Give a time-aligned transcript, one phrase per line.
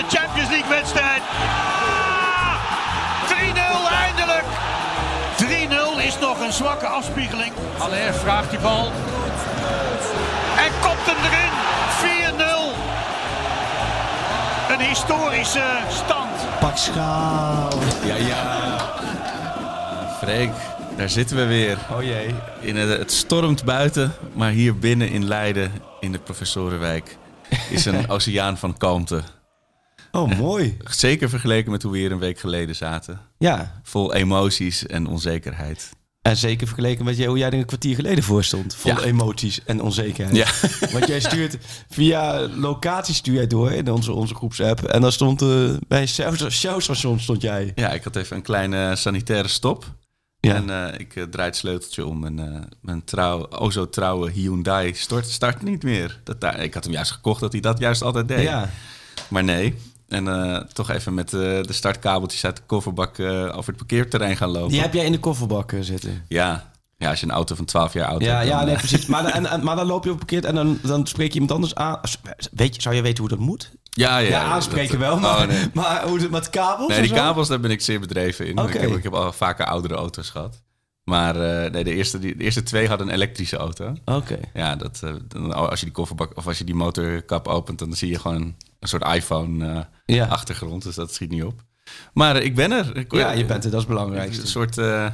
[0.00, 1.22] 51ste Champions League wedstrijd.
[1.38, 2.58] Ja!
[3.28, 4.44] 3-0 eindelijk.
[6.02, 7.52] 3-0 is nog een zwakke afspiegeling.
[7.78, 8.92] Alleen vraagt die bal.
[10.56, 11.52] En kopt hem erin.
[12.38, 12.42] 4-0.
[14.72, 16.60] Een historische stand.
[16.60, 17.68] Pak schaal.
[18.04, 18.78] Ja, ja.
[20.22, 20.52] Freek,
[20.96, 21.78] daar zitten we weer.
[21.90, 22.34] Oh jee.
[22.60, 27.16] In het, het stormt buiten, maar hier binnen in Leiden, in de Professorenwijk,
[27.70, 29.22] is een oceaan van kalmte.
[30.12, 30.76] Oh, mooi.
[30.90, 33.20] Zeker vergeleken met hoe we hier een week geleden zaten.
[33.38, 33.80] Ja.
[33.82, 35.90] Vol emoties en onzekerheid.
[36.22, 38.74] En zeker vergeleken met hoe jij er een kwartier geleden voor stond.
[38.74, 39.00] Vol Ja.
[39.02, 40.36] emoties en onzekerheid.
[40.36, 40.68] Ja.
[40.92, 41.56] Want jij stuurt
[41.90, 44.82] via locatie stuur jij door in onze, onze groepsapp.
[44.84, 47.72] En dan stond eh bij Shell-station stond jij.
[47.74, 49.84] Ja, ik had even een kleine sanitaire stop.
[50.40, 50.54] Ja.
[50.54, 54.94] En eh, ik eh, draai het sleuteltje om en mijn trouw, o zo trouwe Hyundai
[54.94, 56.20] start, start niet meer.
[56.24, 58.42] Dat daar, ik had hem juist gekocht dat hij dat juist altijd deed.
[58.42, 58.70] Ja.
[59.28, 59.74] Maar nee.
[60.10, 64.36] En eh, toch even met eh, de startkabeltjes uit de kofferbak eh, over het parkeerterrein
[64.36, 64.70] gaan lopen.
[64.70, 66.24] Die heb jij in de kofferbak zitten.
[66.28, 66.72] Ja.
[66.96, 68.48] ja, als je een auto van 12 jaar oud Ja, hebt.
[68.48, 69.06] ja dan, nee, eh, precies.
[69.06, 71.52] Maar, dan- en, maar dan loop je op parkeert en dan, dan spreek je iemand
[71.52, 72.00] anders aan.
[72.52, 73.70] Weet je, zou je weten hoe dat moet?
[73.90, 75.18] ja, ja, Ja, aanspreken dat- wel.
[75.18, 75.68] Maar, oh, nee.
[75.74, 76.88] maar hoe het met kabels?
[76.88, 78.58] Nee, die kabels, daar ben ik zeer bedreven in.
[78.58, 78.72] Oké.
[78.72, 80.62] Ik, heb, ik heb al vaker oudere auto's gehad.
[81.04, 81.34] Maar
[81.70, 83.94] nee, de, eerste, die, de eerste twee hadden een elektrische auto.
[84.04, 84.38] Oké.
[84.54, 85.02] Ja, dat,
[85.52, 88.88] als je die kofferbak of als je die motorkap opent, dan zie je gewoon een
[88.88, 89.12] soort Ja.
[89.14, 90.82] iPhone-achtergrond.
[90.82, 91.62] dus dat schiet niet op.
[92.12, 92.96] Maar eh, ik ben er.
[92.96, 94.42] Ik, Ja, eh, je bent er, dat is belangrijkste.
[94.42, 95.06] Een soort eh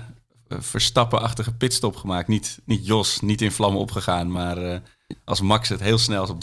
[0.48, 2.28] verstappenachtige pitstop gemaakt.
[2.28, 4.78] Niet, niet Jos, niet in vlammen opgegaan, maar eh,
[5.24, 6.26] als Max het heel snel.
[6.26, 6.38] Zo,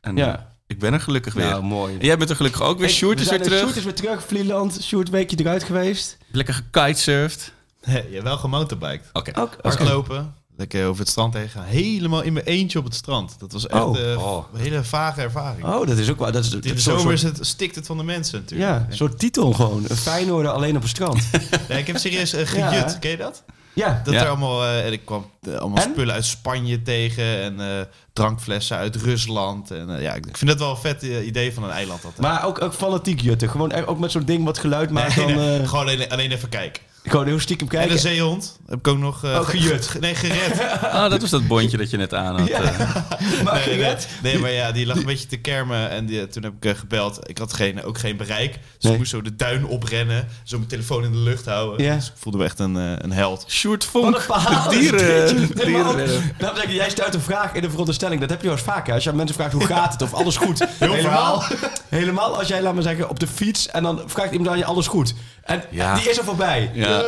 [0.00, 0.36] en Ja.
[0.38, 1.48] eh, ik ben er gelukkig weer.
[1.48, 1.94] Nou, mooi.
[1.98, 2.88] En jij bent er gelukkig ook weer.
[2.88, 3.72] Sjoerd we is zijn weer er- terug.
[3.74, 4.78] Sjoerd is weer terug, Vlieland.
[4.82, 6.16] Sjoerd, weekje eruit geweest.
[6.32, 7.52] Lekker gekitesurfd.
[7.84, 9.10] Nee, je wel gemotorbiked.
[9.12, 9.40] Oké.
[9.40, 10.34] Ook, Hardlopen.
[10.58, 11.64] Lekker over het strand heen gaan.
[11.64, 13.36] Helemaal in mijn eentje op het strand.
[13.38, 13.98] Dat was echt Oh.
[14.12, 14.44] eh, Oh.
[14.54, 15.64] een hele vage ervaring.
[15.66, 16.32] Oh, dat is ook wel.
[16.32, 18.70] Dat is, dat is zo'n zomer is het, stikt het van de mensen natuurlijk.
[18.70, 19.84] Ja, een soort titel gewoon.
[19.88, 21.22] Een Feyenoorder alleen op het strand.
[21.68, 22.68] Nee, ik heb serieus uh, Ja.
[22.70, 22.98] gejut.
[22.98, 23.42] Ken je dat?
[23.72, 24.20] ja, Dat Ja.
[24.22, 25.90] er allemaal, eh, en ik kwam eh, allemaal En?
[25.92, 29.70] spullen uit Spanje tegen en eh, drankflessen uit Rusland.
[29.70, 32.22] En eh, ja, ik vind dat wel een vet eh, idee van een eiland altijd.
[32.22, 33.50] maar ook, ook fanatiek jutten.
[33.50, 35.16] Gewoon ook met zo'n ding wat geluid maakt.
[35.16, 36.82] Nee, dan, nee, eh, gewoon alleen, alleen even kijken.
[37.04, 37.92] Gewoon heel stiekem En kijken.
[37.92, 39.24] een zeehond heb ik ook nog...
[39.24, 39.86] eh, Oh, gejut.
[39.86, 40.60] ge- Nee, gered.
[40.82, 42.48] Ah, dat was dat bondje dat je net aan had.
[42.58, 42.62] Ja.
[42.62, 42.78] eh.
[43.44, 43.84] maar nee, nee, nee.
[43.84, 44.08] gered?
[44.22, 45.90] Nee, maar ja, die lag een beetje te kermen.
[45.90, 47.18] En die, toen heb ik eh, gebeld.
[47.28, 48.52] Ik had geen, ook geen bereik.
[48.52, 48.92] Dus Nee.
[48.92, 50.28] ik moest zo de duin oprennen.
[50.42, 51.84] Zo mijn telefoon in de lucht houden.
[51.86, 51.94] Ja.
[51.94, 53.44] Dus ik voelde me echt een, eh, een held.
[53.48, 55.36] Sjoerd Wat Vonk, een dieren.
[55.54, 58.20] dieren Nou, jij stelt een vraag in de veronderstelling.
[58.20, 58.94] Dat heb je wel eens vaker.
[58.94, 60.58] Als je aan mensen vraagt hoe gaat het of alles goed.
[60.58, 61.68] Heel helemaal, verhaal.
[61.88, 64.64] helemaal als jij, laat maar zeggen, op de fiets en dan vraagt iemand aan je
[64.64, 65.14] alles goed.
[65.48, 65.94] En Ja.
[65.94, 66.70] die is er voorbij.
[66.74, 67.02] ja.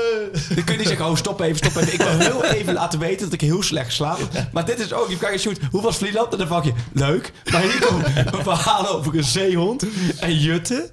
[0.54, 1.92] Dan kun je niet zeggen, oh stop even, stop even.
[1.92, 4.18] Ik wil heel even laten weten dat ik heel slecht slaap.
[4.52, 6.32] Maar dit is ook, je vraagt je shoot, hoe was Vlieland?
[6.32, 7.32] En dan vraag je, leuk.
[7.52, 9.84] Maar hier komt een verhaal over een zeehond
[10.20, 10.90] en jutten.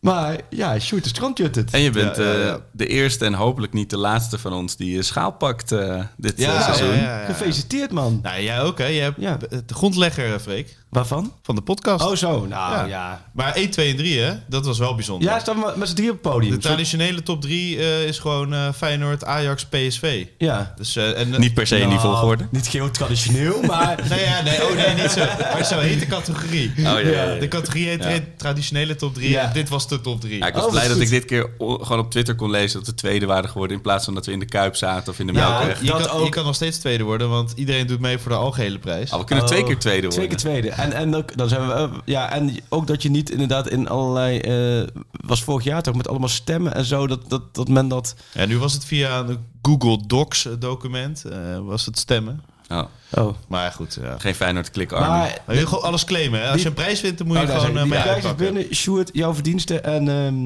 [0.00, 1.66] Maar ja, shoot, de strandjutten.
[1.70, 2.58] En je bent Ja, eh, ja.
[2.72, 6.32] de eerste en hopelijk niet de laatste van ons die je schaal pakt eh, dit
[6.36, 6.88] Ja, seizoen.
[6.88, 7.24] ja, ja, ja.
[7.26, 8.20] Gefeliciteerd man.
[8.22, 8.86] Nou, jij ook, hè?
[8.86, 9.36] Je hebt Ja.
[9.66, 11.32] de grondlegger, Freek, Waarvan?
[11.42, 12.04] van de podcast.
[12.04, 13.24] Oh zo, nou ja.
[13.32, 14.32] Maar 1, 2 en 3, hè?
[14.48, 15.28] Dat was wel bijzonder.
[15.28, 16.50] ja staan we met z'n drie op het podium.
[16.52, 20.26] de traditionele top 3 eh, is gewoon eh, Feyenoord, Ajax, PSV.
[20.38, 20.72] ja.
[20.76, 22.46] Dus, eh, en, Niet per se in die Nou, volgorde.
[22.50, 23.98] Niet heel traditioneel, maar...
[24.10, 25.24] Nee, ja, nee, oh nee, niet zo.
[25.52, 26.72] Maar zo heet de categorie.
[26.76, 27.34] Oh, ja.
[27.34, 28.18] De categorie heet Ja.
[28.36, 29.30] traditionele top 3.
[29.30, 29.46] Ja.
[29.52, 30.38] Dit was de top 3.
[30.38, 32.88] Ja, ik was Oh, blij dat ik dit keer gewoon op Twitter kon lezen dat
[32.88, 35.26] we tweede waren geworden in plaats van dat we in de Kuip zaten of in
[35.26, 35.80] de Ja, Melkweg.
[35.82, 36.24] je, kan, ook.
[36.24, 39.10] je kan nog steeds tweede worden, want iedereen doet mee voor de algehele prijs.
[39.12, 40.18] Oh, we kunnen twee Oh, keer tweede worden.
[40.18, 40.70] Twee keer tweede.
[40.82, 43.88] En, en ook, dan zijn we, eh, ja, en ook dat je niet inderdaad in
[43.88, 44.38] allerlei...
[44.38, 48.14] eh, was vorig jaar toch met allemaal stemmen en zo, dat, dat, dat men dat...
[48.32, 52.42] Ja, nu was het via een Google Docs document, eh, was het stemmen.
[52.68, 53.34] Oh, Oh.
[53.48, 54.18] Maar goed, ja.
[54.18, 55.06] geen Feyenoord klik army.
[55.08, 56.40] Maar Maar je wil gewoon alles claimen.
[56.42, 56.50] Hè?
[56.50, 58.54] Als je een prijs wint, dan moet je Oh, daar gewoon mee prijs uitpakken.
[58.54, 59.84] binnen, Sjoerd, jouw verdiensten.
[59.84, 60.44] En ehm,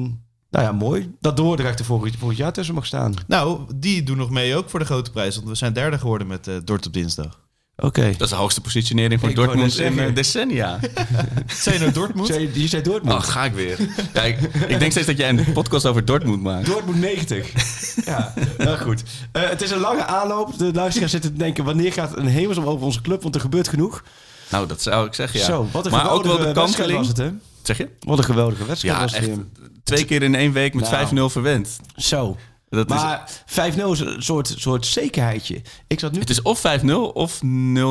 [0.49, 1.11] nou ja, mooi.
[1.19, 3.13] Dat Dordrecht er vorig, vorig jaar tussen mag staan.
[3.27, 5.35] Nou, die doen nog mee ook voor de grote prijs.
[5.35, 7.39] Want we zijn derde geworden met eh Dort op dinsdag.
[7.77, 8.11] Oké.
[8.11, 10.79] Dat is de hoogste positionering voor Ik Dortmund in eh, decennia.
[11.47, 12.27] Zijn nou Dortmund?
[12.27, 13.15] Zei- Je zei Dortmund.
[13.17, 13.77] Oh, ga ik weer.
[14.13, 16.65] Ja, ik, ik denk steeds dat jij een podcast over Dortmund maakt.
[16.65, 17.51] Dortmund 90.
[18.05, 19.03] ja, nou goed.
[19.31, 20.57] Eh, het is een lange aanloop.
[20.57, 21.63] De luisteraars zitten te denken...
[21.63, 23.21] wanneer gaat een hemelsom over onze club?
[23.23, 24.03] Want er gebeurt genoeg.
[24.49, 25.45] Nou, dat zou ik zeggen, ja.
[25.45, 26.97] Zo, wat een maar ook wel de kanteling.
[26.97, 27.29] was het, hè?
[27.63, 27.89] Zeg je?
[27.99, 29.27] Wat een geweldige wedstrijd Ja, was het.
[29.29, 29.37] echt.
[29.83, 31.29] Twee keer in één week met Nou.
[31.29, 31.77] 5-0 verwend.
[31.95, 32.37] Zo.
[32.75, 35.61] Dat is, Maar 5-0 is een soort, soort zekerheidje.
[35.87, 36.19] Ik zat nu...
[36.19, 37.47] het is of 5-0 of 0-0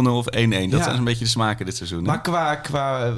[0.09, 0.39] of 1-1.
[0.49, 0.83] Dat Ja.
[0.83, 1.99] zijn een beetje de smaken dit seizoen.
[1.99, 2.05] hè?
[2.05, 3.13] Maar qua, qua eh,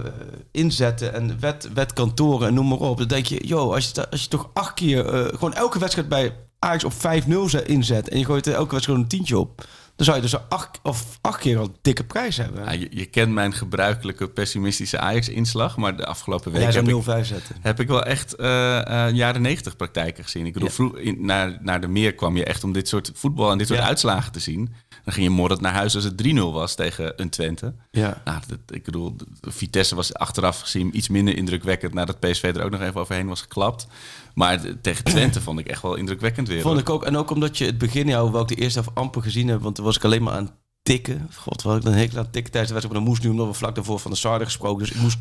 [0.53, 4.23] inzetten en wet, wetkantoren en noem maar op, dan denk je, joh, als je, als
[4.23, 8.19] je toch acht keer, eh, gewoon elke wedstrijd bij Ajax op 5-0 zet- inzet en
[8.19, 9.65] je gooit er elke wedstrijd een tientje op,
[9.97, 12.65] dan zou je dus acht, of acht keer al dikke prijs hebben.
[12.65, 17.25] Ja, je, je kent mijn gebruikelijke pessimistische Ajax-inslag, maar de afgelopen week zou heb ik,
[17.25, 17.57] 0-5 zetten.
[17.61, 20.47] heb ik wel echt eh, eh, jaren 90 praktijken gezien.
[20.47, 20.75] Ik bedoel, Ja.
[20.75, 23.67] vroeg, in, naar, naar de meer kwam je echt om dit soort voetbal en dit
[23.67, 23.87] soort Ja.
[23.87, 24.75] uitslagen te zien.
[25.05, 27.75] Dan ging je morrend naar huis als het 3-0 was tegen een Twente.
[27.91, 28.21] Ja.
[28.25, 32.71] Nou, dat, ik bedoel, Vitesse was achteraf gezien iets minder indrukwekkend nadat PSV er ook
[32.71, 33.87] nog even overheen was geklapt.
[34.39, 36.61] Maar tegen Twente vond ik echt wel indrukwekkend weer.
[36.61, 36.83] Vond hoor.
[36.83, 37.05] ik ook.
[37.05, 39.75] En ook omdat je het begin, hoewel ik de eerste helft amper gezien heb, want
[39.75, 40.53] toen was ik alleen maar aan het
[40.83, 41.29] tikken.
[41.35, 42.85] God, wat had ik dan hekel aan tikken tijdens de wedstrijd.
[42.85, 44.79] Maar dan moest nu omdat we vlak daarvoor van de Sarde gesproken.
[44.87, 45.19] Dus ik moest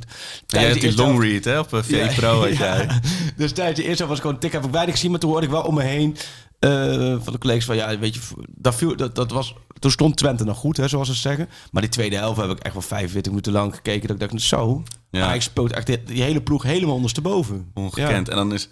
[0.47, 2.39] Ja, jij hebt die long read hè, op eh, Ja, V-Pro.
[2.39, 2.99] had ja.
[3.35, 5.11] Dus tijdens de eerste helft was ik gewoon tik, heb ik weinig gezien.
[5.11, 6.15] Maar toen hoorde ik wel om me heen
[6.59, 10.17] eh, van de collega's van ja, weet je, dat viel, dat, dat was, toen stond
[10.17, 11.49] Twente nog goed, hè, zoals ze zeggen.
[11.71, 14.07] Maar die tweede helft heb ik echt wel 45 minuten lang gekeken.
[14.07, 15.33] Dat ik dacht, zo, Ja.
[15.33, 17.71] ik speelt echt die, die hele ploeg helemaal ondersteboven.
[17.73, 18.29] Ongekend.
[18.29, 18.69] En dan is.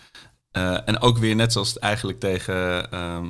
[0.53, 2.91] Eh, en ook weer net zoals het eigenlijk tegen.
[2.91, 3.25] ehm,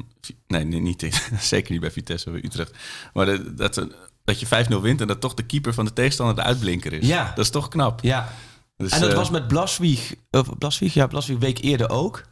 [0.48, 2.72] nee, niet tegen- zeker niet bij Vitesse bij Utrecht.
[3.14, 3.88] Maar de- dat,
[4.24, 7.08] dat je 5-0 wint en dat toch de keeper van de tegenstander de uitblinker is.
[7.08, 7.32] Ja.
[7.36, 8.02] Dat is toch knap.
[8.02, 8.34] Ja.
[8.78, 12.24] Dus, en dat eh, was met Blaswieg, of Blaswieg, ja, Blaswieg week eerder ook.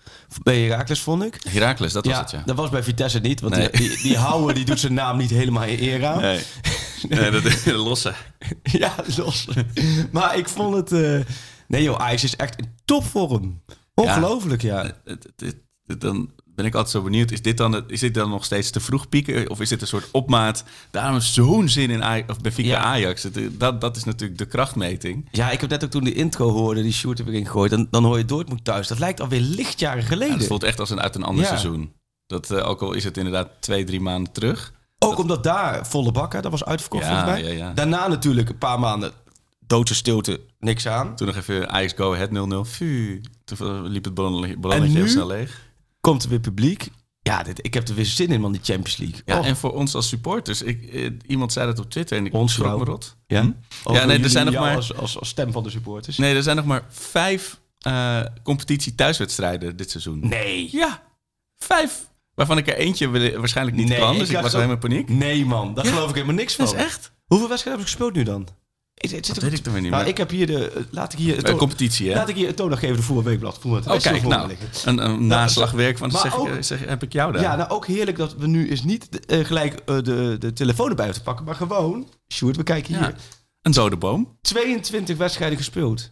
[0.43, 1.39] Bij Herakles vond ik.
[1.49, 2.41] Heracles, dat was ja, het, ja.
[2.45, 3.69] dat was bij Vitesse niet, want Nee.
[3.69, 6.21] die, die, die die doet zijn naam niet helemaal in eer aan.
[6.21, 6.41] Nee,
[7.09, 8.13] nee dat is losse.
[8.63, 9.47] Ja, los.
[10.11, 10.91] maar ik vond het...
[10.91, 11.19] eh,
[11.67, 13.61] Nee joh, Ajax is echt in topvorm.
[14.01, 14.83] Ongelooflijk, ja.
[14.83, 15.55] Het- het- het-
[15.85, 17.31] het- Dan ben ik altijd zo benieuwd.
[17.31, 19.49] Is dit, dan, het- is dit dan nog steeds te vroeg pieken?
[19.49, 20.63] Of is dit een soort opmaat?
[20.91, 22.83] Daarom zo'n zin in Ajax, of Benfica Ja.
[22.83, 23.23] Ajax.
[23.23, 25.27] Het- Dat, dat is natuurlijk de krachtmeting.
[25.31, 27.71] Ja, ik heb net ook toen de intro hoorde, die shoot heb ik ingegooid.
[27.71, 28.87] Dan, dan hoor je Dortmund thuis.
[28.87, 30.37] Dat lijkt alweer lichtjaren Ja, geleden.
[30.37, 31.49] het voelt echt als een uit een ander Ja.
[31.49, 31.93] seizoen.
[32.27, 34.73] Dat, eh, ook al is het inderdaad twee, drie maanden terug.
[34.99, 37.51] Ook omdat daar volle bakken, dat was uitverkocht Ja, volgens mij.
[37.57, 37.73] ja, ja.
[37.73, 39.11] Daarna natuurlijk een paar maanden
[39.71, 41.15] doodse stilte, niks aan.
[41.15, 42.69] Toen nog even Ajax Go Ahead 0-0.
[42.69, 43.21] Fu.
[43.45, 45.61] Toen liep het ballon- ballonnetje heel snel leeg.
[46.01, 46.89] Komt er weer publiek.
[47.21, 49.21] Ja, dit, ik heb er weer zin in, man, die Champions League.
[49.25, 49.45] Ja, Oh.
[49.45, 50.61] en voor ons als supporters.
[50.61, 53.15] Ik, eh, iemand zei dat op Twitter en ik Ons schrok me rot.
[53.27, 53.41] Ja?
[53.41, 53.93] Hm?
[53.93, 54.75] Ja, nee, er zijn nog maar...
[54.75, 56.17] Als, als, als stem van de supporters.
[56.17, 60.19] Nee, er zijn nog maar vijf eh, competitie thuiswedstrijden dit seizoen.
[60.27, 60.69] Nee.
[60.71, 61.01] Ja,
[61.57, 62.09] vijf.
[62.33, 64.17] Waarvan ik er eentje wil- waarschijnlijk niet Nee, kan.
[64.17, 65.09] Dus ik was helemaal in paniek.
[65.09, 65.73] Nee, man.
[65.73, 65.91] Daar Ja.
[65.91, 66.65] geloof ik helemaal niks van.
[66.65, 67.11] Dat is echt.
[67.25, 68.47] Hoeveel wedstrijden heb ik gespeeld nu dan?
[69.01, 70.11] Ik, het er- weet ik dan weer niet Nou, meer.
[70.11, 70.69] ik heb hier de...
[70.71, 71.35] eh, Laat ik hier...
[71.37, 72.15] Het competitie, hè?
[72.15, 73.57] Laat ik hier het toondag geven, de voetbalweekblad.
[73.61, 73.95] Voetbal.
[73.95, 74.51] Oh, kijk, nou,
[74.85, 77.41] een, een naslagwerk van, maar zeg, ook- ik, zeg, heb ik jou daar.
[77.41, 80.89] Ja, nou ook heerlijk dat we nu is niet eh, gelijk eh, de, de telefoon
[80.89, 83.13] erbij hoeven te pakken, maar gewoon, Sjoerd, we kijken hier, Ja.
[83.61, 84.37] Een dode boom.
[84.41, 86.11] 22 wedstrijden gespeeld.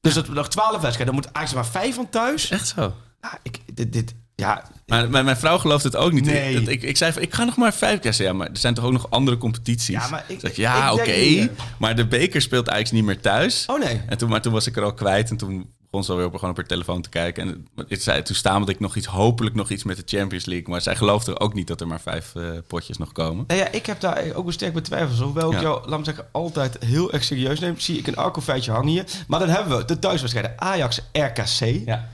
[0.00, 2.50] Dus dat we nog 12 wedstrijden, dan moet eigenlijk maar 5 van thuis.
[2.50, 2.94] Echt zo.
[3.20, 6.24] Nou, ik, dit, dit, ja, Maar mijn, mijn vrouw gelooft het ook niet.
[6.24, 6.54] Nee.
[6.60, 8.22] Ik, ik, ik zei van, ik ga nog maar vijf keer.
[8.22, 9.94] Ja, maar er zijn toch ook nog andere competities?
[9.94, 11.48] Ja, maar ik- Zeg ja, oké.
[11.78, 13.64] Maar de beker speelt eigenlijk niet meer thuis.
[13.66, 14.00] oh nee.
[14.06, 15.30] En toen, maar toen was ik er al kwijt.
[15.30, 17.42] En toen begon ze alweer op, gewoon op haar telefoon te kijken.
[17.48, 20.68] En het zei, toen stamelde ik nog iets, hopelijk nog iets met de Champions League.
[20.68, 23.44] Maar zij geloofde ook niet dat er maar vijf eh, potjes nog komen.
[23.46, 25.20] Nou ja, ik heb daar ook een sterk betwijfels.
[25.20, 28.70] Hoewel ik jou, laat me zeggen, altijd heel erg serieus neem, zie ik een arco-feitje
[28.70, 29.04] hangen hier.
[29.28, 31.82] Maar dan hebben we de thuiswedstrijden Ajax-RKC.
[31.86, 32.08] Ja.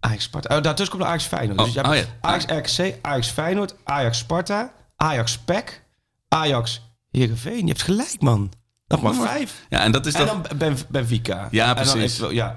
[0.00, 0.56] Ajax, Sparta.
[0.56, 1.58] Oh, daartussen komt de Ajax-Feyenoord.
[1.58, 2.04] Oh, dus je hebt oh ja.
[2.20, 5.82] Ajax-RKC, Ajax-Feyenoord, Ajax-Sparta, Ajax-PEC,
[6.28, 7.60] Ajax-Heerenveen.
[7.60, 8.52] Je hebt gelijk, man.
[8.86, 9.66] Nog maar vijf.
[9.68, 11.48] Ja, en dat is En dan Ben, Benfica.
[11.50, 12.02] Ja, En dan precies.
[12.02, 12.56] eventueel- ja.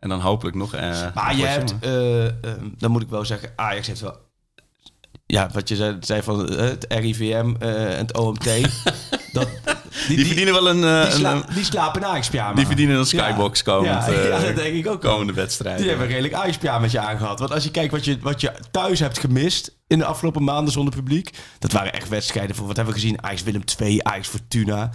[0.00, 0.74] En dan hopelijk nog...
[0.74, 2.32] eh, Maar je hebt, eh, eh,
[2.78, 4.16] dan moet ik wel zeggen, Ajax heeft wel...
[5.26, 8.44] Ja, wat je zei, zei van eh, het RIVM en het OMT.
[9.32, 9.48] dat,
[10.08, 10.84] die, Die, verdienen wel een...
[10.84, 12.54] eh, die, een- sla- een- die slapen in Ajax-pyjama.
[12.54, 15.80] die verdienen een skybox komend, Ja, ja, eh, dat denk ik ook komende wedstrijden.
[15.80, 17.38] Die hebben redelijk Ajax-pyjamaatje aangehad.
[17.38, 20.72] Want als je kijkt wat je, wat je thuis hebt gemist in de afgelopen maanden
[20.72, 21.30] zonder publiek.
[21.58, 23.22] Dat waren echt wedstrijden voor, wat hebben we gezien?
[23.22, 24.90] Ajax Willem II, Ajax Fortuna.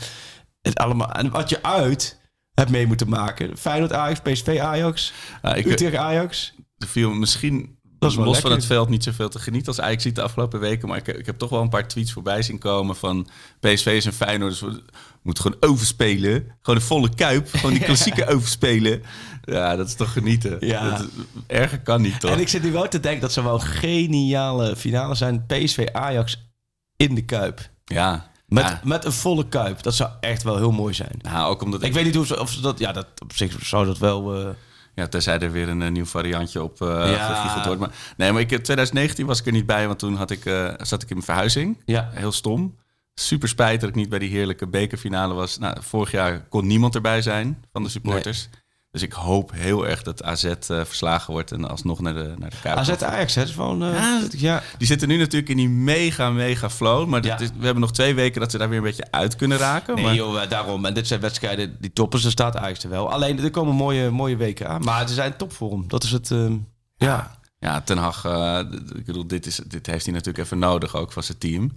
[0.62, 2.20] Het allemaal, en wat je uit
[2.54, 3.58] hebt mee moeten maken.
[3.58, 6.54] Feyenoord Ajax, PSV Ajax, Ja, ik, Utrecht Ajax.
[6.78, 9.82] er viel misschien Dat is wel los van het veld niet zoveel te genieten als
[9.82, 10.88] Ajax ziet de afgelopen weken.
[10.88, 13.28] Maar ik, ik heb toch wel een paar tweets voorbij zien komen van
[13.60, 14.52] PSV is een Feyenoord.
[14.52, 14.84] Dus we
[15.22, 16.56] moeten gewoon overspelen.
[16.62, 17.48] Gewoon de volle kuip.
[17.52, 19.04] Gewoon die klassieke overspelen.
[19.42, 20.58] Ja, dat is toch genieten.
[20.60, 20.98] Ja.
[20.98, 21.08] Dat,
[21.48, 22.32] erger kan niet, toch?
[22.32, 25.46] En ik zit nu wel te denken dat ze wel een geniale finale zijn.
[25.46, 26.52] PSV Ajax
[26.96, 27.70] in de Kuip.
[27.86, 28.32] Ja.
[28.46, 28.82] Met, ja.
[28.84, 29.84] met een volle Kuip.
[29.84, 31.20] Dat zou echt wel heel mooi zijn.
[31.22, 32.80] Nou, ook omdat Ik weet niet hoe ze, of ze dat...
[32.80, 34.36] Ja, dat, op zich zou dat wel...
[34.36, 34.50] eh,
[34.96, 37.34] Ja, tenzij er weer een, eh, nieuw variantje op eh Ja.
[37.36, 37.80] gegiegeld wordt.
[37.80, 40.46] Maar, nee, maar ik, in 2019 was ik er niet bij, want toen had ik,
[40.46, 41.82] eh, zat ik in mijn verhuizing.
[41.86, 42.10] ja.
[42.14, 42.80] Heel stom.
[43.14, 45.58] Super spijt dat ik niet bij die heerlijke bekerfinale was.
[45.58, 48.50] Nou, vorig jaar kon niemand erbij zijn van de supporters.
[48.92, 52.50] Dus ik hoop heel erg dat AZ eh, verslagen wordt en alsnog naar de, naar
[52.50, 52.78] de Kuip.
[52.78, 53.48] AZ Ajax, hè?
[53.48, 53.84] Gewoon...
[53.84, 54.22] eh, Ja.
[54.38, 54.64] ja.
[54.78, 57.08] Die zitten nu natuurlijk in die mega, mega flow.
[57.08, 57.40] Maar dit Ja.
[57.40, 59.96] is, we hebben nog twee weken dat ze daar weer een beetje uit kunnen raken.
[59.96, 60.16] Nee maar...
[60.16, 60.86] joh, daarom.
[60.86, 62.20] En dit zijn wedstrijden die toppen.
[62.20, 63.12] Ze staat Ajax er wel.
[63.12, 64.82] Alleen, er komen mooie, mooie weken aan.
[64.82, 65.84] Maar ze zijn topvorm.
[65.88, 66.32] Dat is het...
[66.32, 66.58] ehm,
[66.96, 67.40] ja.
[67.60, 68.60] Ja, Ten Hag, eh,
[68.96, 71.72] ik bedoel, dit, is, dit heeft hij natuurlijk even nodig, ook van zijn team.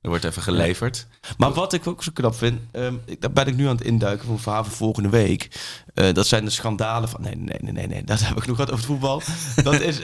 [0.00, 1.06] Er wordt even geleverd.
[1.38, 3.84] Maar wat ik ook zo knap vind, ehm, ik, daar ben ik nu aan het
[3.84, 5.60] induiken voor van volgende week.
[5.94, 7.22] Eh, dat zijn de schandalen van.
[7.22, 8.04] Nee, nee, nee, nee, nee.
[8.04, 9.22] Dat heb ik nog gehad over het voetbal.
[9.62, 10.00] dat is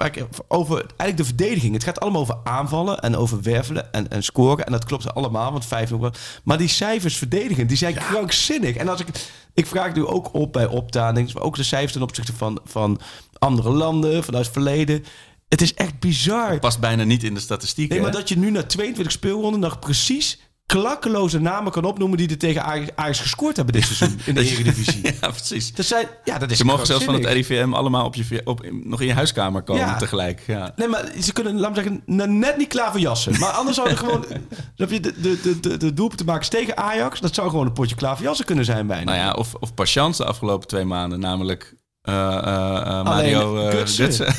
[0.00, 1.74] waar ik over eigenlijk de verdediging.
[1.74, 4.66] Het gaat allemaal over aanvallen en over wervelen en, en scoren.
[4.66, 6.12] En dat klopt allemaal, want vijf nog wel.
[6.44, 8.76] Maar die cijfers verdedigen, die zijn krankzinnig.
[8.76, 9.06] En als ik,
[9.54, 12.60] ik vraag nu ook op bij Opta, denk ik, ook de cijfers ten opzichte van,
[12.64, 13.00] van
[13.38, 15.04] andere landen, vanuit het verleden.
[15.50, 16.58] Het is echt bizar.
[16.58, 17.94] Past bijna niet in de statistieken.
[17.94, 22.28] Nee, maar dat je nu na 22 speelronden nog precies klakkeloze namen kan opnoemen die
[22.28, 22.64] er tegen
[22.94, 25.02] Ajax, gescoord hebben dit seizoen in de Eredivisie.
[25.20, 25.74] Ja, precies.
[25.74, 27.24] Dat zijn, ja, dat is Ze mogen zelfs van het.
[27.24, 29.96] RIVM allemaal op je, op, nog in je huiskamer komen Ja.
[29.96, 30.42] tegelijk.
[30.46, 30.72] Ja.
[30.76, 33.38] Nee, maar ze kunnen, laat me zeggen, net niet klaar voor jassen.
[33.38, 34.24] Maar anders zouden gewoon,
[34.76, 37.94] snap je, de, de, de, de, doelpunten maken tegen Ajax, dat zou gewoon een potje
[37.94, 39.04] klaar voor jassen kunnen zijn bijna.
[39.04, 43.70] Nou ja, of, of patiënt de afgelopen twee maanden, namelijk eh, eh, eh, Mario eh.
[43.70, 44.34] Gutsen.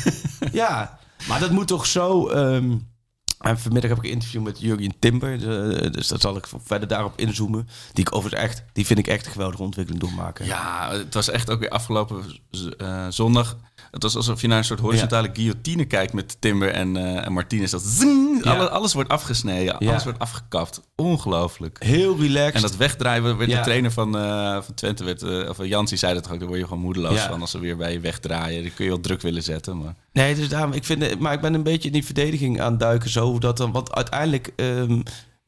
[0.52, 2.28] Ja, maar dat moet toch zo.
[2.28, 2.76] ehm,
[3.38, 5.38] en vanmiddag heb ik een interview met Jurgen Timber.
[5.92, 7.68] dus dat zal ik verder daarop inzoomen.
[7.92, 10.46] Die ik overigens echt, die vind ik echt een geweldige ontwikkeling doormaken.
[10.46, 12.24] Ja, het was echt ook weer afgelopen
[12.78, 13.56] eh, zondag.
[13.92, 17.32] Het was alsof je naar een soort horizontale guillotine kijkt met Timber en, eh en
[17.32, 17.70] Martinez.
[17.70, 18.52] Dat zing, Ja.
[18.54, 19.90] alles, alles wordt afgesneden, Ja.
[19.90, 20.80] alles wordt afgekapt.
[20.96, 21.76] Ongelooflijk.
[21.84, 22.54] Heel relaxed.
[22.54, 26.14] En dat wegdraaien, werd de trainer van, eh, van Twente, werd, eh, of Jansi zei
[26.14, 28.62] dat ook, daar word je gewoon moedeloos van als ze weer bij je wegdraaien.
[28.62, 29.94] Die kun je wel druk willen zetten, maar...
[30.12, 32.80] Nee, dus daarom, ik vind, maar ik ben een beetje in die verdediging aan het
[32.80, 33.10] duiken.
[33.10, 35.00] Zo, dat dan, want uiteindelijk, ehm,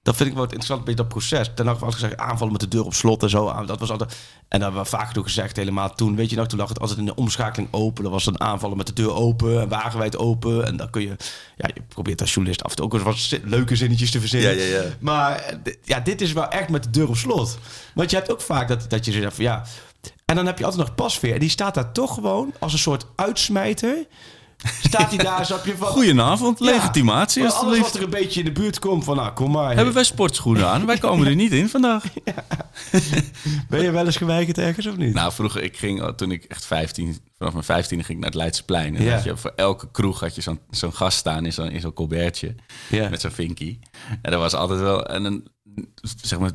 [0.05, 1.51] dat vind ik wel interessant, beetje dat proces.
[1.55, 3.65] Ten had gezegd, aanvallen met de deur op slot en zo.
[3.67, 6.17] Dat was altijd, en dat hebben we vaak genoeg gezegd helemaal toen.
[6.17, 8.03] Weet je nog, toen lag het altijd in de omschakeling open.
[8.03, 10.67] Dan was een aanvallen met de deur open en wagenwijd open.
[10.67, 11.17] En dan kun je,
[11.57, 14.57] ja, je probeert als journalist af en toe ook wel wat leuke zinnetjes te verzinnen.
[14.57, 14.89] Ja, ja, ja.
[14.99, 17.59] Maar ja, dit is wel echt met de deur op slot.
[17.95, 19.65] Want je hebt ook vaak dat, dat je zegt van ja...
[20.25, 21.35] En dan heb je altijd nog pasveer.
[21.35, 24.07] En die staat daar toch gewoon als een soort uitsmijter.
[24.83, 25.89] Staat hij daar, snap je van...
[25.89, 27.93] Goedenavond, Ja, legitimatie van Alles alstublieft.
[27.93, 29.75] wat er een beetje in de buurt komt van, nou, kom maar.
[29.75, 30.87] Hebben wij sportschoenen aan?
[30.87, 32.05] Wij komen er niet in vandaag.
[33.69, 35.15] Ben je wel eens geweigerd ergens of niet?
[35.15, 38.31] Nou, vroeger, ik ging, oh, toen ik echt 15, vanaf mijn 15 ging ik naar
[38.33, 38.97] het Leidseplein.
[38.97, 39.15] En Ja.
[39.15, 41.93] had je, voor elke kroeg had je zo'n zo'n gast staan in zo'n in zo'n
[41.93, 42.55] colbertje.
[42.89, 43.09] Ja.
[43.09, 43.79] Met zo'n vinkie.
[44.23, 45.49] En dat was altijd wel, en een,
[46.23, 46.51] zeg maar,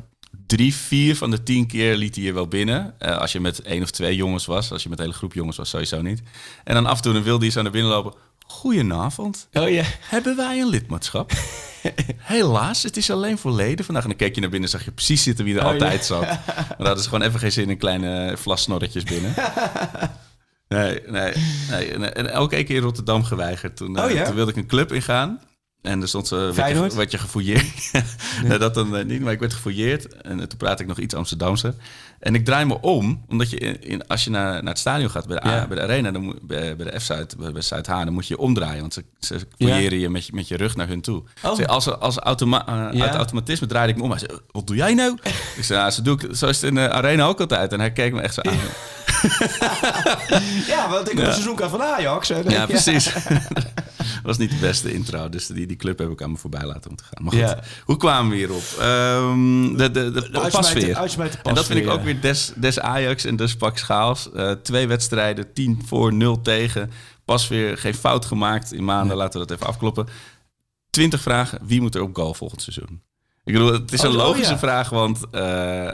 [0.50, 2.94] drie, vier van de tien keer liet hij je wel binnen.
[2.98, 4.72] Eh, als je met één of twee jongens was.
[4.72, 6.22] Als je met een hele groep jongens was, sowieso niet.
[6.64, 8.12] En dan af en toe dan wilde hij zo naar binnen lopen.
[8.46, 9.48] Goedenavond.
[9.52, 9.82] Oh ja.
[10.00, 11.32] Hebben wij een lidmaatschap?
[12.34, 14.02] Helaas, het is alleen voor leden vandaag.
[14.02, 16.04] En dan keek je naar binnen en zag je precies zitten wie er Oh, altijd
[16.04, 16.26] zat.
[16.78, 19.34] Maar dat is gewoon even geen zin in kleine vlasnorretjes binnen.
[20.68, 21.32] Nee, nee,
[21.70, 21.90] nee.
[21.90, 23.76] En, elke keer in Rotterdam geweigerd.
[23.76, 24.24] Toen, eh, Oh, ja?
[24.24, 25.40] toen wilde ik een club ingaan.
[25.82, 27.90] En er stond, uh, werd, je, werd je gefouilleerd.
[28.44, 30.16] nee, dat dan eh, niet, maar ik werd gefouilleerd.
[30.16, 31.74] En eh, toen praatte ik nog iets Amsterdamse.
[32.18, 35.10] En ik draai me om, omdat je in, in- als je naar, naar het stadion
[35.10, 35.66] gaat, bij de, A- Ja.
[35.66, 38.40] bij de arena, dan bij, bij de F-Zuid, bij, bij Zuid-Haan, dan moet je je
[38.40, 38.80] omdraaien.
[38.80, 41.22] Want ze, ze fouilleren je, met je met je rug naar hun toe.
[41.42, 41.64] Oh.
[41.66, 43.02] Als als automa Ja.
[43.04, 44.10] uit automatisme draaide ik me om.
[44.10, 45.18] Hij zei, wat doe jij nou?
[45.56, 47.72] ik zei, nou, zo, doe ik, zo is het in de arena ook altijd.
[47.72, 48.58] En hij keek me echt zo aan.
[50.66, 52.28] Ja, want ik heb een seizoenkaart van Ajax.
[52.48, 53.12] Ja, precies.
[54.22, 56.90] Was niet de beste intro, dus die, die club heb ik aan me voorbij laten
[56.90, 57.22] om te gaan.
[57.22, 57.62] Maar goed, Ja.
[57.84, 58.62] hoe kwamen we hierop?
[58.80, 60.28] Ehm de, de,
[61.42, 64.32] En dat vind ik ook weer des, des Ajax en des Pak Schaals.
[64.32, 66.90] Eh, twee wedstrijden, 10 voor, 0 tegen.
[67.24, 69.16] Pasveer, geen fout gemaakt in maanden.
[69.16, 70.06] Laten we dat even afkloppen.
[70.90, 73.02] 20 vragen, wie moet er op goal volgend seizoen?
[73.50, 74.58] Ik bedoel, het is Oh, een oh, logische ja.
[74.58, 75.40] vraag, want eh,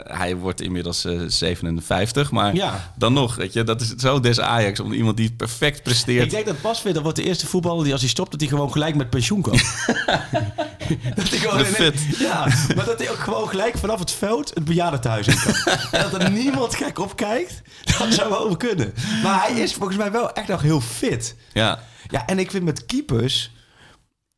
[0.03, 2.31] hij wordt inmiddels eh, 57.
[2.31, 2.91] Maar Ja.
[2.97, 4.79] dan nog, weet je, dat is zo des Ajax.
[4.79, 6.23] Om iemand die perfect presteert.
[6.25, 8.49] Ik denk dat Pasveer, dat wordt de eerste voetballer die als hij stopt, dat hij
[8.49, 9.53] gewoon gelijk met pensioen kan.
[11.15, 11.99] dat hij gewoon in- fit.
[12.19, 15.73] Ja, maar dat hij ook gewoon gelijk vanaf het veld het bejaardentehuis in kan.
[16.01, 17.61] en dat er niemand gek op kijkt,
[17.97, 18.93] dat zou wel kunnen.
[19.23, 21.35] Maar hij is volgens mij wel echt nog heel fit.
[21.53, 23.51] Ja, Ja, en ik vind met keepers...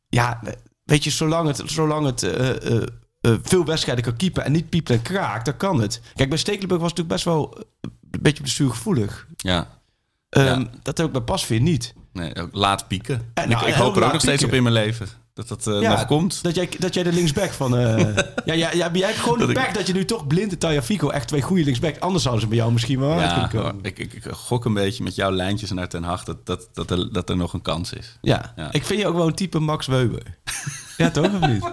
[0.08, 0.40] Ja,
[0.84, 2.82] weet je, zolang het, zolang het eh, eh,
[3.20, 6.00] eh, veel wedstrijden kan keepen en niet piept en kraakt, dan kan het.
[6.14, 9.26] Kijk, bij Stekelenburg was het natuurlijk best wel eh, een beetje blessuregevoelig.
[9.36, 9.78] ja.
[10.28, 10.66] Ehm Ja.
[10.82, 11.94] Dat heb ik bij Pasveer niet.
[12.12, 13.30] Nee, ook laat pieken.
[13.34, 14.58] En ik, nou, ik hoop er ook nog steeds pieken.
[14.58, 15.06] op in mijn leven.
[15.34, 16.42] Dat dat eh, nog komt.
[16.42, 17.76] Dat jij, dat jij de linksback van...
[17.76, 17.98] eh
[18.44, 20.52] ja, ja, ja, jij hebt gewoon Dat de ik- back dat je nu toch blind
[20.52, 21.98] en Tajafico echt twee goede linksback.
[21.98, 23.78] Anders zouden ze bij jou misschien wel Ja, komen.
[23.82, 26.90] ik, ik, ik gok een beetje met jouw lijntjes naar Ten Hag dat, dat, dat,
[26.90, 28.18] er, dat er nog een kans is.
[28.20, 28.52] Ja.
[28.56, 28.72] Ja.
[28.72, 30.22] ik vind je ook wel een type Max Weber.
[31.00, 31.64] Ja, toch of niet?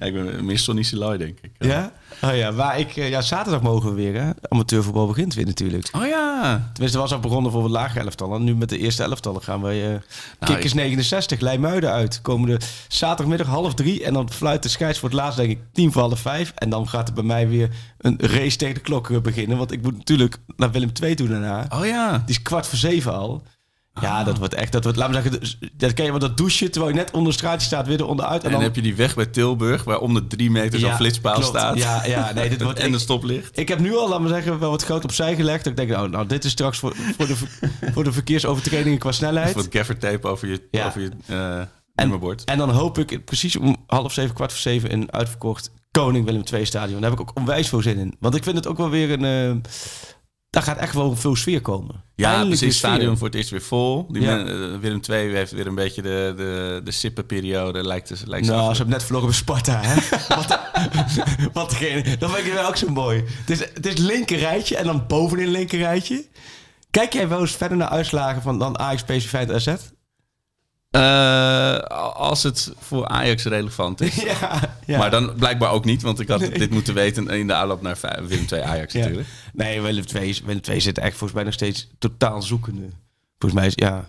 [0.00, 1.52] Ja, ik ben meer Sonny Siloy, denk ik.
[1.58, 1.92] Ja?
[2.22, 4.30] Oh ja, maar ik, eh, ja, zaterdag mogen we weer, hè?
[4.48, 5.88] Amateurvoetbal begint weer natuurlijk.
[5.92, 6.70] Oh ja.
[6.72, 8.34] Tenminste, was al begonnen voor het lage elftal.
[8.34, 10.00] En nu met de eerste elftallen gaan we
[10.40, 12.20] uh, Kikkers 69, Leimuiden uit.
[12.22, 14.04] Komende zaterdagmiddag half drie.
[14.04, 16.52] En dan fluit de scheids voor het laatst, denk ik, tien voor half vijf.
[16.54, 19.58] En dan gaat er bij mij weer een race tegen de klok beginnen.
[19.58, 21.66] Want ik moet natuurlijk naar Willem II toe daarna.
[21.68, 22.22] Oh ja.
[22.26, 23.42] Die is kwart voor zeven al.
[24.00, 26.70] Ja, dat wordt echt, dat wordt, laat me zeggen, dat ken je wel dat douchen
[26.70, 28.40] terwijl je net onder straatje staat, weer onderuit.
[28.40, 30.92] En, en dan heb je die weg bij Tilburg, waar om de drie meter zo'n
[30.94, 31.48] flitspaal klopt.
[31.48, 31.76] staat.
[31.76, 33.58] Ja, ja, nee, dit wordt en de stoplicht.
[33.58, 35.64] Ik heb nu al, laat me zeggen, wel wat groot opzij gelegd.
[35.64, 37.36] Dat ik denk, nou, nou dit is straks voor, voor, de,
[37.94, 39.54] voor de verkeersovertredingen qua snelheid.
[39.54, 40.86] Wat gaffer tape over je, Ja.
[40.86, 41.10] over je
[41.94, 42.44] nummerbord.
[42.44, 46.42] En dan hoop ik precies om half zeven, kwart voor zeven in uitverkocht Koning Willem
[46.52, 47.00] II stadion.
[47.00, 48.14] Daar heb ik ook onwijs veel zin in.
[48.20, 49.24] Want ik vind het ook wel weer een...
[49.24, 49.70] eh,
[50.52, 52.02] daar gaat echt wel veel sfeer komen.
[52.14, 52.80] Ja, Eindelijk precies.
[52.82, 54.06] Het stadion wordt eerst weer vol.
[54.08, 54.36] Die Ja.
[54.36, 57.84] men- eh, Willem II heeft weer een beetje de, de, de sippenperiode.
[57.86, 59.94] Lijkt, het- lijkt Nou, ze hebben net verloren bij Sparta, hè?
[60.36, 60.58] wat,
[61.52, 63.24] wat degene, dat vind ik wel ook zo mooi.
[63.26, 66.26] Het is, het is linker rijtje en dan bovenin linker rijtje.
[66.90, 69.74] Kijk jij wel eens verder naar uitslagen van dan Ajax, PSV, Feyenoord, AZ?
[70.92, 71.76] Eh,
[72.14, 74.14] als het voor Ajax relevant is.
[74.40, 74.98] ja, ja.
[74.98, 77.98] Maar dan blijkbaar ook niet, want ik had dit moeten weten in de aanloop naar
[78.26, 78.98] Willem II Ajax Ja.
[79.00, 79.28] natuurlijk.
[79.52, 82.88] Nee, Willem II, is- Willem II zit echt volgens mij nog steeds totaal zoekende.
[83.38, 84.04] Volgens mij is, ja...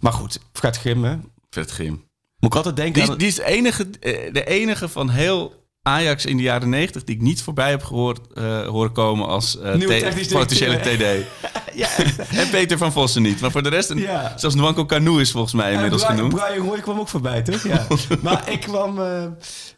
[0.00, 1.24] Maar goed, gaat grimmen.
[1.50, 2.04] Vet Grim.
[2.38, 3.10] Moet ik altijd denken Die, aan...
[3.10, 7.04] is- die is de enige, eh, de enige van heel Ajax in de jaren 90
[7.04, 10.76] die ik niet voorbij heb gehoord, eh, horen komen als technisch potentiële.
[10.80, 11.26] TD.
[11.82, 11.88] ja,
[12.30, 13.40] En Peter van Vossen niet.
[13.40, 14.32] Maar voor de rest, een, Ja.
[14.36, 16.34] zelfs Nwanko Canoe is volgens mij inmiddels Brian, genoemd.
[16.34, 17.62] Brian Roy kwam ook voorbij, toch?
[17.62, 17.86] Ja.
[18.22, 19.00] maar ik kwam...
[19.00, 19.24] eh,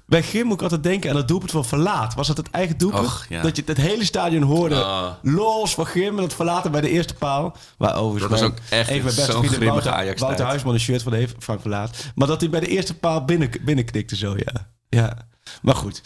[0.06, 2.14] bij Grim moet ik altijd denken aan het doelpunt van Verlaat.
[2.14, 3.06] Was dat het eigen doelpunt?
[3.06, 3.42] Och, ja.
[3.42, 4.74] Dat je het hele stadion hoorde.
[4.74, 5.10] Ah.
[5.22, 7.56] Los van Grim en het verlaten bij de eerste paal.
[7.78, 9.68] Maar overigens Dat was ook echt een van mijn beste zo'n vrienden,
[10.18, 11.96] Wouter, Huisman een shirt van heeft, Frank Verlaat.
[12.14, 14.70] Maar dat hij bij de eerste paal binnen, binnenknikte zo, ja.
[14.88, 15.27] ja.
[15.62, 16.02] Maar goed.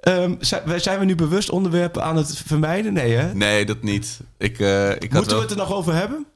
[0.00, 0.34] Ehm,
[0.78, 2.92] zijn, we nu bewust onderwerpen aan het vermijden?
[2.92, 3.34] Nee, hè?
[3.34, 4.20] Nee, dat niet.
[4.38, 5.36] Ik, eh, ik had Moeten wel...
[5.36, 6.26] we het er nog over hebben?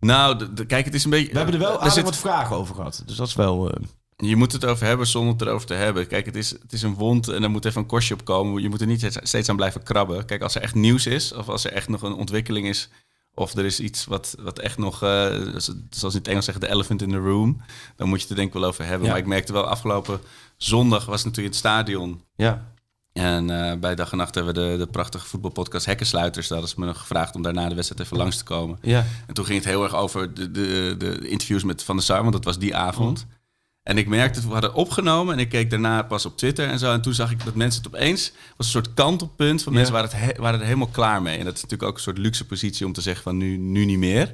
[0.00, 1.30] Nou, de- de- kijk, het is een beetje...
[1.32, 3.02] We hebben er wel er aardig zit- wat vragen over gehad.
[3.06, 3.70] Dus dat is wel...
[3.70, 3.82] eh,
[4.16, 6.06] Je moet het over hebben zonder het erover te hebben.
[6.06, 8.62] Kijk, het is, het is een wond en er moet even een kostje op komen.
[8.62, 10.24] Je moet er niet steeds aan blijven krabben.
[10.24, 12.88] Kijk, als er echt nieuws is, of als er echt nog een ontwikkeling is,
[13.38, 15.26] of er is iets wat, wat echt nog, eh,
[15.90, 17.62] zoals in het Engels zeggen, de elephant in the room,
[17.96, 19.04] dan moet je het er denk ik wel over hebben.
[19.04, 19.08] Ja.
[19.08, 20.20] Maar ik merkte wel, afgelopen
[20.56, 22.22] zondag was het natuurlijk in het stadion.
[22.36, 22.74] ja.
[23.12, 26.48] En eh, bij dag en nacht hebben we de, de prachtige voetbalpodcast Hekkensluiters.
[26.48, 28.78] Daar ze me nog gevraagd om daarna de wedstrijd even langs te komen.
[28.82, 29.04] Ja.
[29.26, 32.20] En toen ging het heel erg over de, de, de interviews met Van der Sar,
[32.20, 33.26] want dat was die avond.
[33.86, 36.92] En ik merkte, we hadden opgenomen en ik keek daarna pas op Twitter en zo.
[36.92, 39.78] En toen zag ik dat mensen het opeens, was een soort kantelpunt van Ja.
[39.78, 41.38] mensen waren, het he- waren er helemaal klaar mee.
[41.38, 43.84] En dat is natuurlijk ook een soort luxe positie om te zeggen van nu, nu
[43.84, 44.32] niet meer.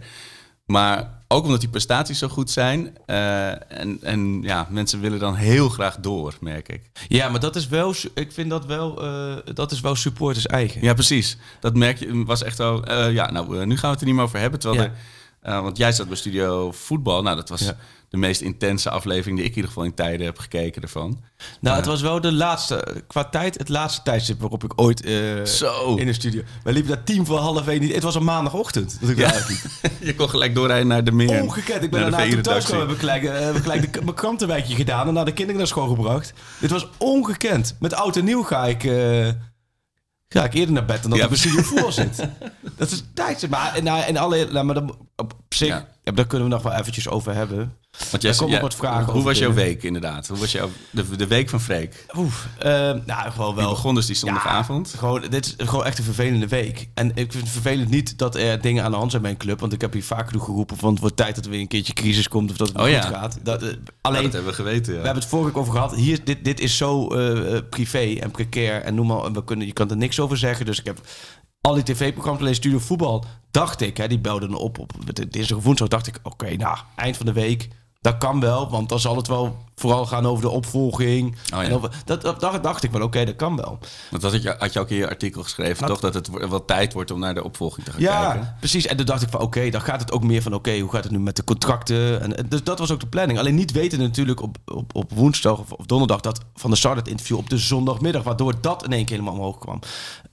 [0.67, 2.97] Maar ook omdat die prestaties zo goed zijn.
[3.07, 3.49] eh,
[3.81, 6.91] en, en ja, mensen willen dan heel graag door, merk ik.
[7.09, 10.83] Ja, maar dat is wel, ik vind dat wel, eh, dat is wel supporters eigen.
[10.83, 11.37] Ja, precies.
[11.61, 12.81] Dat merk je, was echt zo.
[12.81, 14.61] eh, ja, nou, nu gaan we het er niet meer over hebben.
[14.61, 14.93] Terwijl Ja.
[15.41, 17.23] er, want jij zat bij Studio Voetbal.
[17.23, 17.77] Nou, dat was Ja.
[18.13, 21.23] De meest intense aflevering die ik in ieder geval in tijden heb gekeken ervan.
[21.61, 25.45] Nou, het was wel de laatste, qua tijd, het laatste tijdstip waarop ik ooit eh,
[25.45, 25.95] Zo.
[25.97, 26.43] in de studio.
[26.63, 27.95] Wij liepen daar tien voor half één niet.
[27.95, 28.97] Het was een maandagochtend.
[29.01, 29.33] Dat ik Ja.
[30.01, 31.43] je kon gelijk doorrijden naar de meer.
[31.43, 31.83] Ongekend.
[31.83, 34.75] Ik ben daarna toen thuis kwam, heb ik gelijk, heb ik gelijk de, mijn krantenwijkje
[34.75, 36.33] gedaan en naar de kinderen naar school gebracht.
[36.61, 37.77] Dit was ongekend.
[37.81, 39.29] Met oud en nieuw ga ik, eh,
[40.29, 41.25] ga ik eerder naar bed dan dat Ja.
[41.25, 42.29] ik bij studio voetbal zit.
[42.77, 43.51] Dat is tijdstip.
[43.51, 45.89] Maar, en, en alle, nou, maar dan, op zich, Ja.
[46.05, 47.77] ja, daar kunnen we nog wel eventjes over hebben.
[48.11, 50.29] Want jij, ook wat vragen Hoe over was jouw week inderdaad?
[50.29, 52.07] Hoe was jouw, de, de week van Freek?
[52.17, 52.71] Oef, eh,
[53.07, 53.71] nou, gewoon Die wel.
[53.71, 54.95] begon dus die zondagavond.
[54.99, 56.89] Gewoon, dit is gewoon echt een vervelende week.
[56.95, 59.37] En ik vind het vervelend niet dat er dingen aan de hand zijn bij een
[59.37, 59.61] club.
[59.61, 60.77] Want ik heb hier vaak genoeg geroepen.
[60.81, 62.51] Want het wordt tijd dat er weer een keertje crisis komt.
[62.51, 63.01] Of dat het Oh niet ja.
[63.03, 63.39] goed gaat.
[63.43, 64.93] Dat, eh, Ja, alleen, dat hebben we geweten.
[64.93, 64.99] Ja.
[64.99, 65.95] we hebben het vorige keer over gehad.
[65.95, 68.83] Hier, dit, dit is zo eh, eh, privé en precair.
[68.83, 70.67] En noem maar, en we kunnen, je kan er niks over zeggen.
[70.67, 71.01] Dus ik heb
[71.63, 73.97] al die tv-programma's, alleen Studio Voetbal, dacht ik.
[73.97, 74.93] Hè, die belden op op
[75.29, 75.89] dinsdag of woensdag.
[75.89, 77.69] dacht ik, oké, nou, eind van de week.
[78.03, 81.31] Dat kan wel, want dan zal het wel vooral gaan over de opvolging.
[81.55, 81.63] Oh ja.
[81.63, 83.79] en over, dat, dat, dacht- dacht ik wel, oké, dat kan wel.
[84.11, 86.01] Want dat had je, had je ook in je artikel geschreven, Nou, toch?
[86.01, 88.55] Dat het wel tijd wordt om naar de opvolging te gaan Ja, kijken.
[88.59, 88.87] precies.
[88.87, 91.03] En toen dacht ik van oké, dan gaat het ook meer van oké, hoe gaat
[91.05, 92.21] het nu met de contracten?
[92.37, 93.39] En, dus dat was ook de planning.
[93.39, 97.09] Alleen niet weten natuurlijk op, op, op woensdag of, donderdag dat van de start het
[97.09, 99.79] interview op de zondagmiddag, waardoor dat in één keer helemaal omhoog kwam.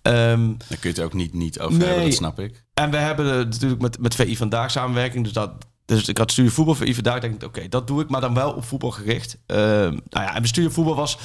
[0.02, 1.88] Ehm, Daar kun je het ook niet, niet over Nee.
[1.88, 2.64] hebben, dat snap ik.
[2.74, 5.24] en we hebben natuurlijk met, met VI Vandaag samenwerking.
[5.24, 5.52] Dus, dat,
[5.98, 7.20] dus ik had studie voetbal VI Vandaag.
[7.20, 9.38] denk ik, oké, dat doe ik, maar dan wel op voetbal gericht.
[9.46, 11.18] Ehm, nou ja, en mijn voetbal was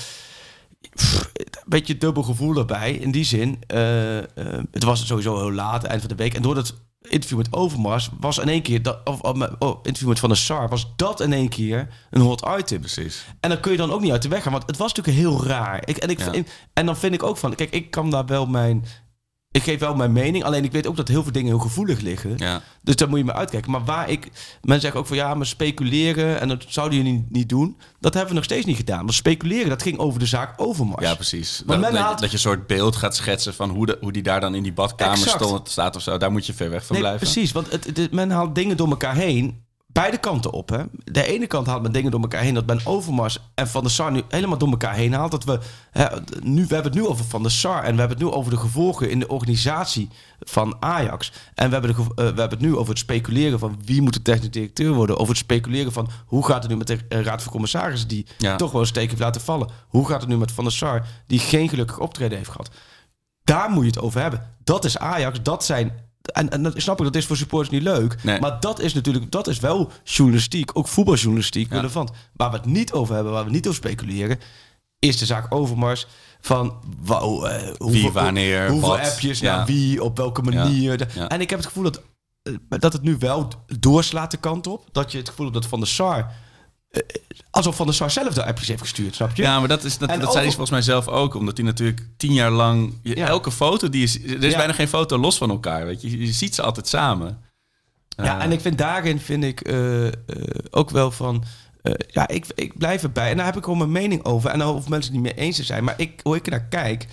[0.95, 2.93] pff, een beetje dubbel gevoel erbij.
[2.93, 4.25] In die zin, eh, eh,
[4.71, 6.35] het was sowieso heel laat, eind van de week.
[6.35, 6.75] En door dat
[7.09, 8.83] interview met Overmars was in één keer...
[8.83, 12.21] Dat, of, of, oh, interview met Van der Sar was dat in één keer een
[12.21, 12.81] hot item.
[12.81, 13.25] Precies.
[13.41, 14.53] En dan kun je dan ook niet uit de weg gaan.
[14.53, 15.83] Want het was natuurlijk heel raar.
[15.85, 16.33] Ik, en, ik, Ja.
[16.73, 17.55] en dan vind ik ook van...
[17.55, 18.85] Kijk, ik kan daar wel mijn...
[19.55, 20.45] Ik geef wel mijn mening.
[20.45, 22.33] Alleen ik weet ook dat heel veel dingen heel gevoelig liggen.
[22.37, 22.63] Ja.
[22.83, 23.71] Dus daar moet je me uitkijken.
[23.71, 24.29] Maar waar ik...
[24.63, 26.41] Men zegt ook van ja, maar speculeren...
[26.41, 27.77] En dat zouden jullie niet, niet doen.
[28.01, 28.99] Dat hebben we nog steeds niet gedaan.
[28.99, 31.05] Want speculeren, dat ging over de zaak Overmars.
[31.07, 31.63] Ja, precies.
[31.67, 33.99] Want Dat, men dat, haalt- dat je een soort beeld gaat schetsen van hoe, de,
[34.01, 36.19] hoe die daar dan in die badkamer stond, staat of zo.
[36.19, 37.27] Daar moet je ver weg van Nee, blijven.
[37.27, 37.53] precies.
[37.53, 39.64] Want het, het- men haalt dingen door elkaar heen.
[39.95, 40.69] Beide kanten op.
[40.69, 40.83] Hè.
[41.05, 42.55] De ene kant haalt men dingen door elkaar heen.
[42.55, 45.31] Dat men Overmars en Van der Sar nu helemaal door elkaar heen haalt.
[45.31, 45.59] Dat we,
[45.91, 46.07] hè,
[46.43, 47.77] nu, we hebben het nu over Van der Sar.
[47.83, 50.09] En we hebben het nu over de gevolgen in de organisatie
[50.41, 51.33] van Ajax.
[51.55, 54.13] En we hebben, de, eh, we hebben het nu over het speculeren van wie moet
[54.15, 55.17] de technisch directeur worden.
[55.19, 58.09] Over het speculeren van hoe gaat het nu met de Raad van Commissarissen.
[58.09, 58.57] Die Ja.
[58.57, 59.69] toch wel een steek heeft laten vallen.
[59.89, 61.07] Hoe gaat het nu met Van der Sar.
[61.27, 62.71] Die geen gelukkig optreden heeft gehad.
[63.45, 64.51] Daar moet je het over hebben.
[64.65, 65.43] Dat is Ajax.
[65.43, 65.93] Dat zijn.
[66.33, 68.23] En, en dat snap ik, dat is voor supporters niet leuk.
[68.23, 68.41] Nee.
[68.41, 71.77] Maar dat is natuurlijk, dat is wel journalistiek, ook voetbaljournalistiek, Ja.
[71.77, 72.11] relevant.
[72.33, 74.39] Waar we het niet over hebben, waar we niet over speculeren,
[74.99, 76.07] is de zaak Overmars.
[76.41, 79.01] Van wauw, eh, hoeveel, wanneer, hoeveel wat.
[79.01, 79.57] appjes Ja.
[79.57, 80.97] naar wie, op welke manier.
[80.99, 81.29] De- Ja.
[81.29, 82.03] En ik heb het gevoel dat,
[82.43, 83.49] eh, dat het nu wel
[83.81, 84.89] doorslaat de kant op.
[84.93, 86.33] Dat je het gevoel hebt dat Van der Sar,
[87.51, 89.43] alsof Van der Sar zelf de appjes heeft gestuurd, snap je?
[89.43, 91.35] Ja, maar dat, is, dat, En dat zei hij volgens mij zelf ook.
[91.35, 92.99] Omdat hij natuurlijk tien jaar lang...
[93.03, 93.27] je- Ja.
[93.27, 94.57] Elke foto, die is, er is Ja.
[94.59, 95.87] bijna geen foto los van elkaar.
[95.87, 96.19] Weet je.
[96.19, 97.39] je ziet ze altijd samen.
[98.09, 100.13] Ja, Eh, en ik vind daarin vind ik eh, eh,
[100.71, 101.45] ook wel van.
[101.83, 103.31] eh, ja, ik, ik blijf erbij.
[103.31, 104.51] En daar heb ik gewoon mijn mening over.
[104.51, 105.85] En dan hoeven mensen het niet mee eens te zijn.
[105.85, 107.07] Maar ik, hoe ik er naar kijk.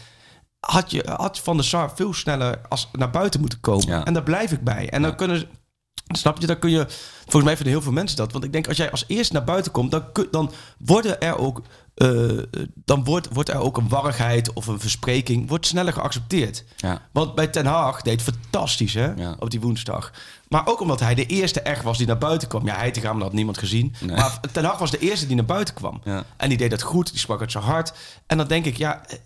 [0.59, 3.87] Had, je, had Van der Sar veel sneller als, naar buiten moeten komen.
[3.87, 4.05] Ja.
[4.05, 4.89] En daar blijf ik bij.
[4.89, 5.47] En dan kunnen ze-
[6.07, 6.85] Snap je, dan kun je.
[7.21, 8.31] Volgens mij vinden heel veel mensen dat.
[8.31, 11.37] Want ik denk, als jij als eerste naar buiten komt, dan, kun- dan worden er
[11.37, 11.61] ook.
[11.95, 12.37] eh,
[12.75, 15.47] dan wordt, wordt er ook een warrigheid of een verspreking.
[15.49, 16.63] Wordt sneller geaccepteerd.
[16.77, 17.01] Ja.
[17.11, 19.35] Want bij Ten Haag deed het fantastisch hè, Ja.
[19.39, 20.11] op die woensdag.
[20.47, 22.65] Maar ook omdat hij de eerste echt was die naar buiten kwam.
[22.65, 23.93] Ja, hij te gaan, dat had niemand gezien.
[23.99, 24.15] Nee.
[24.15, 26.01] Maar Ten Hag was de eerste die naar buiten kwam.
[26.03, 26.23] Ja.
[26.37, 27.93] En die deed dat goed, die sprak uit zijn hart.
[28.27, 29.17] En dan denk ik, ja, eh,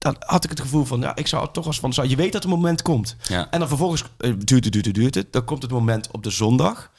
[0.00, 2.16] dan had ik het gevoel van, ja, ik zou het toch als van, zou je
[2.16, 3.16] weet dat het moment komt.
[3.28, 3.50] Ja.
[3.50, 5.32] En dan vervolgens eh, duurt het, duurt het, duurt het.
[5.32, 6.90] Dan komt het moment op de zondag.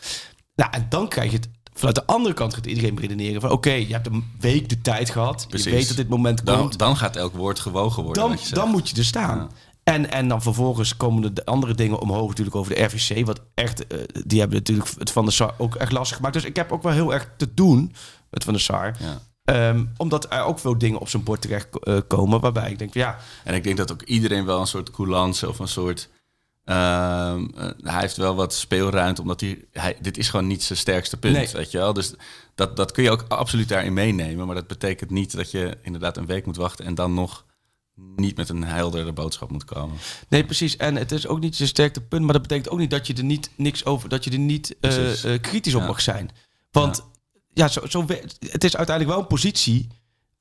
[0.56, 1.50] Nou, en dan krijg je het.
[1.74, 3.50] Vanuit de andere kant gaat iedereen redeneren van...
[3.52, 5.46] oké, je hebt een week de tijd gehad.
[5.50, 5.66] Precies.
[5.68, 8.24] Je weet dat dit moment Dan, komt dan gaat elk woord gewogen worden.
[8.24, 9.38] dan, dan moet je er staan.
[9.38, 9.48] Ja.
[9.84, 13.26] En, en dan vervolgens komen de- de andere dingen omhoog natuurlijk over de RVC.
[13.26, 16.34] Wat echt, eh, die hebben natuurlijk het Van de Sar ook echt lastig gemaakt.
[16.34, 17.94] Dus ik heb ook wel heel erg te doen
[18.30, 18.96] met Van de Sar.
[19.00, 19.20] Ja.
[19.43, 22.39] Ehm, omdat er ook veel dingen op zijn bord terecht eh, komen.
[22.39, 25.60] Waarbij ik denk, ja, En ik denk dat ook iedereen wel een soort coulance of
[25.60, 26.10] een soort...
[26.65, 29.97] ehm, eh, hij heeft wel wat speelruimte, omdat hij, hij...
[30.01, 31.49] Dit is gewoon niet zijn sterkste punt, Nee.
[31.54, 31.93] weet je wel.
[31.93, 32.13] Dus
[32.56, 34.45] dat, dat kun je ook absoluut daarin meenemen.
[34.45, 36.86] Maar dat betekent niet dat je inderdaad een week moet wachten...
[36.86, 37.45] en dan nog
[38.15, 39.97] niet met een heldere boodschap moet komen.
[40.30, 40.77] nee precies.
[40.77, 42.23] En het is ook niet zijn sterkte punt.
[42.23, 44.10] Maar dat betekent ook niet dat je er niet niks over...
[44.10, 44.91] dat je er niet eh,
[45.41, 45.88] kritisch op Ja.
[45.88, 46.30] mag zijn.
[46.71, 47.04] Want ja,
[47.54, 49.88] zo, zo, we- het is uiteindelijk wel een positie...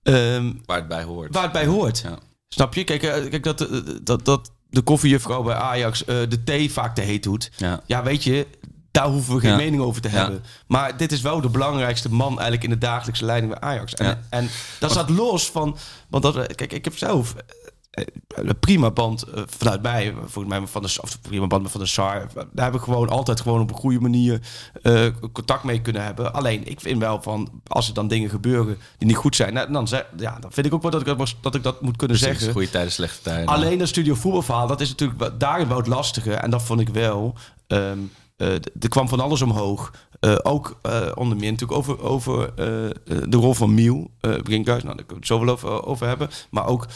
[0.03, 1.35] ehm, Waar het bij hoort.
[1.35, 2.01] waar het bij hoort.
[2.05, 2.18] Ja.
[2.49, 2.85] Snap je?
[2.85, 6.94] Kijk, eh, kijk dat, eh, dat, dat de koffiejuffrouw bij Ajax eh, de thee vaak
[6.94, 7.51] te heet doet.
[7.57, 7.81] Ja.
[7.87, 8.46] Ja, weet je,
[8.90, 9.57] daar hoeven we geen Ja.
[9.57, 10.14] mening over te Ja.
[10.16, 10.42] hebben.
[10.66, 13.94] Maar dit is wel de belangrijkste man eigenlijk in de dagelijkse leiding bij Ajax.
[13.94, 14.20] En, Ja.
[14.31, 15.77] en dat staat los van...
[16.09, 17.35] Want dat, kijk, ik heb zelf
[18.61, 20.14] prima band eh, vanuit mij.
[20.26, 22.26] Volgens mij van de, of prima band van de SAR.
[22.53, 24.40] Daar heb ik gewoon altijd gewoon op een goede manier
[24.83, 26.33] eh, contact mee kunnen hebben.
[26.33, 27.62] Alleen, ik vind wel van...
[27.66, 29.55] Als er dan dingen gebeuren die niet goed zijn...
[29.55, 31.96] nou, dan, ja, dan vind ik ook wel dat ik dat, dat, ik dat moet
[31.96, 32.53] kunnen Precies, zeggen.
[32.53, 33.46] goede tijden, slechte tijden.
[33.46, 36.33] Alleen dat studio voetbalverhaal, dat is natuurlijk daarin wel het lastige.
[36.35, 37.35] En dat vond ik wel.
[37.66, 37.96] ehm, eh,
[38.81, 39.92] er kwam van alles omhoog.
[40.20, 44.11] Eh, ook eh, onder meer natuurlijk over, over eh, eh, de rol van Miel.
[44.20, 46.29] eh Brinkhuis, nou, daar kunnen we het zo wel over, over hebben.
[46.50, 46.87] Maar ook,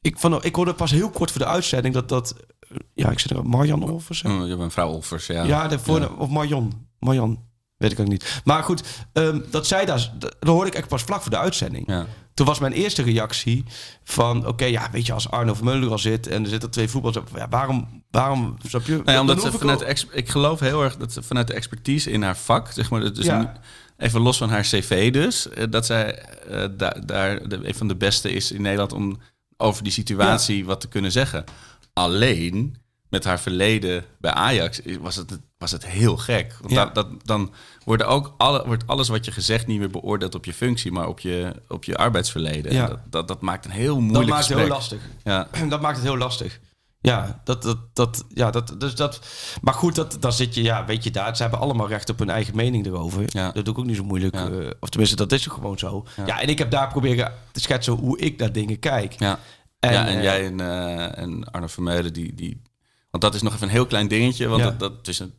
[0.00, 2.34] ik, van, ik hoorde pas heel kort voor de uitzending dat dat...
[2.60, 4.28] eh, ja, ik zit er, Marjan of zo.
[4.28, 5.42] Mm, je bent mevrouw Olvers, ja.
[5.44, 6.72] Ja, de voor, of Marjan.
[6.98, 7.38] Marjan,
[7.80, 8.40] weet ik ook niet.
[8.44, 10.10] Maar goed, ehm, dat zij daar...
[10.18, 11.86] Dat hoorde ik echt pas vlak voor de uitzending.
[11.86, 12.06] Ja.
[12.34, 13.64] Toen was mijn eerste reactie
[14.04, 14.46] van...
[14.46, 16.26] Oké, ja, weet je, als Arno Vermeulen er al zit...
[16.26, 17.30] en er zitten twee voetballers...
[17.34, 19.02] Ja, waarom, waarom, snap je?
[19.02, 22.10] Dan omdat ze ik vanuit ex- ik geloof heel erg dat ze vanuit de expertise
[22.10, 23.60] in haar vak, zeg maar, dus Ja.
[23.96, 27.88] even los van haar cv dus, eh, dat zij eh, da- daar de, een van
[27.88, 29.18] de beste is in Nederland om
[29.56, 31.44] over die situatie wat te kunnen zeggen.
[31.92, 32.76] Alleen
[33.08, 36.56] met haar verleden bij Ajax was het, was het heel gek.
[36.60, 36.84] Want Ja.
[36.84, 37.52] dat, dat, dan
[37.84, 41.06] worden ook alle, wordt alles wat je gezegd niet meer beoordeeld op je functie, maar
[41.08, 42.72] op je, op je arbeidsverleden.
[42.72, 42.86] Ja.
[42.86, 44.66] Dat, dat, dat maakt een heel Dat moeilijk maakt het gesprek.
[44.66, 45.00] heel lastig.
[45.24, 45.48] Ja.
[45.68, 46.60] Dat maakt het heel lastig.
[47.02, 49.20] Ja, dat, dat, dat, ja, dat, dus dat.
[49.60, 51.36] Maar goed, dat, dan zit je, ja, weet je daar.
[51.36, 53.22] Ze hebben allemaal recht op hun eigen mening erover.
[53.26, 53.50] Ja.
[53.52, 54.34] Dat doe ik ook niet zo moeilijk.
[54.34, 54.48] Ja.
[54.50, 56.06] eh, of tenminste, dat is gewoon zo.
[56.16, 56.26] Ja.
[56.26, 56.40] Ja.
[56.40, 59.12] en ik heb daar proberen te schetsen hoe ik naar dingen kijk.
[59.18, 59.38] Ja.
[59.78, 62.62] En, ja, en eh, jij en, eh, en Arno Vermeulen, die, die
[63.10, 64.48] Want dat is nog even een heel klein dingetje.
[64.48, 65.34] Want dat, dat is een,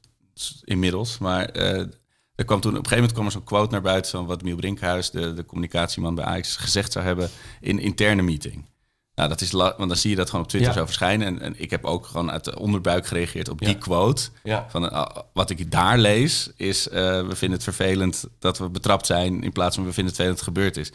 [0.64, 1.18] inmiddels.
[1.18, 1.78] Maar eh,
[2.36, 4.44] er kwam toen op een gegeven moment kwam er zo'n quote naar buiten van wat
[4.44, 8.70] Miel Brinkhuis, de, de communicatieman bij Ajax, gezegd zou hebben in interne meeting.
[9.16, 10.78] Nou, dat is want dan zie je dat gewoon op Twitter Ja.
[10.78, 11.28] zo verschijnen.
[11.28, 13.66] En, en ik heb ook gewoon uit de onderbuik gereageerd op Ja.
[13.68, 14.30] die quote.
[14.44, 14.66] Ja.
[14.70, 16.94] Van, eh, wat ik daar lees is, eh,
[17.28, 20.38] we vinden het vervelend dat we betrapt zijn in plaats van we vinden het vervelend
[20.40, 20.92] dat het gebeurd is.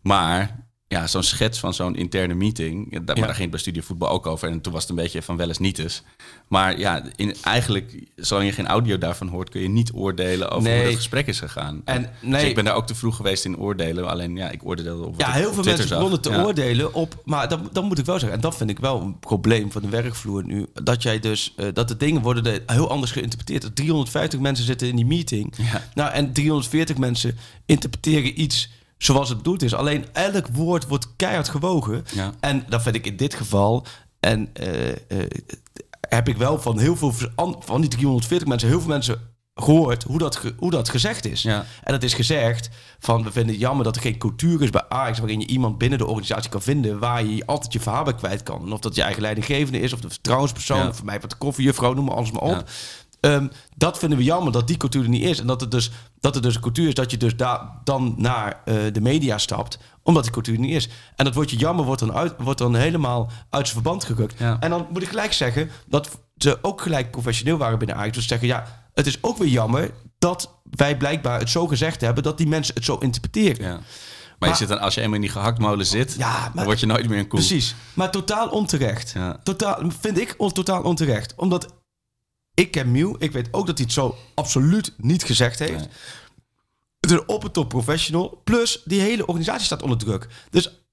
[0.00, 3.58] Maar ja, zo'n schets van zo'n interne meeting, ja, daar, maar daar ging het bij
[3.60, 4.48] Studio Voetbal ook over.
[4.48, 6.02] En toen was het een beetje van wel eens niet eens.
[6.48, 10.62] Maar ja, in, eigenlijk, zolang je geen audio daarvan hoort, kun je niet oordelen over
[10.68, 10.76] Nee.
[10.78, 11.80] hoe dat gesprek is gegaan.
[11.84, 12.48] En, Dus nee.
[12.48, 14.08] ik ben daar ook te vroeg geweest in oordelen.
[14.08, 15.96] Alleen ja, ik oordeelde op Ja, heel op veel mensen zag.
[15.98, 16.42] begonnen te Ja.
[16.44, 17.22] oordelen op.
[17.24, 19.82] Maar dan, dan moet ik wel zeggen, en dat vind ik wel een probleem van
[19.82, 20.66] de werkvloer nu.
[20.82, 23.62] Dat jij dus, eh, dat de dingen worden de- heel anders geïnterpreteerd.
[23.62, 25.54] Dat 350 mensen zitten in die meeting.
[25.94, 29.74] Nou, en 340 mensen interpreteren iets zoals het bedoeld is.
[29.74, 32.04] Alleen elk woord wordt keihard gewogen.
[32.14, 32.32] Ja.
[32.40, 33.86] En dat vind ik in dit geval.
[34.20, 34.96] En eh, eh,
[36.08, 40.02] heb ik wel van heel veel van van die 340 mensen, heel veel mensen gehoord
[40.02, 41.42] hoe dat, ge- hoe dat gezegd is.
[41.42, 41.64] Ja.
[41.82, 44.84] En dat is gezegd van we vinden het jammer dat er geen cultuur is bij
[44.88, 48.14] Ajax waarin je iemand binnen de organisatie kan vinden waar je altijd je verhaal bij
[48.14, 48.62] kwijt kan.
[48.62, 50.88] En of dat je eigen leidinggevende is of de vertrouwenspersoon, Ja.
[50.88, 52.64] of voor mij wat de koffiejuffrouw, noem maar alles maar op.
[53.20, 55.38] Ehm, dat vinden we jammer dat die cultuur er niet is.
[55.40, 58.14] En dat, het dus, dat er dus een cultuur is dat je dus daar dan
[58.16, 60.88] naar eh, de media stapt, omdat die cultuur er niet is.
[61.16, 64.38] En dat wordt je jammer, wordt dan, uit, wordt dan helemaal uit zijn verband gerukt.
[64.38, 64.56] Ja.
[64.60, 68.16] En dan moet ik gelijk zeggen dat ze ook gelijk professioneel waren binnen Ajax.
[68.16, 72.22] Dus zeggen, ja, het is ook weer jammer dat wij blijkbaar het zo gezegd hebben
[72.22, 73.64] dat die mensen het zo interpreteren.
[73.64, 73.72] Ja.
[73.72, 73.84] Maar,
[74.38, 76.80] Maar- je zit dan, als je eenmaal in die gehaktmolen zit, Ja, maar- dan word
[76.80, 77.38] je nooit meer een koe.
[77.38, 77.74] Precies.
[77.94, 79.10] Maar totaal onterecht.
[79.14, 79.36] Ja.
[79.42, 81.34] Totaal, vind ik on- totaal onterecht.
[81.36, 81.74] Omdat
[82.56, 83.16] ik ken Miel.
[83.18, 85.72] Ik weet ook dat hij het zo absoluut niet gezegd heeft.
[85.72, 85.88] Nee.
[87.00, 88.40] Het is een op en top professional.
[88.44, 90.28] Plus, die hele organisatie staat onder druk.
[90.50, 90.86] Dus,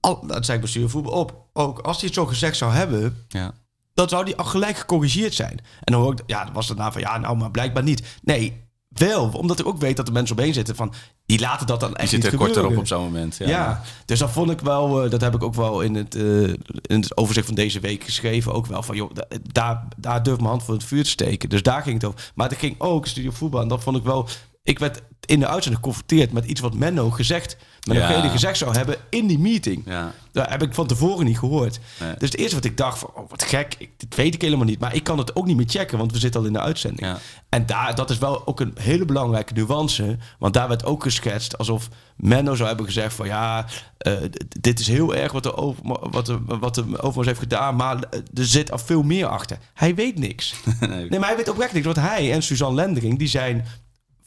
[0.00, 1.48] al, dat zei ik Studio Voetbal op.
[1.52, 3.26] Ook als hij het zo gezegd zou hebben...
[3.28, 3.54] Ja.
[3.94, 5.58] dan zou die al gelijk gecorrigeerd zijn.
[5.58, 8.02] En dan hoor ik, ja, dan was het daarna van, ja, nou, maar blijkbaar niet.
[8.22, 9.28] Nee, wel.
[9.28, 10.92] Omdat ik ook weet dat er mensen omheen zitten van,
[11.26, 13.36] die laten dat dan echt zit niet er korter op zo'n moment.
[13.36, 13.48] Ja.
[13.48, 13.82] Ja.
[14.04, 16.42] dus dat vond ik wel, eh, dat heb ik ook wel in het, eh,
[16.82, 18.52] in het overzicht van deze week geschreven.
[18.52, 21.48] Ook wel van, joh, da- daar, daar durf mijn hand voor het vuur te steken.
[21.48, 22.32] Dus daar ging het over.
[22.34, 23.60] Maar het ging ook Studio Voetbal.
[23.62, 24.28] En dat vond ik wel,
[24.62, 28.06] ik werd in de uitzending geconfronteerd met iets wat Menno gezegd, Menno Ja.
[28.08, 29.82] Gele gezegd zou hebben in die meeting.
[29.86, 30.12] Ja.
[30.32, 31.80] Dat heb ik van tevoren niet gehoord.
[32.00, 32.14] Nee.
[32.18, 34.66] Dus het eerste wat ik dacht van, oh, wat gek, ik, dit weet ik helemaal
[34.66, 34.80] niet.
[34.80, 37.06] Maar ik kan het ook niet meer checken, want we zitten al in de uitzending.
[37.06, 37.18] Ja.
[37.48, 40.18] En daar, dat is wel ook een hele belangrijke nuance.
[40.38, 43.26] Want daar werd ook geschetst alsof Menno zou hebben gezegd van...
[43.26, 43.66] ja,
[43.98, 44.12] eh,
[44.48, 47.76] dit is heel erg wat de, over, wat de, wat de Overmars heeft gedaan...
[47.76, 49.58] maar er zit al veel meer achter.
[49.74, 50.54] Hij weet niks.
[50.80, 51.08] Nee.
[51.08, 51.84] Nee, maar hij weet oprecht niks.
[51.84, 53.66] Want hij en Suzanne Lendering, die zijn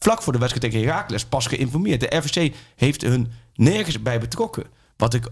[0.06, 2.00] vlak voor de wedstrijd tegen Heracles pas geïnformeerd.
[2.00, 4.64] De RVC heeft hun nergens bij betrokken.
[4.98, 5.28] Wat ik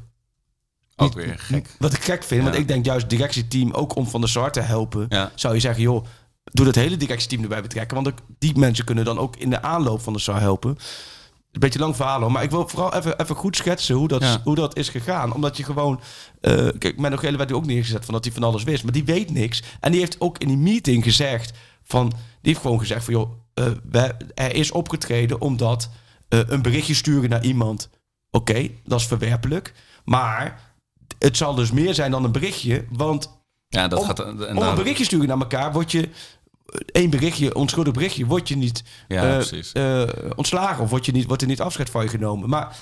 [0.96, 1.76] Ook weer gek.
[1.80, 4.60] wat ik gek vind, want ik denk juist directieteam ook om Van der Sar te
[4.62, 5.06] helpen.
[5.10, 5.32] Ja.
[5.36, 6.06] Zou je zeggen, joh,
[6.44, 8.04] doe dat hele directieteam erbij betrekken.
[8.04, 10.70] Want die mensen kunnen dan ook in de aanloop van de Sar helpen.
[11.52, 14.22] Een beetje lang verhaal, hoor, maar ik wil vooral even, even goed schetsen hoe dat,
[14.22, 14.42] Ja.
[14.44, 15.34] hoe dat is gegaan.
[15.34, 16.00] Omdat je gewoon...
[16.42, 18.84] eh kijk, Menno Gele werd er ook neergezet van dat hij van alles wist.
[18.84, 19.64] Maar die weet niks.
[19.80, 21.52] En die heeft ook in die meeting gezegd
[21.84, 22.08] van...
[22.10, 25.90] Die heeft gewoon gezegd van, joh, eh, we, er is opgetreden omdat
[26.30, 27.90] eh, een berichtje sturen naar iemand...
[28.32, 29.74] Oké, dat is verwerpelijk.
[30.06, 30.76] Maar
[31.20, 32.86] het zal dus meer zijn dan een berichtje.
[32.90, 34.20] Want Ja, dat om, gaat...
[34.20, 36.10] En om een berichtje sturen naar elkaar, word je
[36.86, 39.24] één berichtje, onschuldig berichtje, word je niet Ja,
[39.76, 42.50] eh, eh, ontslagen of word, je niet, wordt er niet afscheid van je genomen.
[42.50, 42.78] Maar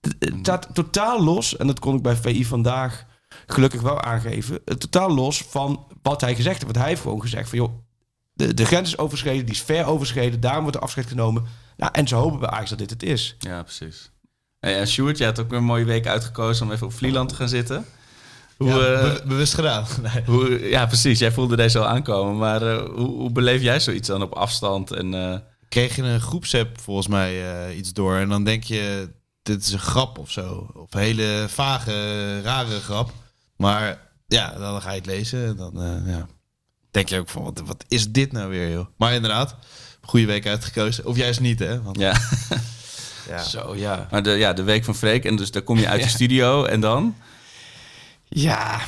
[0.00, 3.04] het- het staat totaal los, en dat kon ik bij VI vandaag
[3.46, 6.64] gelukkig wel aangeven, totaal los van wat hij gezegd heeft.
[6.64, 7.72] Want hij heeft gewoon gezegd van joh,
[8.34, 11.44] de, de grens is overschreden, die is ver overschreden, daarom wordt er afscheid genomen.
[11.76, 13.36] Nou, en ze hopen bij Ajax dat dit het is.
[13.38, 14.10] Ja, precies.
[14.58, 17.28] Hey, en Sjoerd, jij had ook weer een mooie week uitgekozen om even op Vlieland
[17.28, 17.84] te gaan zitten.
[18.56, 19.84] Hoe, Ja, eh, be- bewust gedaan.
[20.02, 20.24] Nee.
[20.26, 21.18] hoe, ja, precies.
[21.18, 22.36] Jij voelde deze al aankomen.
[22.36, 24.90] Maar eh, hoe, hoe beleef jij zoiets dan op afstand?
[24.92, 28.16] En, eh, kreeg je een groepsapp volgens mij eh, iets door.
[28.16, 29.08] En dan denk je,
[29.42, 30.70] dit is een grap of zo.
[30.74, 33.12] Of een hele vage, rare grap.
[33.56, 35.46] Maar ja, dan ga je het lezen.
[35.46, 36.26] En dan eh, ja,
[36.94, 38.86] denk je ook van, wat, wat is dit nou weer, joh?
[38.96, 39.56] Maar inderdaad,
[40.00, 41.06] goede week uitgekozen.
[41.06, 41.82] Of juist niet, hè?
[41.82, 42.14] Want, ja.
[43.28, 43.42] ja.
[43.42, 44.08] Zo, ja.
[44.10, 45.24] Maar de, ja, de week van Freek.
[45.24, 46.64] En dus daar kom je uit de studio.
[46.64, 47.16] En dan?
[48.28, 48.80] Ja,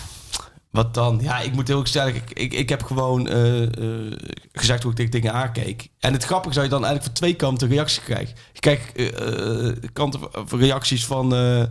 [0.71, 1.19] wat dan?
[1.23, 2.17] Ja, ik moet heel erg sterk.
[2.17, 4.13] Ik, ik, ik heb gewoon eh, eh,
[4.53, 5.89] gezegd hoe ik tegen dingen aankeek.
[5.99, 8.41] En het grappige is dat je dan eigenlijk van twee kanten reacties krijgt.
[8.53, 11.63] Je krijgt eh, eh, kanten van reacties van eh,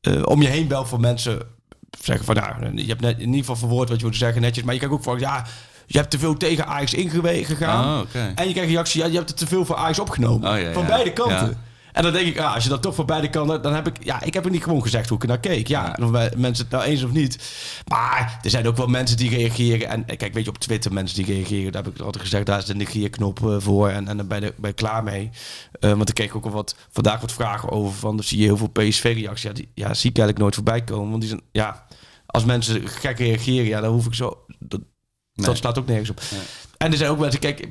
[0.00, 1.56] eh, om je heen wel van mensen
[2.00, 4.64] zeggen van nou, je hebt net in ieder geval verwoord wat je wilde zeggen netjes,
[4.64, 5.46] maar je krijgt ook van ja,
[5.90, 7.94] je hebt te veel tegen Ajax ingegaan.
[7.94, 8.32] Oh, oké.
[8.34, 10.52] En je krijgt reactie, ja, je hebt er te veel voor Ajax opgenomen.
[10.52, 10.88] Oh, ja, van ja.
[10.88, 11.66] beide kanten.
[11.92, 14.04] En dan denk ik, ah, als je dat toch voorbij de kan, dan heb ik,
[14.04, 15.66] ja, ik heb er niet gewoon gezegd hoe ik naar keek.
[15.66, 17.38] Ja, of mensen het nou eens of niet.
[17.86, 19.88] Maar er zijn ook wel mensen die reageren.
[19.88, 22.58] En kijk, weet je, op Twitter mensen die reageren, daar heb ik altijd gezegd, daar
[22.58, 23.88] is de negeerknop eh, voor.
[23.88, 25.30] En, en dan ben je, ben je klaar mee.
[25.80, 28.44] Eh, want ik kreeg ook al wat, vandaag wat vragen over van, dan zie je
[28.44, 29.42] heel veel PSV-reacties.
[29.42, 31.08] Ja, die, ja, zie ik eigenlijk nooit voorbij komen.
[31.08, 31.86] Want die zijn, ja,
[32.26, 34.80] als mensen gek reageren, ja, dan hoef ik zo, dat,
[35.38, 35.46] Nee.
[35.46, 36.20] dat slaat ook nergens op.
[36.76, 37.68] En er zijn ook mensen, kijk,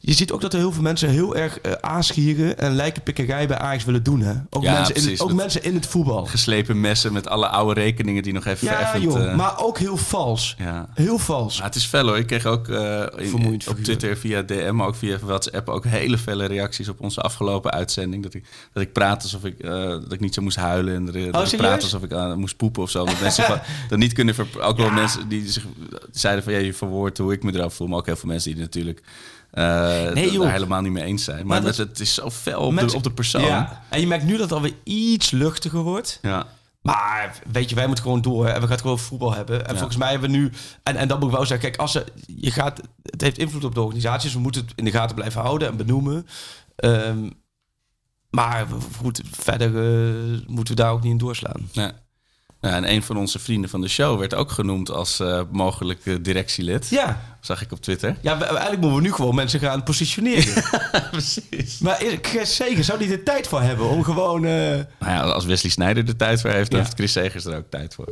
[0.00, 3.58] je ziet ook dat er heel veel mensen heel erg eh, aanschieren en lijkenpikkerij bij
[3.58, 4.20] Ajax willen doen.
[4.20, 4.32] Hè?
[4.50, 5.18] Ook, Ja, mensen, in precies.
[5.20, 6.26] het, ook mensen in het voetbal.
[6.26, 9.96] Geslepen messen met alle oude rekeningen die nog even Ja, joh, eh, maar ook heel
[9.96, 10.54] vals.
[10.58, 10.88] ja.
[10.94, 11.56] Heel vals.
[11.56, 12.18] Ja, het is fel hoor.
[12.18, 13.76] Ik kreeg ook eh, in- op.
[13.82, 18.22] Twitter via DM, maar ook via WhatsApp ook hele felle reacties op onze afgelopen uitzending.
[18.22, 21.04] Dat ik, dat ik praat alsof ik, eh, dat ik niet zo moest huilen en
[21.06, 23.04] dat ik Oh, praat alsof ik moest poepen of zo.
[23.04, 25.64] Dat mensen van- dat niet kunnen ver- Ook wel mensen die zich
[26.12, 27.86] zeiden van ja, je verwoordt hoe ik me erover voel.
[27.86, 29.02] Maar ook heel veel mensen die natuurlijk
[29.50, 30.42] eh Nee, joh.
[30.42, 31.46] daar helemaal niet mee eens zijn.
[31.46, 33.42] Maar, dat- het is zo fel op, de, op de persoon.
[33.42, 33.82] Ja.
[33.88, 36.18] En je merkt nu dat het alweer iets luchtiger wordt.
[36.22, 36.46] Ja.
[36.82, 39.60] Maar weet je, wij moeten gewoon door en we gaan gewoon voetbal hebben.
[39.66, 39.76] En Ja.
[39.78, 42.50] volgens mij hebben we nu, en, en dat moet ik wel zeggen, kijk, als je
[42.50, 44.32] gaat, het heeft invloed op de organisaties.
[44.32, 46.26] We moeten het in de gaten blijven houden en benoemen.
[46.76, 47.30] Ehm,
[48.30, 51.68] maar goed, verder eh, moeten we daar ook niet in doorslaan.
[51.72, 51.92] Ja.
[52.60, 56.06] Ja, en een van onze vrienden van de show werd ook genoemd als eh, mogelijk
[56.06, 56.88] eh, directielid.
[56.88, 58.16] Ja, Zag ik op Twitter.
[58.20, 60.62] ja we- eigenlijk moeten we nu gewoon mensen gaan positioneren.
[61.10, 61.78] Precies.
[61.78, 64.44] maar is- Chris Zeger zou die er tijd voor hebben om gewoon...
[64.44, 66.84] eh, Nou ja, als Wesley Snijder er tijd voor heeft, dan Ja.
[66.84, 68.08] heeft Chris Segers er ook tijd voor.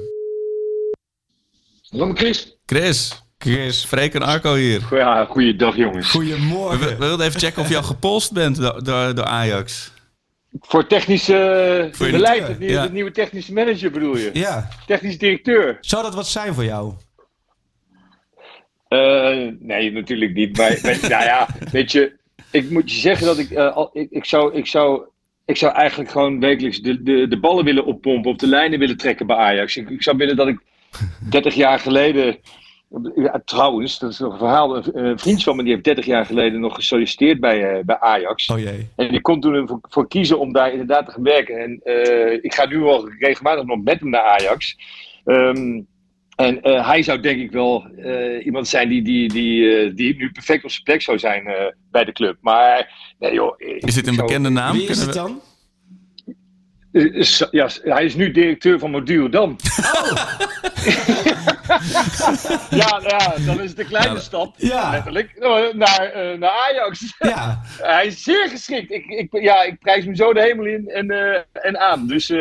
[1.91, 2.57] Hallo Chris.
[2.67, 4.83] Chris, Chris, Freek en Arco hier.
[4.91, 6.13] Ja, goeiedag jongens.
[6.13, 6.79] We, Goedemorgen.
[6.89, 9.91] we wilden even checken of je al gepolst bent door, door, door Ajax.
[10.61, 12.87] Voor technische Voor beleid, nieuwe, ja.
[12.87, 14.31] de nieuwe technische manager bedoel je?
[14.33, 15.79] Ja, Technisch directeur?
[15.81, 16.93] zou dat wat zijn voor jou?
[18.89, 20.57] Eh, nee, natuurlijk niet.
[20.57, 22.17] Maar weet, nou ja, weet je,
[22.51, 25.03] ik moet je zeggen dat ik, eh, al, ik, ik, zou, ik, zou,
[25.45, 28.97] ik zou eigenlijk gewoon wekelijks de, de, de ballen willen oppompen, op de lijnen willen
[28.97, 29.77] trekken bij Ajax.
[29.77, 30.61] Ik, ik zou willen dat ik
[31.31, 32.39] 30 jaar geleden.
[33.15, 34.77] Ja, trouwens, dat is nog een verhaal.
[34.77, 37.99] Een, een vriendje van me die heeft 30 jaar geleden nog gesolliciteerd bij, eh, bij
[38.01, 38.47] Ajax.
[38.51, 38.89] Oh jee.
[38.97, 41.59] En ik kon toen ervoor voor kiezen om daar inderdaad te gaan werken.
[41.59, 44.77] En eh, ik ga nu al regelmatig nog met hem naar Ajax.
[45.25, 45.81] Ehm,
[46.37, 50.17] en eh, hij zou denk ik wel eh, iemand zijn die, die, die, eh, die
[50.17, 52.37] nu perfect op zijn plek zou zijn eh, bij de club.
[52.41, 53.55] Maar nee joh.
[53.57, 54.73] ik- Is dit een zou- bekende naam?
[54.77, 55.41] Wie is het dan?
[56.93, 59.57] Is- ja, hij is nu directeur van Module Dam.
[62.71, 64.55] ja, ja, dan is het een kleine Ja, stap.
[64.57, 64.91] Ja.
[64.91, 65.31] Letterlijk.
[65.31, 67.15] eh, Naar, eh, naar Ajax.
[67.19, 67.61] Ja.
[67.95, 68.91] Hij is zeer geschikt.
[68.93, 72.07] Ik, ik, ja, ik prijs hem zo de hemel in en, eh, en aan.
[72.07, 72.39] Dus eh,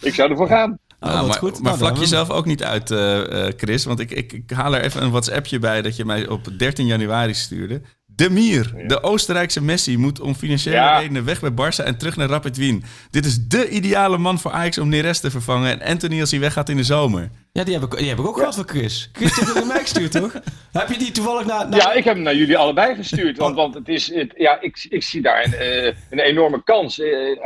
[0.00, 0.78] ik zou ervoor gaan.
[1.00, 1.52] Oh, Ah, wat maar goed.
[1.52, 3.84] maar Nou, vlak jezelf ook niet uit, eh, eh, Chris.
[3.84, 6.86] Want ik, ik, ik haal er even een WhatsAppje bij dat je mij op 13
[6.86, 7.80] januari stuurde.
[8.22, 10.98] De Mier, de Oostenrijkse Messi, moet om financiële Ja.
[10.98, 12.84] redenen weg bij Barça en terug naar Rapid Wien.
[13.10, 15.80] Dit is de ideale man voor Ajax om Neres te vervangen.
[15.80, 17.30] En Anthony als hij weggaat in de zomer.
[17.54, 19.08] Ja, die heb ik, die heb ik ook gehad van Chris.
[19.12, 20.32] Chris heeft het naar mij gestuurd, toch?
[20.72, 21.68] Heb je die toevallig naar...
[21.68, 23.38] naar- Ja, ik heb hem naar jullie allebei gestuurd.
[23.38, 27.00] Want, want het is, het, ja, ik, ik zie daar een, eh, een enorme kans.
[27.00, 27.36] Eh, eh,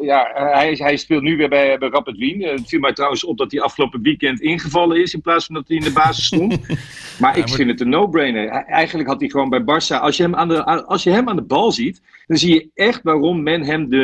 [0.00, 2.42] ja, hij, hij speelt nu weer bij, bij Rapid Wien.
[2.42, 5.14] Het viel mij trouwens op dat hij afgelopen weekend ingevallen is.
[5.14, 6.58] In plaats van dat hij in de basis stond.
[7.20, 8.48] maar ik vind het een no-brainer.
[8.48, 10.00] Eigenlijk had hij gewoon bij Barça.
[10.00, 12.00] Als je hem aan de, als je hem aan de bal ziet.
[12.26, 13.98] dan zie je echt waarom men hem de,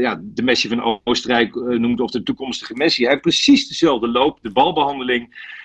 [0.00, 2.00] ja, de Messi van Oostenrijk noemt.
[2.00, 3.02] of de toekomstige Messi.
[3.02, 4.96] Hij heeft precies dezelfde loop, de balbehandeling.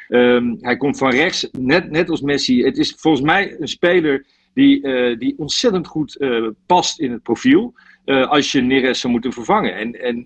[0.07, 2.63] Ehm, hij komt van rechts, net, net als Messi.
[2.63, 7.23] Het is volgens mij een speler die, eh, die ontzettend goed eh, past in het
[7.23, 7.73] profiel.
[8.05, 9.75] eh, als je Neres zou moeten vervangen.
[9.75, 10.25] En, en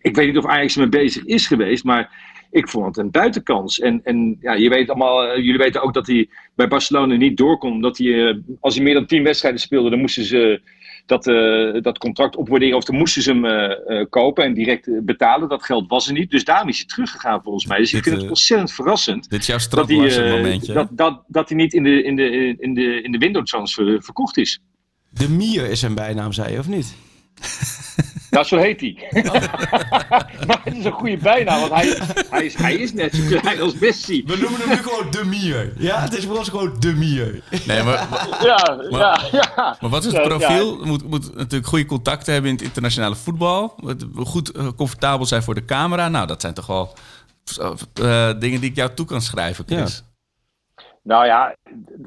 [0.00, 3.78] ik weet niet of Ajax ermee bezig is geweest, maar ik vond het een buitenkans.
[3.80, 7.74] En, en ja, je weet allemaal, jullie weten ook dat hij bij Barcelona niet doorkomt.
[7.74, 10.60] Omdat hij, als hij meer dan tien wedstrijden speelde, dan moesten ze
[11.06, 12.76] dat, eh, dat contract opwaarderen.
[12.76, 15.48] Of dan moesten ze hem eh, eh, kopen en direct betalen.
[15.48, 16.30] Dat geld was er niet.
[16.30, 17.78] Dus daarom is hij teruggegaan volgens mij.
[17.78, 20.72] Dus ik vind het ontzettend verrassend Dit is jouw dat hij, Strand momentje.
[20.72, 24.02] dat, dat, dat hij niet in de, in de, in de, in de window transfer
[24.02, 24.60] verkocht is.
[25.10, 26.94] De Mier is zijn bijnaam, zei je, of niet?
[28.32, 28.96] Nou, zo heet hij.
[30.46, 31.98] maar het is een goede bijnaam, want hij,
[32.30, 34.22] hij, is, hij is net zo klein als Messi.
[34.26, 35.72] We noemen hem nu gewoon De Mier.
[35.76, 37.42] Ja, het is voor ons gewoon De Mier.
[37.66, 39.76] Nee, maar, maar, Ja, ja, ja.
[39.80, 40.36] maar wat is Ja, het ja.
[40.38, 40.84] profiel?
[40.84, 43.74] Moet, moet natuurlijk goede contacten hebben in het internationale voetbal.
[43.76, 46.08] Moet Goed eh, comfortabel zijn voor de camera.
[46.08, 46.92] Nou, dat zijn toch wel
[47.94, 50.02] eh, dingen die ik jou toe kan schrijven, Chris.
[51.02, 51.56] Nou ja,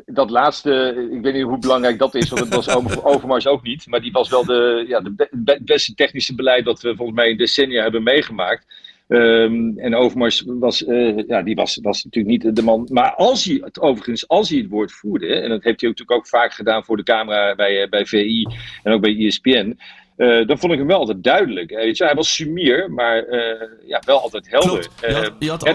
[0.06, 3.64] dat laatste, ik weet niet hoe belangrijk dat is, want het was Over- Overmars ook
[3.64, 3.88] niet.
[3.88, 7.18] Maar die was wel de, ja, de be- be- beste technische beleid dat we volgens
[7.18, 8.66] mij in decennia hebben meegemaakt.
[9.08, 12.88] Ehm, en Overmars was, eh, ja, die was, was natuurlijk niet de man.
[12.92, 16.20] Maar als hij het overigens, als hij het woord voerde, en dat heeft hij natuurlijk
[16.20, 18.48] ook vaak gedaan voor de camera bij, eh, bij VI
[18.84, 19.78] en ook bij ESPN.
[20.18, 21.72] Eh, dan vond ik hem wel altijd duidelijk.
[21.72, 24.88] Eh, weet je, hij was sumier, maar eh, ja, wel altijd helder.
[25.02, 25.66] Je had- je altijd-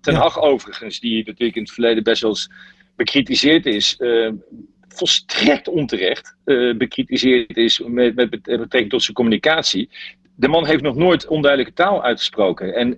[0.00, 0.18] Ten ja.
[0.18, 2.50] Hag overigens, die natuurlijk in het verleden best wel eens
[2.96, 3.98] bekritiseerd is.
[4.88, 6.36] volstrekt onterecht
[6.76, 9.88] bekritiseerd is met, met bet- betrekking tot zijn communicatie.
[10.34, 12.74] De man heeft nog nooit onduidelijke taal uitgesproken.
[12.74, 12.96] En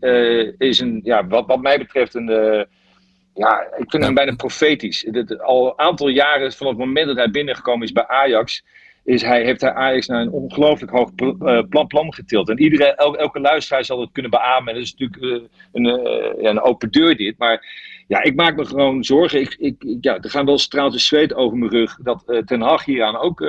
[0.58, 2.26] is een, ja, wat, wat mij betreft een...
[3.34, 5.06] ja, ik vind hem bijna profetisch.
[5.10, 8.64] Dat, al een aantal jaren, vanaf het moment dat hij binnengekomen is bij Ajax,
[9.10, 12.48] is hij, heeft hij Ajax naar een ongelooflijk hoog eh, plan, plan getild.
[12.48, 14.74] En iedereen, el- elke luisteraar zal het kunnen beamen.
[14.74, 17.38] Dat is natuurlijk eh, een, eh, een open deur dit.
[17.38, 17.66] Maar
[18.08, 19.40] ja, ik maak me gewoon zorgen.
[19.40, 21.96] Ik, ik, ja, er gaan wel straaltjes zweet over mijn rug.
[22.02, 23.44] Dat eh, Ten Hag hieraan ook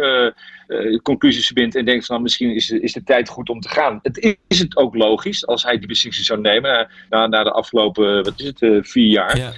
[1.01, 1.75] conclusies verbindt.
[1.75, 3.99] En denkt van nou, misschien is, is de tijd goed om te gaan.
[4.01, 6.89] Het is het ook logisch als hij die beslissing zou nemen.
[7.09, 9.37] Na, na, de afgelopen, wat is het, vier jaar.
[9.37, 9.51] Ja.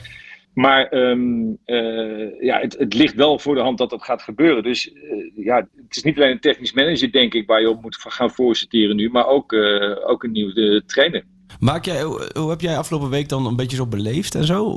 [0.54, 4.64] Maar ehm, eh, ja, het, het ligt wel voor de hand dat dat gaat gebeuren.
[4.64, 7.82] Dus eh, ja, het is niet alleen een technisch manager, denk ik, waar je op
[7.82, 9.10] moet gaan voorsorteren nu.
[9.10, 11.24] Maar ook, eh, ook een nieuwe trainer.
[11.60, 14.74] Maak jij, hoe, heb jij afgelopen week dan een beetje zo beleefd en zo?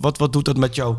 [0.00, 0.96] Wat, wat doet dat met jou?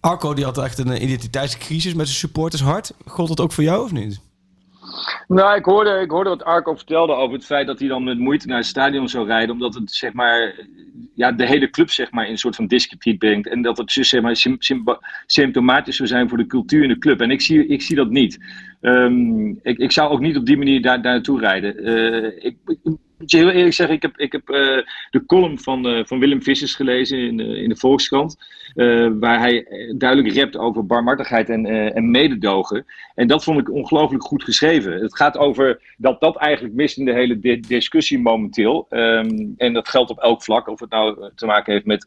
[0.00, 2.92] Arco die had echt een identiteitscrisis met zijn supporters hart.
[3.06, 4.20] Gold dat ook voor jou of niet?
[5.28, 8.18] Nou, ik hoorde, ik hoorde wat Arco vertelde over het feit dat hij dan met
[8.18, 9.50] moeite naar het stadion zou rijden.
[9.50, 10.54] Omdat het zeg maar,
[11.14, 13.48] ja, de hele club zeg maar, in een soort van discrediet brengt.
[13.48, 14.46] En dat het dus, zeg maar,
[15.26, 17.20] symptomatisch zou zijn voor de cultuur in de club.
[17.20, 18.38] En ik zie, ik zie dat niet.
[18.80, 21.84] Ehm, ik, ik zou ook niet op die manier daar, daar naartoe rijden.
[21.84, 22.78] Eh, ik, ik
[23.18, 26.18] moet je heel eerlijk zeggen, ik heb, ik heb eh, de column van, eh, van
[26.18, 28.36] Willem Vissers gelezen in, in de Volkskrant.
[28.74, 32.86] Eh, waar hij eh, duidelijk rept over barmhartigheid en, eh, en mededogen.
[33.14, 34.92] En dat vond ik ongelooflijk goed geschreven.
[34.92, 38.86] Het gaat over dat dat eigenlijk mist in de hele di- discussie momenteel.
[38.88, 42.06] Ehm, en dat geldt op elk vlak, of het nou te maken heeft met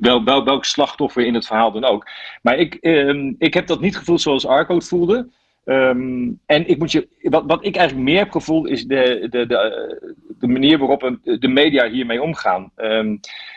[0.00, 2.06] wel, wel, welk slachtoffer in het verhaal dan ook.
[2.42, 5.28] Maar ik, ehm, ik heb dat niet gevoeld zoals Arco het voelde.
[5.64, 9.46] Ehm, en ik moet je, wat, wat ik eigenlijk meer heb gevoeld is de, de,
[9.46, 12.70] de, de manier waarop de media hiermee omgaan.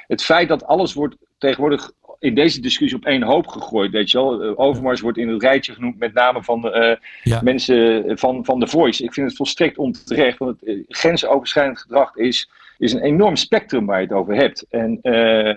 [0.07, 3.91] Het feit dat alles wordt tegenwoordig in deze discussie op één hoop gegooid.
[3.91, 4.43] Weet je wel?
[4.43, 7.41] Eh, Overmars wordt in het rijtje genoemd met name van eh, Ja.
[7.43, 9.03] mensen van, van The Voice.
[9.03, 13.85] Ik vind het volstrekt onterecht, want het eh, grensoverschrijdend gedrag is, is een enorm spectrum
[13.85, 14.65] waar je het over hebt.
[14.69, 15.55] En eh, eh,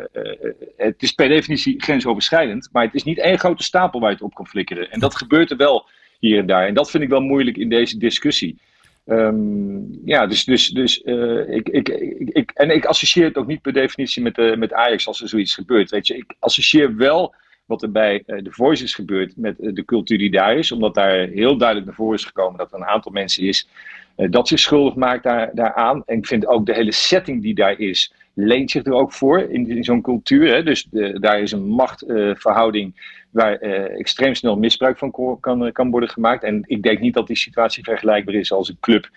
[0.76, 4.24] het is per definitie grensoverschrijdend, maar het is niet één grote stapel waar je het
[4.24, 4.90] op kan flikkeren.
[4.90, 5.86] En dat gebeurt er wel
[6.18, 6.66] hier en daar.
[6.66, 8.58] En dat vind ik wel moeilijk in deze discussie.
[9.04, 13.46] Ehm, ja, dus, dus, dus eh, ik, ik, ik, ik, en ik associeer het ook
[13.46, 15.90] niet per definitie met, eh, met Ajax als er zoiets gebeurt.
[15.90, 17.34] Weet je, ik associeer wel
[17.66, 20.94] wat er bij eh, de Voice is gebeurd met de cultuur die daar is, omdat
[20.94, 23.68] daar heel duidelijk naar voren is gekomen dat er een aantal mensen is
[24.16, 26.02] dat zich schuldig maakt daar, daaraan.
[26.06, 29.40] En ik vind ook de hele setting die daar is, leent zich er ook voor
[29.40, 30.52] in, zo'n cultuur.
[30.54, 30.62] Hè?
[30.62, 36.08] Dus de- daar is een machtverhouding waar eh, extreem snel misbruik van kan, kan worden
[36.08, 36.44] gemaakt.
[36.44, 39.10] En ik denk niet dat die situatie vergelijkbaar is als een club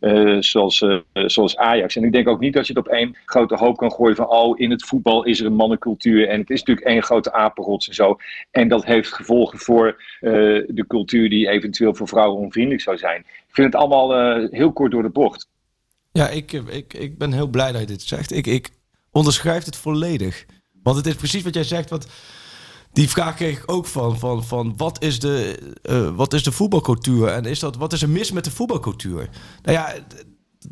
[0.00, 1.96] eh, zoals, eh, zoals Ajax.
[1.96, 4.28] En ik denk ook niet dat je het op één grote hoop kan gooien van
[4.28, 7.88] oh, in het voetbal is er een mannencultuur en het is natuurlijk één grote apenrots
[7.88, 8.16] en zo.
[8.50, 13.20] En dat heeft gevolgen voor de cultuur die eventueel voor vrouwen onvriendelijk zou zijn.
[13.20, 15.48] Ik vind het allemaal heel kort door de bocht.
[16.16, 18.32] Ja, ik, ik, ik ben heel blij dat je dit zegt.
[18.32, 18.70] Ik, ik
[19.10, 20.46] onderschrijf het volledig.
[20.82, 21.90] Want het is precies wat jij zegt.
[21.90, 22.06] Want
[22.92, 24.18] die vraag kreeg ik ook van.
[24.18, 27.28] van, van wat, is de, eh, wat is de voetbalcultuur?
[27.28, 29.28] En is dat, wat is er mis met de voetbalcultuur?
[29.62, 29.94] Nou ja,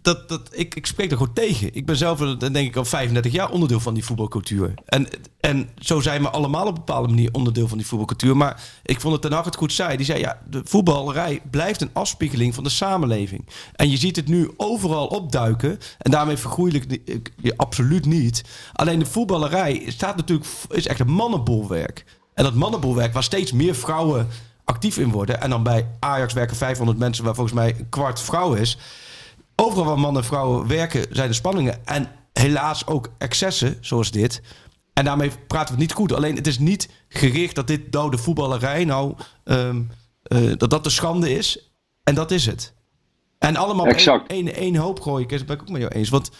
[0.02, 1.74] dat, dat, ik, ik spreek er gewoon tegen.
[1.74, 4.74] Ik ben zelf, eh, denk ik, al 35 jaar onderdeel van die voetbalcultuur.
[4.86, 5.08] En,
[5.40, 8.36] en zo zijn we allemaal op een bepaalde manier onderdeel van die voetbalcultuur.
[8.36, 9.96] Maar ik vond het Ten Hag het goed zei.
[9.96, 13.48] Die zei, ja, de voetballerij blijft een afspiegeling van de samenleving.
[13.72, 15.78] En je ziet het nu overal opduiken.
[15.98, 17.00] En daarmee vergoeilijk
[17.36, 18.44] je absoluut niet.
[18.72, 22.04] Alleen de voetballerij staat natuurlijk, is echt een mannenbolwerk.
[22.34, 24.28] En dat mannenbolwerk waar steeds meer vrouwen
[24.64, 25.40] actief in worden.
[25.40, 28.78] En dan bij Ajax werken 500 mensen, waar volgens mij een kwart vrouw is.
[29.56, 31.86] Overal waar mannen en vrouwen werken zijn er spanningen.
[31.86, 34.42] En helaas ook excessen, zoals dit.
[34.92, 36.12] En daarmee praten we niet goed.
[36.12, 39.14] Alleen het is niet gericht dat dit nou de voetballerij nou...
[39.44, 39.82] ehm,
[40.22, 41.72] eh, dat dat de schande is.
[42.02, 42.74] En dat is het.
[43.38, 44.30] En allemaal één, Exact.
[44.30, 45.28] één, één hoop gooien.
[45.28, 46.08] Dat ben ik ook met jou eens.
[46.08, 46.30] Want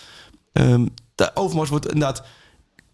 [0.53, 2.25] ehm de Overmars wordt inderdaad...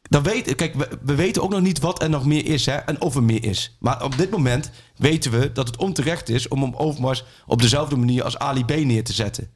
[0.02, 2.76] Dan weet, kijk, we, we weten ook nog niet wat er nog meer is hè,
[2.76, 3.76] en of er meer is.
[3.80, 7.96] Maar op dit moment weten we dat het onterecht is om hem Overmars op dezelfde
[7.96, 9.50] manier als Ali B neer te zetten.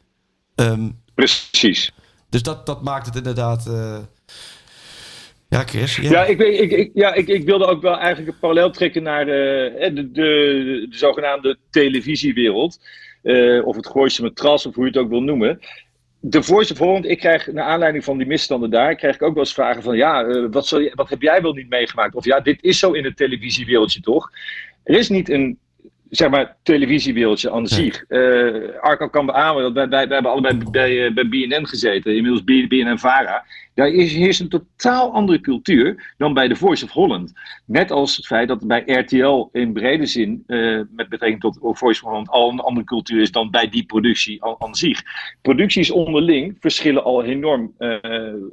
[0.54, 1.92] Ehm, Precies.
[2.30, 3.66] dus dat, dat maakt het inderdaad.
[3.66, 3.98] eh,
[5.48, 5.96] Ja, Chris.
[5.96, 6.10] Ja.
[6.10, 9.02] Ja, ik, weet- ik, ik, ja ik, ik wilde ook wel eigenlijk een parallel trekken
[9.02, 12.78] naar de, de, de, de zogenaamde televisiewereld.
[13.22, 15.58] Eh, of het Gooise matras, of hoe je het ook wil noemen.
[16.20, 19.34] De Voice of Holland, ik krijg naar aanleiding van die misstanden daar, krijg ik ook
[19.34, 22.14] wel eens vragen van ja, eh, wat, zal je, wat heb jij wel niet meegemaakt?
[22.14, 24.30] Of ja, dit is zo in het televisiewereldje toch?
[24.84, 25.58] Er is niet een
[26.16, 28.04] zeg maar, televisiewereldje aan zich.
[28.08, 32.16] Eh Arco kan beamen dat wij, wij, wij hebben allebei bij, eh, bij BNN gezeten,
[32.16, 33.44] inmiddels BNN-Vara.
[33.74, 37.32] Daar is heerst een totaal andere cultuur dan bij The Voice of Holland.
[37.64, 42.02] Net als het feit dat bij RTL in brede zin, eh, met betrekking tot Voice
[42.04, 45.02] of Holland, al een andere cultuur is dan bij die productie aan, zich.
[45.42, 47.74] Producties onderling verschillen al enorm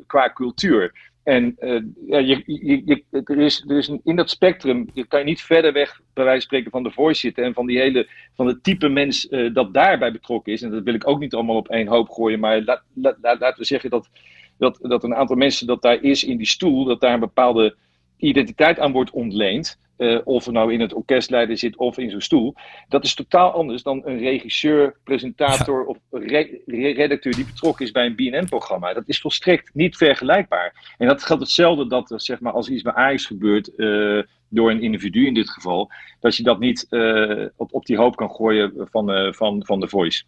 [0.08, 1.11] qua cultuur.
[1.24, 5.20] En eh, ja, je, je, je, er is, er is in dat spectrum, je kan
[5.20, 7.44] je niet verder weg, bij wijze van spreken, van de voice zitten.
[7.44, 10.62] En van, die hele, van het type mens eh, dat daarbij betrokken is.
[10.62, 12.40] En dat wil ik ook niet allemaal op één hoop gooien.
[12.40, 14.10] Maar laat, laat- laten we zeggen dat,
[14.58, 17.76] dat, dat een aantal mensen dat daar is in die stoel, dat daar een bepaalde
[18.18, 19.80] identiteit aan wordt ontleend.
[20.02, 22.56] Eh, of er nou in het orkestleider zit of in zo'n stoel.
[22.88, 27.92] Dat is totaal anders dan een regisseur, presentator of re- re- redacteur die betrokken is
[27.92, 28.94] bij een BNN-programma.
[28.94, 30.96] Dat is volstrekt niet vergelijkbaar.
[30.98, 34.72] En dat geldt hetzelfde dat er, zeg maar, als iets bij Ajax gebeurt, eh, door
[34.72, 38.32] een individu in dit geval, dat je dat niet eh, op, op die hoop kan
[38.32, 40.24] gooien van, van, van de voice.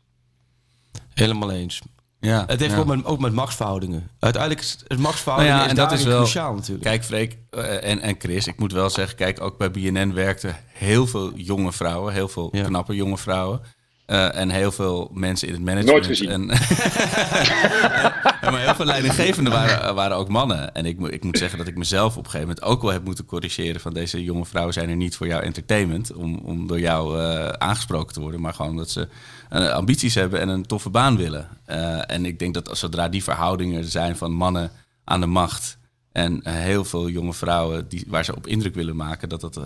[1.14, 1.82] Helemaal eens.
[2.24, 2.80] Ja, Het heeft ja.
[2.80, 4.10] ook, met, ook met machtsverhoudingen.
[4.20, 6.84] Uiteindelijk is het Nou machtsverhoudingen is en dat is wel cruciaal natuurlijk.
[6.84, 10.56] Kijk, Freek eh, en, en Chris, ik moet wel zeggen, kijk, ook bij BNN werkten
[10.74, 12.64] heel veel jonge vrouwen, heel veel Ja.
[12.64, 13.62] knappe jonge vrouwen.
[14.06, 15.94] eh, en heel veel mensen in het management.
[15.96, 16.30] Nooit gezien.
[16.30, 16.46] En,
[18.52, 20.74] maar heel veel leidinggevenden waren, waren ook mannen.
[20.74, 22.92] En ik, moet- ik moet zeggen dat ik mezelf op een gegeven moment ook wel
[22.92, 23.82] heb moeten corrigeren.
[23.82, 26.14] Van deze jonge vrouwen zijn er niet voor jouw entertainment.
[26.14, 28.42] Om, om door jou eh, aangesproken te worden.
[28.42, 29.08] Maar gewoon dat ze
[29.54, 31.48] eh, ambities hebben en een toffe baan willen.
[31.66, 34.72] Eh, en ik denk dat zodra die verhoudingen er zijn van mannen
[35.04, 35.78] aan de macht.
[36.12, 39.60] En eh, heel veel jonge vrouwen die, waar ze op indruk willen maken, dat dat,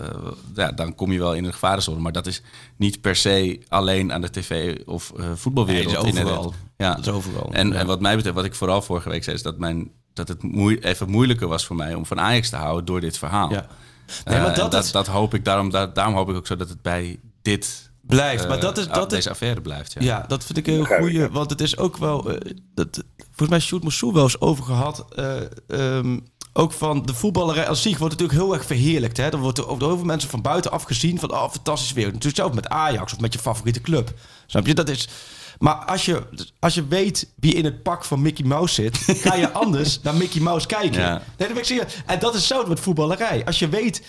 [0.54, 2.00] ja, dan kom je wel in een gevarenzone.
[2.00, 2.42] Maar dat is
[2.76, 6.02] niet per se alleen aan de tv of voetbalwereld.
[6.02, 6.54] Nee, is overal.
[6.76, 6.94] Ja.
[6.94, 7.52] Dat is overal.
[7.52, 7.74] En, Ja.
[7.74, 10.42] en wat mij betreft, wat ik vooral vorige week zei, is dat, mijn, dat het
[10.42, 13.50] moei- even moeilijker was voor mij om van Ajax te houden door dit verhaal.
[13.50, 13.66] Ja.
[14.24, 16.56] Nee, maar dat dat, is- dat hoop ik, daarom, da- daarom hoop ik ook zo
[16.56, 18.42] dat het bij dit Blijft.
[18.42, 19.92] eh, maar dat is, ah, dat is, deze affaire blijft.
[19.92, 20.00] Ja.
[20.02, 21.28] Ja, dat vind ik een ja.
[21.30, 22.30] Want het is ook wel...
[22.30, 25.04] eh, dat, volgens mij Sjoerd Mossou wel eens over gehad.
[25.14, 25.36] eh,
[25.68, 26.18] ehm,
[26.52, 29.16] ook van de voetballerij als zich wordt natuurlijk heel erg verheerlijkt.
[29.16, 29.30] Hè?
[29.30, 31.32] Dan wordt er ook door heel veel mensen van buitenaf gezien van...
[31.32, 32.06] oh, fantastisch weer.
[32.06, 34.12] Natuurlijk zelf met Ajax of met je favoriete club.
[34.46, 34.74] Snap je?
[34.74, 35.08] Dat is...
[35.58, 36.22] Maar als je,
[36.58, 38.96] als je weet wie in het pak van Mickey Mouse zit...
[39.18, 41.00] ga je anders naar Mickey Mouse kijken.
[41.00, 41.22] Ja.
[41.36, 41.88] Nee, dat ik zeggen.
[42.06, 43.44] En dat is zo met voetballerij.
[43.44, 44.02] Als je weet...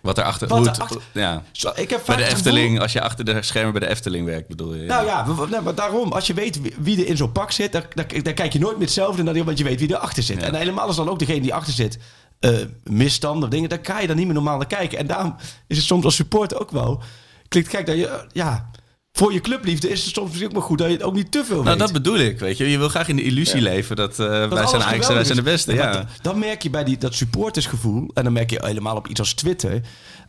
[0.00, 0.48] Wat erachter...
[0.48, 1.42] Wat hoe het- erachter- ja.
[1.52, 4.26] Zo, ik heb Bij de gevoel- Efteling, als je achter de schermen bij de Efteling
[4.26, 4.82] werkt, bedoel je?
[4.86, 6.12] Nou ja, nou, maar daarom.
[6.12, 8.76] Als je weet wie- er in zo'n pak zit, dan, dan, dan kijk je nooit
[8.76, 10.40] meer hetzelfde naar die, want je weet wie erachter zit.
[10.40, 10.46] Ja.
[10.46, 11.98] En helemaal als dan ook degene die achter zit
[12.40, 14.98] eh misstanden of dingen, dan kan je daar niet meer normaal naar kijken.
[14.98, 15.36] En daarom
[15.66, 17.02] is het soms als supporter ook wel.
[17.48, 18.70] Klinkt gek dat je, eh, ja,
[19.12, 21.44] voor je clubliefde is het soms ook maar goed dat je het ook niet te
[21.44, 21.78] veel Nou, weet.
[21.78, 22.70] dat bedoel ik, weet je.
[22.70, 25.14] Je wil graag in de illusie leven dat, eh, wij Dat zijn alles Ajax en
[25.14, 25.74] wij zijn de beste.
[25.74, 25.92] Ja.
[25.92, 29.20] dan- Dan merk je bij die, dat supportersgevoel, en dan merk je helemaal op iets
[29.20, 29.80] als Twitter,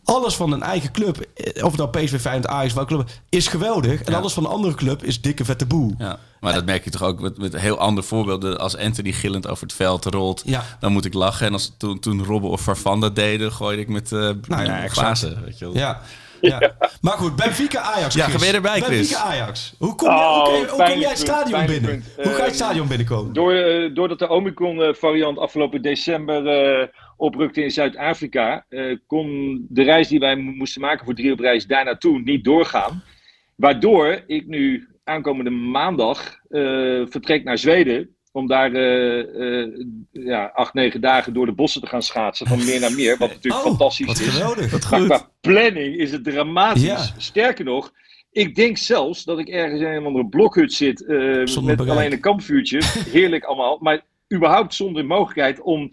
[0.04, 3.48] alles van een eigen club, eh, of het nou PSV, Feyenoord, Ajax, welke club, is
[3.48, 4.02] geweldig.
[4.02, 5.94] En alles van een andere club is dikke vette boel.
[5.98, 8.58] Ja, maar dat merk je toch ook met, met heel andere voorbeelden.
[8.58, 10.64] Als Anthony gillend over het veld rolt, Ja.
[10.80, 11.46] dan moet ik lachen.
[11.46, 14.18] En als toen, toen Robben of Farfan dat deden, gooide ik met eh
[14.48, 15.42] Nou ja, glazen.
[15.44, 15.74] Weet je wel.
[15.76, 16.00] Ja.
[16.50, 16.76] Ja.
[17.00, 18.14] Maar goed, Benfica Ajax.
[18.14, 18.34] Ja, Chris.
[18.36, 18.96] ga weer erbij, Chris.
[18.98, 19.74] Benfica Ajax.
[19.78, 21.90] Hoe kom, je, Oh, hoe, hoe kom jij het stadion binnen?
[21.90, 22.04] punt.
[22.16, 23.32] Hoe ga je het Eh, stadion binnenkomen?
[23.32, 29.26] Door, eh, doordat de Omicron-variant afgelopen december eh, oprukte in Zuid-Afrika, eh, kon
[29.68, 33.02] de reis die wij mo- moesten maken voor drie op reis daar naartoe niet doorgaan.
[33.56, 36.18] Waardoor ik nu aankomende maandag
[36.48, 36.60] eh,
[37.08, 38.16] vertrek naar Zweden.
[38.32, 39.68] Om daar eh, eh,
[40.10, 42.46] ja, acht, negen dagen door de bossen te gaan schaatsen.
[42.46, 43.16] Van meer naar meer.
[43.18, 44.28] Wat natuurlijk Oh, fantastisch Wat is.
[44.28, 44.90] geweldig.
[44.90, 46.82] Maar qua planning is het dramatisch.
[46.82, 47.06] Ja.
[47.16, 47.92] Sterker nog,
[48.30, 51.04] ik denk zelfs dat ik ergens in een andere blokhut zit.
[51.06, 51.88] eh, met bereik.
[51.88, 52.80] alleen een kampvuurtje.
[53.10, 53.78] Heerlijk allemaal.
[53.80, 54.00] Maar
[54.34, 55.92] überhaupt zonder mogelijkheid om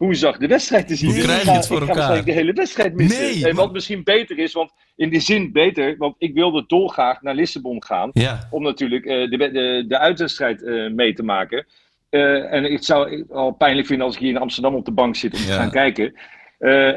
[0.00, 1.10] woensdag de wedstrijd te zien.
[1.10, 2.24] Hoe krijg ik je ga- het voor ik ga elkaar?
[2.24, 3.22] de hele wedstrijd missen.
[3.22, 5.94] Nee, en wat misschien beter is, want in die zin beter.
[5.98, 8.10] Want ik wilde dolgraag naar Lissabon gaan.
[8.12, 8.48] Ja.
[8.50, 11.66] Om natuurlijk eh, de, de, de uitwedstrijd eh, mee te maken.
[12.10, 14.92] Eh, en ik zou het al pijnlijk vinden als ik hier in Amsterdam op de
[14.92, 15.54] bank zit om te Ja.
[15.56, 16.14] gaan kijken.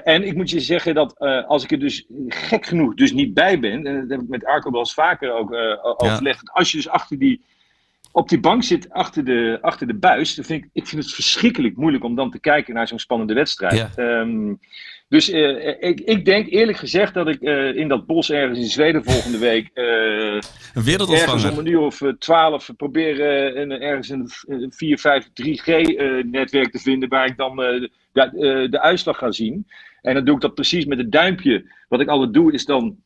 [0.04, 3.60] En ik moet je zeggen dat als ik er dus gek genoeg dus niet bij
[3.60, 6.90] ben, en dat heb ik met Arco wel eens vaker ook overlegd, als je dus
[6.90, 7.42] achter die,
[8.14, 11.14] op die bank zit, achter de, achter de buis, dan vind ik, ik vind het
[11.14, 13.76] verschrikkelijk moeilijk om dan te kijken naar zo'n spannende wedstrijd.
[13.76, 13.90] Ja.
[13.96, 14.54] Ehm,
[15.08, 18.66] dus eh, ik, ik denk eerlijk gezegd dat ik eh, in dat bos ergens in
[18.66, 21.58] Zweden volgende week eh, Een ergens om wereldontvanger.
[21.58, 27.10] een uur of eh, twaalf proberen een, ergens een, een 4, 5, 3G-netwerk te vinden
[27.10, 29.68] waar ik dan eh, de, eh, de uitslag ga zien.
[30.02, 31.72] En dan doe ik dat precies met het duimpje.
[31.90, 32.98] Wat ik altijd doe is dan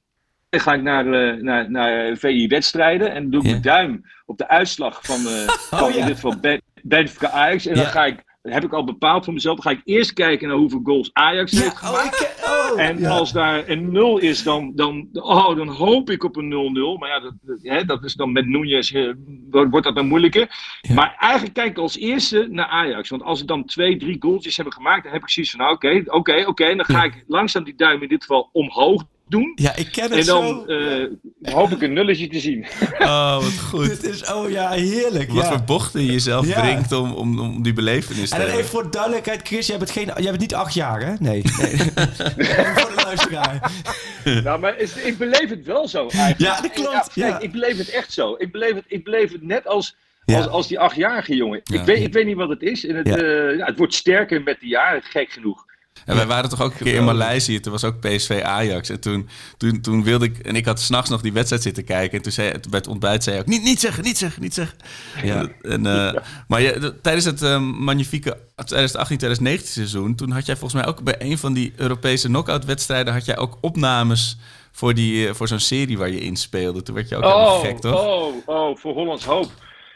[0.58, 3.52] dan ga ik naar, eh, naar, naar VI-wedstrijden en doe ik Ja.
[3.52, 5.48] mijn duim op de uitslag van, eh
[5.80, 6.00] van ja.
[6.00, 7.66] in dit geval Ben- Benfica Ajax.
[7.66, 7.82] En Ja.
[7.82, 10.58] dan ga ik, heb ik al bepaald voor mezelf, dan ga ik eerst kijken naar
[10.58, 12.36] hoeveel goals Ajax heeft Ja, gemaakt.
[12.46, 13.10] oh, oh, En ja.
[13.10, 16.98] als daar een 0 is, dan, dan, oh, dan hoop ik op een 0-0.
[17.00, 19.10] Maar ja, dat, dat- hè, dat is dan met Núñez, eh,
[19.50, 20.48] wordt dat dan moeilijker.
[20.94, 23.10] Maar eigenlijk kijk ik als eerste naar Ajax.
[23.10, 25.74] Want als ze dan twee, drie goaltjes hebben gemaakt, dan heb ik zoiets van, nou,
[25.74, 26.76] oké, oké, oké.
[26.76, 29.52] Dan ga ik langzaam die duim in dit geval omhoog doen.
[29.56, 30.42] Ja, ik ken het En zo.
[30.66, 32.66] dan eh, hoop ik een nulletje te zien.
[33.00, 33.86] Oh, wat goed.
[33.90, 35.32] Dit is, oh ja, heerlijk.
[35.32, 35.50] Wat ja.
[35.50, 36.62] voor bochten je jezelf Ja.
[36.62, 39.92] brengt om, om, om die belevenis te En dan even voor duidelijkheid, Chris, jij bent,
[39.92, 41.14] geen, jij bent niet acht jaar, hè?
[41.20, 41.42] Nee.
[41.60, 41.78] nee.
[42.78, 43.72] Voor de luisteraar.
[44.44, 46.40] Nou, maar is- ik beleef het wel zo eigenlijk.
[46.40, 47.40] Ja, dat klopt, kijk, ja.
[47.40, 48.36] ik beleef het echt zo.
[48.38, 50.38] Ik beleef het, ik beleef het net als, Ja.
[50.38, 51.62] als, als die achtjarige jongen.
[51.64, 51.80] Ja.
[51.80, 52.86] Ik, weet, ik weet niet wat het is.
[52.86, 53.16] En het, Ja.
[53.18, 55.66] eh, ja, het wordt sterker met de jaren, gek genoeg.
[56.08, 57.60] En wij waren toch ook een keer in Maleisië.
[57.60, 58.90] Toen was ook PSV Ajax.
[58.90, 60.38] En toen, toen, toen wilde ik...
[60.38, 62.18] En ik had s'nachts nog die wedstrijd zitten kijken.
[62.18, 63.52] En toen zei, bij het ontbijt zei hij ook...
[63.52, 64.78] Niet, niet zeggen, niet zeggen, niet zeggen.
[65.24, 65.48] Ja.
[65.62, 66.62] En, eh, Maar
[67.02, 70.16] tijdens het eh, magnifieke 2018-2019 seizoen...
[70.16, 73.14] Toen had jij volgens mij ook bij een van die Europese knock-out wedstrijden...
[73.14, 74.38] had jij ook opnames
[74.72, 76.84] voor, die, eh, voor zo'n serie waar je in speelde.
[76.84, 78.06] Toen werd je ook helemaal gek, toch?
[78.06, 79.52] oh, oh, voor Hollands Hoop.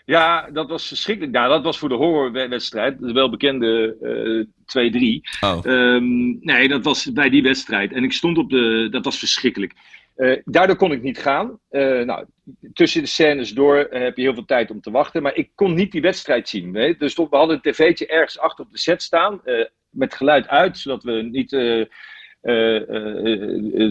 [0.06, 1.34] Ja, dat was verschrikkelijk.
[1.34, 3.00] Nou, dat was voor de horrorwedstrijd.
[3.00, 5.22] De welbekende eh 2-3.
[5.42, 5.66] Oh.
[5.66, 7.94] Ehm, nee, dat was bij die wedstrijd.
[7.94, 8.88] En ik stond op de.
[8.92, 9.74] Dat was verschrikkelijk.
[10.16, 11.60] Eh, daardoor kon ik niet gaan.
[11.70, 12.26] Eh, nou,
[12.74, 15.22] tussen de scènes door heb je heel veel tijd om te wachten.
[15.22, 16.72] Maar ik kon niet die wedstrijd zien.
[16.72, 17.00] Weet?
[17.00, 19.42] Dus we hadden een tv'tje ergens achter op de set staan.
[19.90, 21.90] met geluid uit, zodat we niet de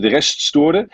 [0.01, 0.89] rest stoorden.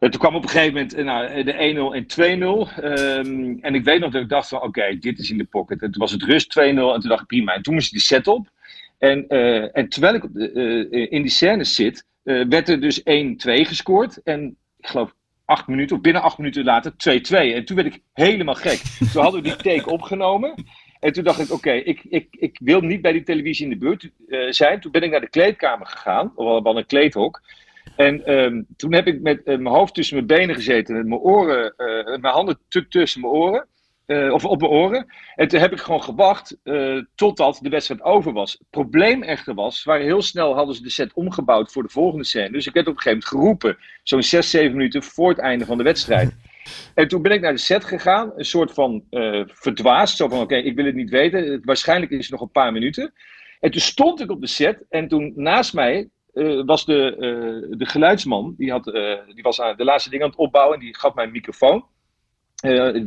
[0.00, 2.82] Eh, toen kwam op een gegeven moment eh, nou, de 1-0 en 2-0.
[2.82, 5.82] Ehm, en ik weet nog dat ik dacht van oké, dit is in de pocket.
[5.82, 7.54] En toen was het rust 2-0 en toen dacht ik prima.
[7.54, 8.50] En toen moest ik die set op.
[8.98, 13.64] En, eh, en terwijl ik eh, in die scène zit, eh, werd er dus 1-2
[13.64, 14.22] gescoord.
[14.22, 17.54] En ik geloof acht minuten, of binnen acht minuten later 2-2.
[17.54, 18.80] En toen werd ik helemaal gek.
[19.12, 20.54] Toen hadden we die take opgenomen.
[21.00, 23.78] En toen dacht ik, oké, ik, ik, ik wil niet bij die televisie in de
[23.78, 24.80] buurt eh, zijn.
[24.80, 26.32] Toen ben ik naar de kleedkamer gegaan.
[26.36, 27.40] We hadden een kleedhok.
[27.96, 30.96] En ehm, toen heb ik met eh, mijn hoofd tussen mijn benen gezeten.
[30.96, 33.68] En mijn oren, eh, mijn handen tu- tussen mijn oren.
[34.06, 35.06] eh, of op mijn oren.
[35.34, 38.52] En toen heb ik gewoon gewacht eh, totdat de wedstrijd over was.
[38.52, 42.24] Het probleem echter was, waren heel snel hadden ze de set omgebouwd voor de volgende
[42.24, 42.50] scène.
[42.50, 43.84] Dus ik werd op een gegeven moment geroepen.
[44.02, 46.36] Zo'n 6, 7 minuten voor het einde van de wedstrijd.
[46.94, 49.04] En toen ben ik naar de set gegaan, een soort van
[49.46, 50.16] verdwaasd.
[50.16, 51.60] Zo van, oké, ik wil het niet weten.
[51.64, 53.12] Waarschijnlijk is het nog een paar minuten.
[53.60, 57.78] En toen stond ik op de set en toen naast mij eh, was de, eh,
[57.78, 58.54] de geluidsman.
[58.56, 61.14] Die, had, eh, die was aan de laatste dingen aan het opbouwen en die gaf
[61.14, 61.84] mij een microfoon.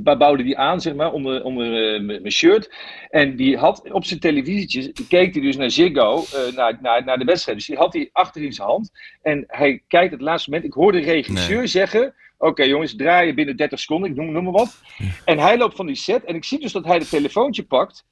[0.04, 2.74] Bouwde die aan, zeg maar, onder, onder mijn shirt.
[3.10, 6.24] En die had op zijn televisietjes, keek hij dus naar Ziggo,
[6.56, 7.58] naar, naar, naar de wedstrijd.
[7.58, 8.92] Dus die had hij achter in zijn hand.
[9.22, 10.68] En hij kijkt het laatste moment.
[10.68, 14.54] Ik hoorde de regisseur zeggen: Oké jongens, draaien binnen 30 seconden, ik noem, noem maar
[14.54, 14.82] wat.
[15.26, 16.24] En hij loopt van die set.
[16.24, 18.06] En ik zie dus dat hij het telefoontje pakt,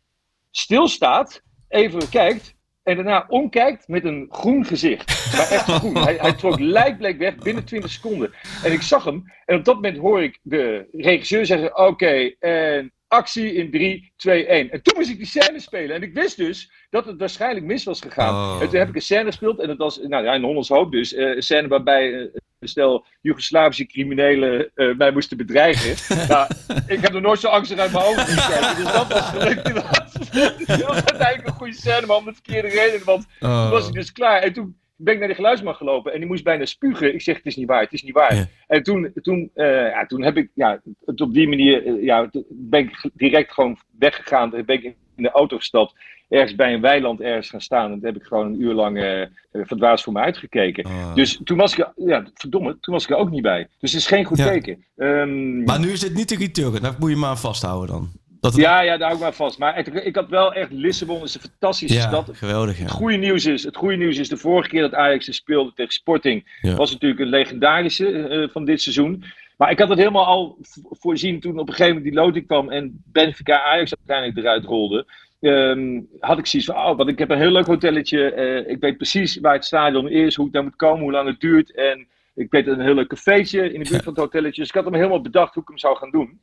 [0.51, 2.55] stilstaat, even kijkt.
[2.84, 5.34] En daarna omkijkt met een groen gezicht.
[5.38, 5.97] Maar echt groen.
[5.97, 8.34] Hij, hij trok lijkbleek weg binnen 20 seconden.
[8.63, 9.32] En ik zag hem.
[9.45, 14.45] En op dat moment hoor ik de regisseur zeggen: Oké, en actie in 3, 2,
[14.45, 14.72] 1.
[14.72, 15.95] En toen moest ik die scène spelen.
[15.95, 18.34] En ik wist dus dat het waarschijnlijk mis was gegaan.
[18.55, 18.62] Oh.
[18.62, 19.59] En toen heb ik een scène gespeeld.
[19.59, 21.14] En dat was, nou ja, in Hollands Hoop dus.
[21.14, 22.20] eh, een scène waarbij eh,
[22.59, 25.95] een stel Joegoslavische criminelen eh, mij moesten bedreigen.
[26.30, 26.47] nou,
[26.88, 28.76] ik heb er nooit zo angstig uit mijn hoofd gekeken.
[28.84, 29.74] Dus dat was gelukkig.
[30.32, 33.05] Dat was, uiteindelijk een goede scène, maar om de verkeerde reden.
[33.05, 33.62] Want Oh.
[33.62, 34.41] toen was hij dus klaar.
[34.41, 37.13] En toen ben ik naar de geluidsman gelopen en die moest bijna spugen.
[37.13, 38.35] Ik zeg, het is niet waar, het is niet waar.
[38.35, 38.45] Ja.
[38.67, 42.29] En toen, toen, eh, ja, toen heb ik ja, het op die manier, eh, ja,
[42.49, 44.49] ben ik direct gewoon weggegaan.
[44.49, 45.95] Ben ik in de auto gestapt,
[46.29, 47.91] ergens bij een weiland ergens gaan staan.
[47.91, 49.21] En toen heb ik gewoon een uur lang eh,
[49.51, 50.85] verdwaasd voor me uitgekeken.
[50.85, 51.15] Oh.
[51.15, 53.67] Dus toen was ik, er- ja, verdomme, toen was ik er ook niet bij.
[53.79, 54.45] Dus het is geen goed Ja.
[54.47, 54.85] teken.
[54.97, 56.81] Ehm, Maar nu is dit niet de return.
[56.81, 58.09] Daar moet je maar aan vasthouden dan.
[58.41, 59.57] Dat het- ja, ja, daar hou ik maar vast.
[59.59, 62.29] Maar ik, ik had wel echt, Lissabon is een fantastische ja, stad.
[62.33, 62.77] geweldig.
[62.77, 62.83] Ja.
[62.83, 65.93] Het goede nieuws is, het goede nieuws is, de vorige keer dat Ajax speelde tegen
[65.93, 66.75] Sporting, Ja.
[66.75, 69.23] was natuurlijk een legendarische eh, van dit seizoen.
[69.57, 70.57] Maar ik had het helemaal al
[70.89, 75.05] voorzien toen op een gegeven moment die loting kwam en Benfica Ajax uiteindelijk eruit rolde.
[75.41, 78.31] Ehm, had ik zoiets van, oh, want ik heb een heel leuk hotelletje.
[78.33, 81.27] eh, ik weet precies waar het stadion is, hoe ik daar moet komen, hoe lang
[81.27, 81.75] het duurt.
[81.75, 84.61] En ik weet een heel leuk cafeetje in de buurt van het hotelletje.
[84.61, 86.39] Dus ik had hem helemaal bedacht hoe ik hem zou gaan doen.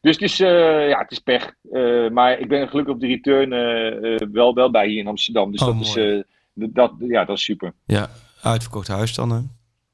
[0.00, 1.52] Dus het is, eh, ja, het is pech.
[1.70, 5.52] Eh, maar ik ben gelukkig op de return eh, wel, wel bij hier in Amsterdam.
[5.52, 6.22] Dus Oh, dat, is, mooi.
[6.54, 7.72] dat, ja, dat is super.
[7.86, 8.10] Ja,
[8.42, 9.30] uitverkocht huis dan.
[9.30, 9.40] Hè?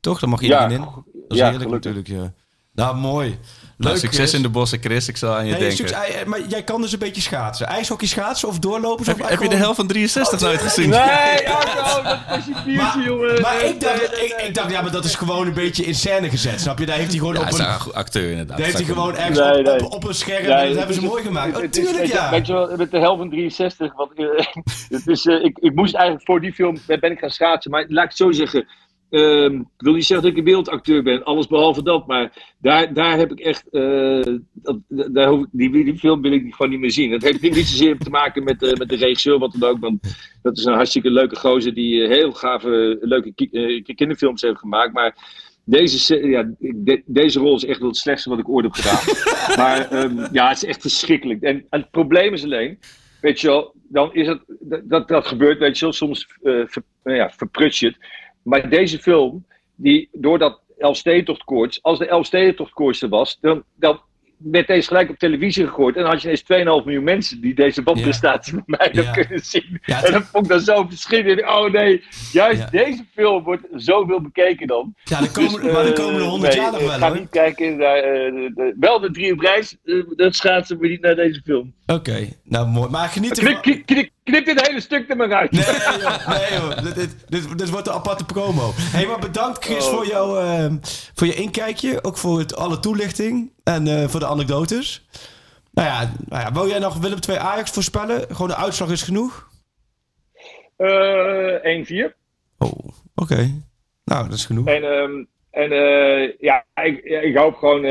[0.01, 0.21] Toch?
[0.21, 0.81] Dan mag iedereen Ja, in.
[0.83, 1.95] Dat is ja, heerlijk gelukkig.
[1.95, 2.09] natuurlijk.
[2.09, 2.35] Ja.
[2.75, 3.39] Nou, mooi.
[3.83, 4.35] Nou, Leuk, succes Chris.
[4.35, 5.09] in de bossen, Chris.
[5.09, 5.77] Ik zal aan je Nee, denken.
[5.77, 7.67] succes- eh, maar jij kan dus een beetje schaatsen.
[7.67, 9.05] IJshockey schaatsen of doorlopen?
[9.07, 10.89] Heb, of je- heb je de helft van 63 nooit gezien?
[10.89, 10.99] Nee,
[11.49, 13.41] Arno, dat was je biertje, jongen.
[13.41, 14.47] Maar Nee, ik dacht, nee, nee, ik, nee.
[14.49, 16.61] ik dacht, ja, maar dat is gewoon een beetje in scène gezet.
[16.61, 16.87] Snap je?
[16.87, 18.57] Daar heeft hij gewoon Ja, op een, een acteur inderdaad.
[18.57, 19.85] daar heeft hij gewoon ergens Nee, op, nee.
[19.85, 20.45] op, op een scherm.
[20.45, 21.57] En dat hebben ze is- mooi gemaakt.
[21.57, 22.31] Oh, het is- tuurlijk, weet je- ja.
[22.31, 23.93] Weet je wel, met de helft van 63.
[23.97, 24.11] Want,
[24.97, 27.71] het is, eh, ik, ik moest eigenlijk voor die film ben ik gaan schaatsen.
[27.71, 28.67] Maar laat ik het zo zeggen.
[29.13, 32.07] Ehm, ik wil niet zeggen dat ik een wereldacteur ben, alles behalve dat.
[32.07, 33.69] Maar daar, daar heb ik echt.
[33.71, 34.21] eh,
[34.53, 37.11] dat, daar hoef ik, die, die film wil ik gewoon niet meer zien.
[37.11, 39.79] Dat heeft niet zozeer te maken met, eh, met de regisseur, wat dan ook.
[39.81, 40.01] Want
[40.43, 44.93] dat is een hartstikke leuke gozer die eh, heel gave, leuke ki- kinderfilms heeft gemaakt.
[44.93, 45.41] Maar.
[45.65, 49.57] Deze, ja, de- deze rol is echt wel het slechtste wat ik ooit heb gedaan.
[49.65, 51.43] maar ehm, ja, het is echt verschrikkelijk.
[51.43, 52.79] En, en het probleem is alleen,
[53.21, 56.83] weet je wel, dan is het, dat, dat, dat gebeurt, weet je wel, soms ver,
[57.05, 57.97] nou ja, verpruts je het.
[58.43, 64.01] Maar deze film, die, door dat Elfstedentochtkoorts, als de Elfstedentochtkoorts er was, dan, dan
[64.37, 65.97] werd deze gelijk op televisie gegooid.
[65.97, 69.11] En dan had je ineens 2,5 miljoen mensen die deze bandprestatie van mij Ja.
[69.13, 69.81] kunnen zien.
[69.85, 71.49] Ja, en dat vond ik dan zo verschrikkelijk.
[71.49, 74.95] Oh nee, juist deze film wordt zoveel bekeken dan.
[75.05, 77.09] Ja, de komende, Dus, maar de eh, komende 100 nee, jaar nog eh, wel Ga
[77.09, 77.19] hoor.
[77.19, 80.89] niet kijken naar, eh, de- de- wel de drie op reis, eh, dat schaatsen, maar
[80.89, 81.75] niet naar deze film.
[81.87, 82.91] Oké, nou mooi.
[82.91, 83.61] Maar geniet ervan.
[84.25, 85.51] Knip dit hele stuk er maar uit.
[85.51, 85.65] Nee,
[86.01, 86.83] joh, nee, joh.
[86.83, 88.71] Dit, dit, dit, dit wordt een aparte promo.
[88.75, 89.95] hey, maar bedankt Chris Oh.
[89.95, 90.73] voor, jouw, eh,
[91.15, 92.05] voor je inkijkje.
[92.05, 93.53] Ook voor het, alle toelichting.
[93.65, 95.07] En eh, voor de anekdotes.
[95.73, 98.25] Nou ja, nou ja, wil jij nog Willem 2 Ajax voorspellen?
[98.31, 99.49] Gewoon de uitslag is genoeg?
[100.77, 102.17] Eh 1-4.
[102.59, 103.63] Oh, oké.
[104.05, 104.67] Nou, dat is genoeg.
[104.67, 107.83] En, ehm, en eh, ja, ik, ik hoop gewoon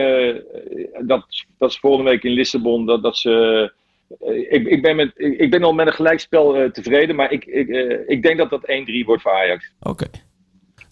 [1.02, 1.26] dat,
[1.58, 3.74] dat ze volgende week in Lissabon, dat, dat ze...
[4.20, 7.32] eh, ik, ik, ben met, ik, ik ben al met een gelijkspel eh, tevreden, maar
[7.32, 9.72] ik, ik, eh, ik denk dat dat 1-3 wordt voor Ajax.
[9.80, 10.06] Oké.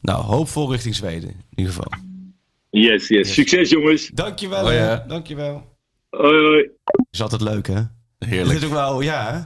[0.02, 1.30] Nou, hoopvol richting Zweden.
[1.30, 1.92] In ieder geval.
[2.70, 3.34] Yes, yes.
[3.34, 4.08] Succes jongens.
[4.08, 4.66] Dankjewel.
[4.66, 5.06] Oh, ja.
[5.08, 5.64] Dankjewel.
[6.10, 6.70] Hoi, hoi.
[7.12, 7.82] Is altijd leuk, hè?
[8.20, 8.58] Heerlijk.
[8.58, 9.32] is ook wel, ja.
[9.34, 9.40] hè?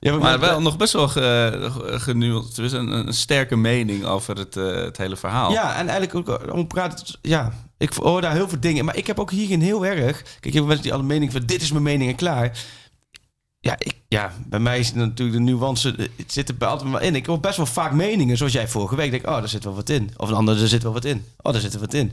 [0.00, 2.56] Ja, maar, Maar wel nog best wel ge, ge- genuanceerd.
[2.58, 5.52] Er is een, een sterke mening over het, eh, het hele verhaal.
[5.52, 7.18] Ja, en eigenlijk ook om praten.
[7.22, 8.84] Ja, ik hoor daar heel veel dingen.
[8.84, 10.22] Maar ik heb ook hierin heel erg.
[10.22, 12.58] Kijk, je hebt mensen die alle mening van dit is mijn mening en klaar.
[13.64, 15.94] Ja, ik, ja, bij mij is natuurlijk de nuance.
[15.96, 17.14] eh, Het zit er bij altijd wel in.
[17.14, 19.04] Ik hoor best wel vaak meningen, zoals jij vorige week.
[19.04, 20.10] Ik denk, oh, daar zit wel wat in.
[20.16, 21.24] Of een ander, er zit wel wat in.
[21.42, 22.12] Oh, daar zit er wat in.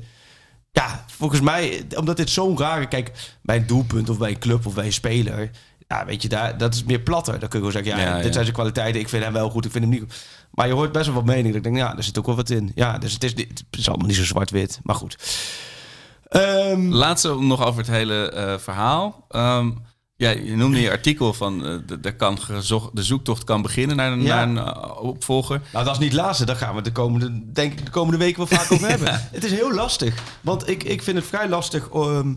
[0.71, 2.87] Ja, volgens mij, omdat dit zo'n rare.
[2.87, 5.51] Kijk, bij een doelpunt of bij een club of bij een speler.
[5.87, 7.39] Ja, weet je, daar, dat is meer platter.
[7.39, 8.31] Dan kun je gewoon zeggen, ja, Ja, dit ja.
[8.31, 9.01] zijn zijn kwaliteiten.
[9.01, 10.13] Ik vind hem wel goed, ik vind hem niet goed.
[10.51, 11.55] Maar je hoort best wel wat meningen.
[11.57, 12.71] Ik denk, ja, er zit ook wel wat in.
[12.75, 14.79] Ja, dus het is, het is allemaal niet zo zwart-wit.
[14.83, 15.15] Maar goed.
[16.27, 19.25] Ehm, Laatste nog over het hele eh, verhaal.
[19.29, 19.71] Ehm,
[20.21, 23.95] ja, je noemde je artikel van eh, de, de, kan gezocht, de zoektocht kan beginnen
[23.95, 24.45] naar een, Ja.
[24.45, 25.61] naar een eh, opvolger.
[25.73, 26.45] Nou, dat is niet laatste.
[26.45, 29.27] Daar gaan we de komende, denk ik, de komende weken wel vaak over hebben.
[29.31, 30.23] Het is heel lastig.
[30.41, 31.89] Want ik, ik vind het vrij lastig.
[31.89, 32.27] ehm,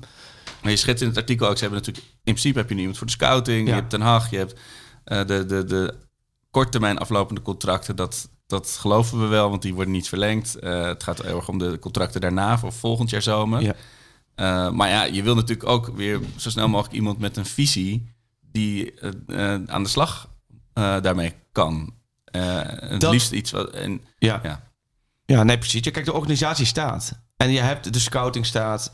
[0.63, 2.07] Maar je schetst in het artikel ook, ze hebben natuurlijk...
[2.07, 3.75] In principe heb je nu iemand voor de scouting, Ja.
[3.75, 4.55] je hebt Den Haag, je hebt
[5.05, 5.95] eh, de, de, de
[6.51, 7.97] korttermijn aflopende contracten.
[7.97, 10.57] Dat, dat geloven we wel, want die worden niet verlengd.
[10.61, 13.61] Het gaat heel erg om de contracten daarna, voor volgend jaar zomer.
[13.63, 13.75] Ja.
[14.35, 18.13] Eh, maar ja, je wil natuurlijk ook weer zo snel mogelijk iemand met een visie...
[18.41, 19.11] die eh,
[19.55, 20.29] eh, aan de slag
[20.75, 21.95] daarmee kan.
[22.31, 23.71] Het Dat- liefst iets wat...
[23.71, 24.41] En, ja.
[24.43, 24.73] ja.
[25.27, 25.85] Ja, nee, precies.
[25.85, 27.23] Ja, Kijk, de organisatie staat.
[27.37, 28.93] En je hebt de scouting staat.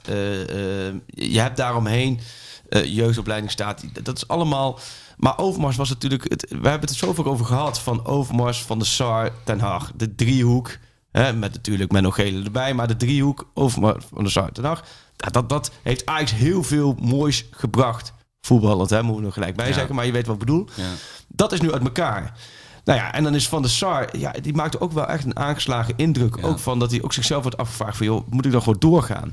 [1.06, 2.20] je hebt daaromheen
[2.68, 4.04] eh jeugdopleiding staat.
[4.04, 4.78] Dat is allemaal...
[5.16, 6.28] Maar Overmars was natuurlijk...
[6.28, 7.80] Het, we hebben het er zoveel over gehad.
[7.80, 9.92] Van Overmars, Van de Sar, Ten Hag.
[9.96, 10.76] De driehoek.
[11.10, 12.74] Hè, met natuurlijk Menno Gele erbij.
[12.74, 14.84] Maar de driehoek, Overmars, Van de Sar, Ten Hag.
[15.20, 18.12] Dat, dat, heeft eigenlijk heel veel moois gebracht.
[18.40, 19.72] Voetballend, hè, moeten we er gelijk bij Ja.
[19.72, 19.94] zeggen.
[19.94, 20.68] Maar je weet wat ik bedoel.
[20.74, 20.88] Ja.
[21.28, 22.38] Dat is nu uit elkaar.
[22.84, 25.36] Nou ja, en dan is Van der Sar, ja, die maakte ook wel echt een
[25.36, 26.36] aangeslagen indruk.
[26.36, 26.42] Ja.
[26.42, 29.32] Ook van dat hij ook zichzelf wordt afgevraagd van, joh, moet ik dan gewoon doorgaan?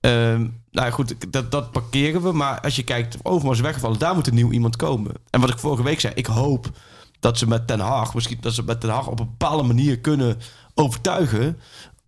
[0.00, 0.40] Ehm,
[0.70, 2.32] nou ja, goed, dat, dat parkeren we.
[2.32, 5.12] Maar als je kijkt, Overmars weggevallen, daar moet een nieuw iemand komen.
[5.30, 6.70] En wat ik vorige week zei, ik hoop
[7.20, 9.98] dat ze met Ten Hag, misschien dat ze met Ten Hag op een bepaalde manier
[9.98, 10.38] kunnen
[10.74, 11.60] overtuigen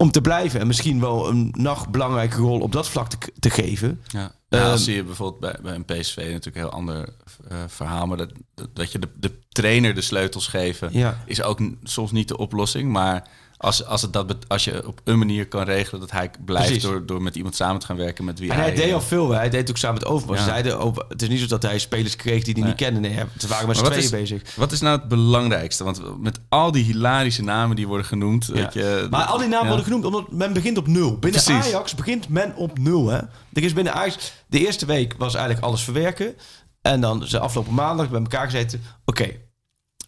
[0.03, 0.61] om te blijven.
[0.61, 4.01] En misschien wel een nog belangrijke rol op dat vlak te, te geven.
[4.07, 4.33] Ja.
[4.49, 7.09] Ehm, als zie je bijvoorbeeld bij, bij een PSV natuurlijk een heel ander
[7.49, 8.07] eh, verhaal.
[8.07, 8.33] Maar dat,
[8.73, 11.23] dat, je de, de trainer de sleutels geven Ja.
[11.27, 12.93] is ook soms niet de oplossing.
[12.93, 13.29] Maar
[13.63, 16.83] als, als, het dat, als je op een manier kan regelen dat hij blijft Precies.
[16.85, 18.65] door, door met iemand samen te gaan werken met wie En hij...
[18.65, 19.31] hij deed al veel.
[19.31, 20.39] Hij deed ook samen met Overmars.
[20.39, 20.45] Ja.
[20.45, 22.71] Ze zeiden het is niet zo dat hij spelers kreeg die hij Nee.
[22.73, 23.01] niet kende.
[23.01, 24.55] Nee, ze waren met z'n tweeën is- bezig.
[24.57, 25.85] Wat is nou het belangrijkste?
[25.85, 28.47] Want met al die hilarische namen die worden genoemd...
[28.47, 28.53] Ja.
[28.53, 31.19] Weet je, Maar al die namen worden genoemd omdat men begint op nul.
[31.19, 31.65] Binnen Precies.
[31.75, 33.09] Ajax begint men op nul.
[33.09, 33.19] Hè?
[33.53, 34.33] Er is binnen Ajax...
[34.47, 36.35] De eerste week was eigenlijk alles verwerken.
[36.83, 38.83] En dan ze afgelopen maandag bij elkaar gezeten.
[39.05, 39.29] Oké,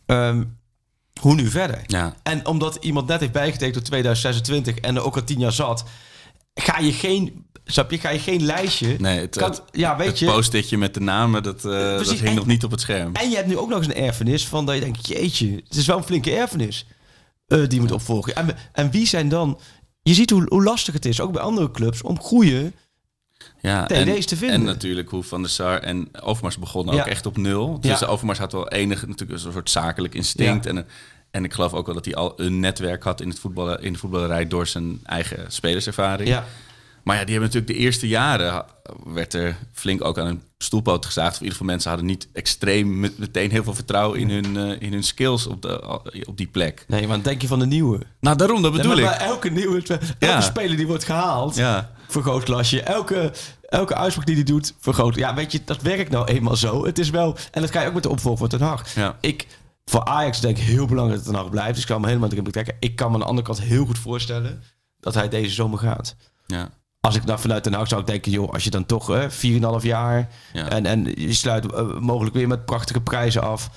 [0.07, 0.45] ehm,
[1.21, 1.83] hoe nu verder?
[1.87, 2.15] Ja.
[2.23, 5.85] En omdat iemand net heeft bijgetekend tot 2026 en er ook al tien jaar zat...
[6.55, 7.47] Ga je geen...
[7.65, 7.99] Snap je?
[7.99, 8.97] Ga je geen lijstje...
[8.99, 10.27] Nee, het, Kan- het, ja, weet het je...
[10.27, 13.15] post-itje met de namen, dat, eh, dat hing En- nog niet op het scherm.
[13.15, 15.77] En je hebt nu ook nog eens een erfenis van dat je denkt, jeetje, het
[15.77, 16.87] is wel een flinke erfenis
[17.47, 18.35] eh, die je moet opvolgen.
[18.35, 19.59] En, en wie zijn dan...
[20.03, 22.73] Je ziet hoe, hoe lastig het is, ook bij andere clubs, om goede...
[23.71, 24.57] Ja, TD's te vinden.
[24.59, 27.01] En natuurlijk hoe Van der Sar en Overmars begonnen Ja.
[27.01, 27.81] ook echt op nul.
[27.81, 28.07] Dus Ja.
[28.07, 30.65] Overmars had wel enig natuurlijk een soort zakelijk instinct.
[30.65, 30.71] Ja.
[30.71, 30.87] En,
[31.31, 33.93] En ik geloof ook wel dat hij al een netwerk had in, het voetballen, in
[33.93, 36.29] de voetballerij door zijn eigen spelerservaring.
[36.29, 36.45] Ja.
[37.03, 38.65] Maar ja, die hebben natuurlijk de eerste jaren
[39.05, 41.29] werd er flink ook aan een stoelpoot gezaagd.
[41.33, 44.57] Of in ieder geval mensen hadden niet extreem met, meteen heel veel vertrouwen in hun,
[44.57, 46.85] eh, in hun skills op, de, op die plek.
[46.89, 48.01] Nee, maar denk je van de nieuwe?
[48.21, 49.11] Nou, daarom, dat bedoel Nee, ik.
[49.11, 50.41] maar elke nieuwe, elke Ja.
[50.41, 51.91] speler die wordt gehaald, Ja.
[52.23, 52.83] Vergrootglasje.
[52.83, 53.33] Elke,
[53.69, 55.15] elke uitspraak die hij doet, vergroot.
[55.15, 56.85] Ja, weet je, dat werkt nou eenmaal zo.
[56.87, 58.95] Het is wel, en dat kan je ook met de opvolger van Ten Hag.
[58.95, 59.17] Ja.
[59.21, 59.47] Ik,
[59.85, 61.73] voor Ajax denk ik heel belangrijk dat Ten Hag blijft.
[61.73, 62.77] Dus ik kan me helemaal erin betrekken.
[62.81, 64.63] Ik kan me aan de andere kant heel goed voorstellen
[65.01, 66.17] dat hij deze zomer gaat.
[66.47, 66.69] Ja.
[67.01, 69.29] Als ik nou vanuit Den Haag zou denken, joh, als je dan toch eh
[69.81, 70.69] 4,5 jaar Ja.
[70.69, 73.71] en, en je sluit eh, mogelijk weer met prachtige prijzen af,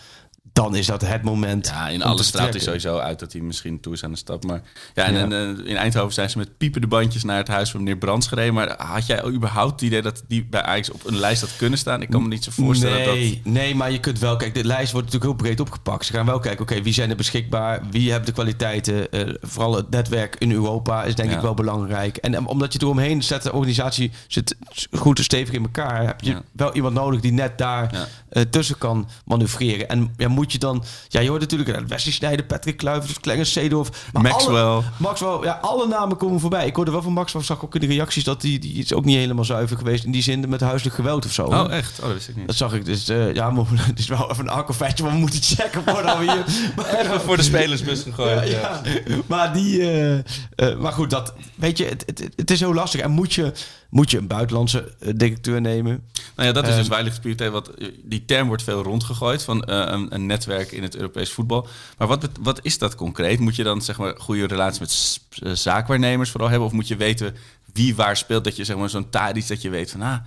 [0.58, 1.68] dan is dat het moment.
[1.68, 4.46] Ja, in alle straat is sowieso uit dat hij misschien toe is aan de stap.
[4.46, 4.62] Maar
[4.94, 5.20] ja, en, Ja.
[5.20, 8.28] en, eh, in Eindhoven zijn ze met piepende bandjes naar het huis van meneer Brands
[8.28, 8.54] gereden.
[8.54, 11.80] Maar had jij überhaupt het idee dat die bij Ajax op een lijst had kunnen
[11.80, 12.02] staan?
[12.02, 14.36] Ik kan me niet zo voorstellen nee, nee, maar je kunt wel...
[14.36, 16.06] Kijk, de lijst wordt natuurlijk heel breed opgepakt.
[16.06, 17.82] Ze gaan wel kijken, oké, wie zijn er beschikbaar?
[17.92, 19.12] Wie hebben de kwaliteiten?
[19.12, 21.36] Eh, vooral het netwerk in Europa is denk Ja.
[21.36, 22.18] ik wel belangrijk.
[22.18, 24.56] En omdat je eromheen zet, de organisatie zit
[24.92, 26.06] goed en stevig in elkaar...
[26.06, 26.42] heb je Ja.
[26.52, 29.90] wel iemand nodig die net daar eh, tussen kan manoeuvreren.
[29.90, 30.84] En ja, moet je dan...
[31.08, 33.90] Ja, je hoort natuurlijk Wesley Patrick Kluivert, Klengers, Seedorf...
[34.14, 34.62] Maxwell.
[34.62, 36.66] Alle, Maxwell, ja, alle namen komen voorbij.
[36.66, 38.24] Ik hoorde wel van Maxwell, zag ook in de reacties...
[38.24, 40.04] dat die, die is ook niet helemaal zuiver geweest...
[40.04, 41.44] in die zin met huiselijk geweld of zo.
[41.44, 42.00] Oh, echt?
[42.00, 42.48] Oh, dat wist ik niet.
[42.48, 43.10] Dat zag ik dus.
[43.10, 46.24] eh, ja, maar, het is wel even een akkerfeitje, maar we moeten checken voordat we
[46.24, 46.46] hier.
[46.76, 48.48] Maar, Even voor de spelersbus gegooid.
[48.50, 48.82] ja,
[49.26, 49.82] maar die.
[49.82, 50.18] eh,
[50.56, 51.34] eh, maar goed, dat.
[51.56, 53.02] Weet je, het, het, het is heel lastig.
[53.02, 53.52] En moet je,
[53.90, 56.04] moet je een buitenlandse eh, directeur nemen?
[56.36, 57.72] Nou ja, dat is dus Ehm, weilig wat
[58.04, 61.68] Die term wordt veel rondgegooid van eh, een, een netwerk in het Europees voetbal.
[61.98, 63.40] Maar wat, wat is dat concreet?
[63.40, 65.20] Moet je dan zeg maar goede relaties met
[65.50, 66.68] eh, zaakwaarnemers vooral hebben?
[66.68, 67.36] Of moet je weten
[67.74, 68.44] wie waar speelt?
[68.44, 70.02] Dat je zeg maar zo'n Tadic dat je weet van...
[70.02, 70.18] Ah,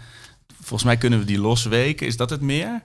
[0.61, 2.07] volgens mij kunnen we die losweken.
[2.07, 2.83] Is dat het meer?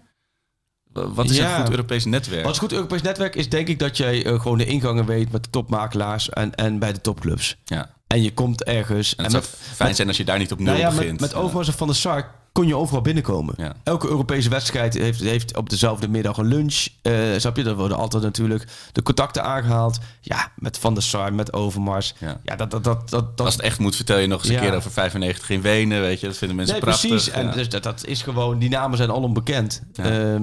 [0.91, 1.53] Wa- Wat is Ja.
[1.55, 2.43] een goed Europees netwerk?
[2.43, 5.31] Wat is goed Europees netwerk is, denk ik, dat jij eh, gewoon de ingangen weet
[5.31, 7.57] met de topmakelaars en, en bij de topclubs.
[7.65, 7.94] Ja.
[8.07, 9.15] En je komt ergens.
[9.15, 11.19] En het en zou fijn zijn als je daar niet op nul Nou ja, begint.
[11.19, 11.33] met.
[11.33, 13.53] Overmars en Van der Sar kon je overal binnenkomen.
[13.57, 13.73] Ja.
[13.83, 16.87] Elke Europese wedstrijd heeft, heeft op dezelfde middag een lunch.
[17.01, 17.63] Eh snap je?
[17.63, 19.99] Er worden altijd natuurlijk de contacten aangehaald.
[20.21, 22.13] Ja, met Van der Sar, met Overmars.
[22.17, 22.39] Ja.
[22.43, 24.55] Ja, dat, dat, dat, dat, dat Als het echt moet, vertel je nog eens een
[24.55, 24.61] Ja.
[24.61, 26.01] keer over 95 in Wenen.
[26.01, 27.09] Weet je, dat vinden mensen nee, prachtig.
[27.09, 27.29] precies.
[27.29, 29.81] En dus dat, dat is gewoon, die namen zijn al onbekend.
[29.93, 30.39] Ja.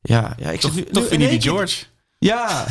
[0.00, 1.84] Ja, ja, ik toch zit nu, toch nu vind in je die George?
[2.18, 2.66] Ja,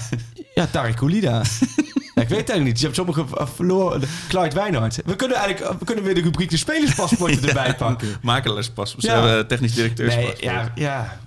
[0.55, 1.41] ja Tarek Koulida.
[2.17, 2.77] Ja, ik weet het eigenlijk niet.
[2.79, 4.01] Je hebt sommige eh, verloren.
[4.27, 4.99] Clyde Wijnhard.
[5.05, 8.07] We kunnen eigenlijk we kunnen weer de rubriek de spelerspaspoorten erbij pakken.
[8.21, 9.27] Makelaarspas, Ja.
[9.27, 9.43] ja.
[9.43, 10.15] technisch directeurs.
[10.15, 11.19] Nee, ja, ja.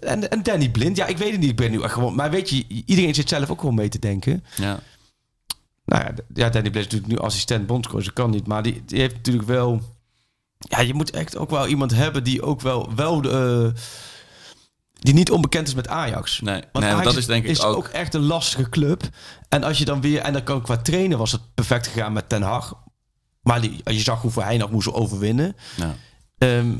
[0.00, 1.50] En, en Danny Blind, ja, ik weet het niet.
[1.50, 2.14] Ik ben nu echt gewoon.
[2.14, 4.44] Maar weet je, iedereen zit zelf ook gewoon mee te denken.
[4.56, 4.78] ja.
[5.84, 8.04] Nou ja, ja Danny Blind is natuurlijk nu assistent bondscoach.
[8.04, 8.46] Dat kan niet.
[8.46, 9.80] Maar die, die heeft natuurlijk wel.
[10.58, 12.94] Ja, je moet echt ook wel iemand hebben die ook wel.
[12.94, 13.80] wel de, eh,
[15.06, 16.40] die niet onbekend is met Ajax.
[16.40, 17.86] Nee, Want nee Ajax dat is denk ik is ook.
[17.88, 19.02] echt een lastige club.
[19.48, 20.20] En als je dan weer...
[20.20, 22.74] En dan kan qua trainen was het perfect gegaan met Ten Hag.
[23.42, 25.56] Maar die, je zag hoeveel hij nog moest overwinnen.
[25.76, 25.94] Ja.
[26.38, 26.70] Ehm,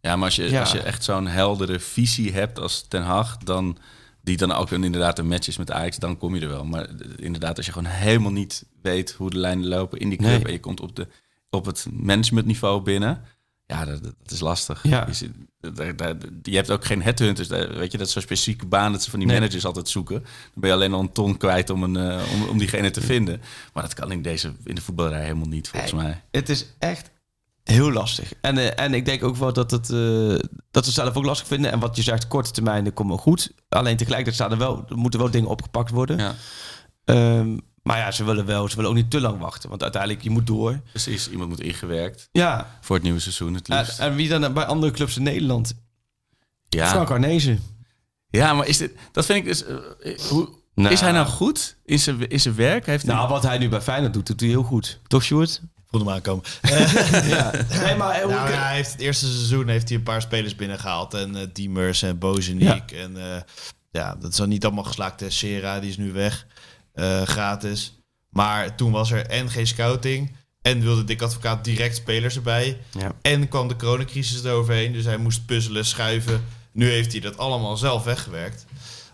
[0.00, 0.60] Ja, maar als je, Ja.
[0.60, 3.78] als je echt zo'n heldere visie hebt als Ten Hag, dan
[4.22, 6.64] die dan ook inderdaad een match is met Ajax, dan kom je er wel.
[6.64, 10.30] Maar inderdaad, als je gewoon helemaal niet weet hoe de lijnen lopen in die club
[10.30, 10.44] Nee.
[10.44, 11.06] en je komt op, de,
[11.50, 13.22] op het managementniveau binnen,
[13.70, 14.80] ja, dat, dat is lastig.
[14.82, 15.04] Ja.
[15.06, 15.30] Je, zit-
[15.74, 17.48] daar- daar- je hebt ook geen headhunters.
[17.48, 19.38] Weet je, dat is zo'n specifieke baan dat ze van die Nee.
[19.38, 20.20] managers altijd zoeken.
[20.22, 23.00] Dan ben je alleen al een ton kwijt om, een, eh, om, om diegene te
[23.00, 23.40] vinden.
[23.72, 26.02] Maar dat kan in deze in de voetballerij helemaal niet, volgens Nee.
[26.02, 26.22] mij.
[26.30, 27.10] het is echt
[27.64, 28.32] heel lastig.
[28.40, 30.38] En, eh, en ik denk ook wel dat, het, eh,
[30.70, 31.72] dat ze zelf ook lastig vinden.
[31.72, 33.52] En wat je zegt, korte termijn, dat komt wel goed.
[33.68, 36.18] Alleen tegelijkertijd staan er wel, er moeten wel dingen opgepakt worden.
[36.18, 36.34] Ja,
[37.04, 39.68] Ehm, maar ja, ze willen wel, ze willen ook niet te lang wachten.
[39.68, 40.80] Want uiteindelijk, je moet door.
[40.90, 41.30] precies.
[41.30, 43.98] Iemand moet ingewerkt Ja, voor het nieuwe seizoen het en, liefst.
[43.98, 45.74] en wie dan bij andere clubs in Nederland?
[46.68, 46.86] ja.
[46.88, 47.60] Frank Arnezen.
[48.28, 49.64] Ja, maar is dit, dat vind ik dus.
[49.64, 50.92] eh, hoe, Nou.
[50.92, 52.86] Is hij nou goed in zijn, in zijn werk?
[52.86, 55.00] Heeft hij, Nou, wat hij nu bij Feyenoord doet, doet hij heel goed.
[55.06, 55.60] Toch, Sjoerd?
[55.86, 56.44] Voelde hem aankomen.
[57.28, 57.50] ja.
[57.84, 60.56] Nee, maar hoe- Nou, ja, hij heeft het eerste seizoen heeft hij een paar spelers
[60.56, 61.14] binnengehaald.
[61.14, 62.90] En eh Diemers en Bozeniek.
[62.92, 63.40] En eh,
[63.90, 65.22] ja, dat is dan niet allemaal geslaagd.
[65.28, 66.46] Sera, die is nu weg.
[67.00, 68.02] Eh, gratis.
[68.28, 70.36] Maar toen was er en geen scouting.
[70.62, 72.80] En wilde Dick Advocaat direct spelers erbij.
[72.98, 73.12] Ja.
[73.22, 74.92] En kwam de coronacrisis eroverheen.
[74.92, 76.44] Dus hij moest puzzelen, schuiven.
[76.72, 78.64] Nu heeft hij dat allemaal zelf weggewerkt.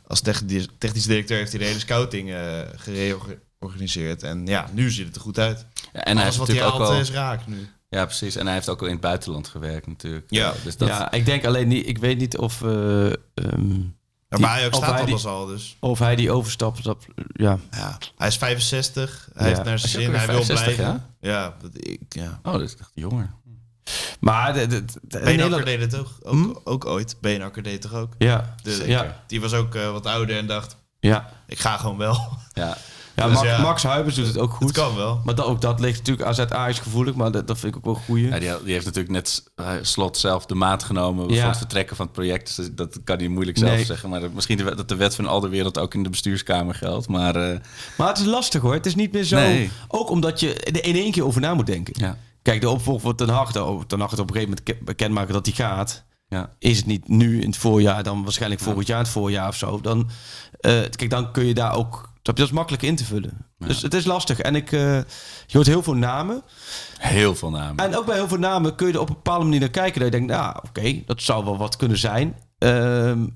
[0.07, 4.23] Als technisch, technisch directeur heeft hij de hele scouting eh gereorganiseerd.
[4.23, 5.67] En ja, nu ziet het er goed uit.
[5.93, 7.01] Ja, en hij Alles heeft wat hij natuurlijk ook al.
[7.01, 7.69] is raak nu.
[7.89, 8.37] Ja, precies.
[8.37, 10.27] En hij heeft ook al in het buitenland gewerkt, natuurlijk.
[10.29, 10.55] Ja.
[10.65, 13.81] dus dat, ja, ik denk alleen niet, ik weet niet of, eh, ehm,
[14.41, 15.77] maar hij ook of staat hij die- alles al, dus...
[15.81, 17.59] of hij die overstap, dat, ja.
[17.71, 19.29] Ja, hij is 65.
[19.35, 19.55] Hij Ja.
[19.55, 20.15] heeft naar zijn zin.
[20.15, 21.05] Hij wil 65, blijven.
[21.21, 22.41] Ja, dat, ik, ja.
[22.43, 23.31] Oh, dat is echt jonger.
[24.21, 27.17] Maar de, de, de- Nederland- deed het ook, ook, ook ooit.
[27.21, 28.13] Beenhakker deed het toch ook?
[28.19, 30.77] Ja, De- ja, Die was ook eh, wat ouder en dacht...
[31.01, 32.39] Ja, Ik ga gewoon wel.
[32.53, 32.77] Ja.
[33.17, 33.61] ja, Dus Max, ja.
[33.61, 34.69] Max Huibers doet het ook goed.
[34.69, 35.21] Het kan wel.
[35.25, 37.85] Maar dat, ook dat ligt natuurlijk AZ Ajax gevoelig, maar dat, dat vind ik ook
[37.85, 38.25] wel een goeie.
[38.29, 41.39] Ja, die, die heeft natuurlijk net eh, slot zelf de maat genomen Ja.
[41.41, 42.57] van het vertrekken van het project.
[42.57, 43.85] Dus dat kan hij moeilijk zelf Nee.
[43.85, 44.09] zeggen.
[44.11, 46.75] Maar dat- misschien de, dat de wet van al de wereld ook in de bestuurskamer
[46.75, 47.09] geldt.
[47.09, 47.59] Maar eh,
[47.97, 48.73] Maar het is lastig hoor.
[48.75, 49.37] Het is niet meer zo.
[49.37, 49.71] Nee.
[49.89, 51.95] Ook omdat je er in één keer over na moet denken.
[51.99, 54.85] ja, Kijk, de opvolger van Ten Hag, Ten Hag het op een gegeven moment ke-
[54.85, 56.05] bekendmaken dat hij gaat.
[56.29, 56.51] ja.
[56.59, 59.57] Is het niet nu in het voorjaar, dan waarschijnlijk volgend jaar in het voorjaar of
[59.57, 59.81] zo.
[59.81, 60.09] Dan,
[60.61, 62.15] eh, kijk, dan kun je daar ook...
[62.35, 63.47] Dat is makkelijk in te vullen.
[63.59, 64.41] Dus het is lastig.
[64.41, 64.81] En ik, eh,
[65.47, 66.43] je hoort heel veel namen.
[66.99, 67.85] Heel veel namen.
[67.85, 70.01] En ook bij heel veel namen kun je er op een bepaalde manier naar kijken.
[70.01, 72.37] Dat je denkt, nou oké, dat zou wel wat kunnen zijn.
[72.59, 73.27] Ehm,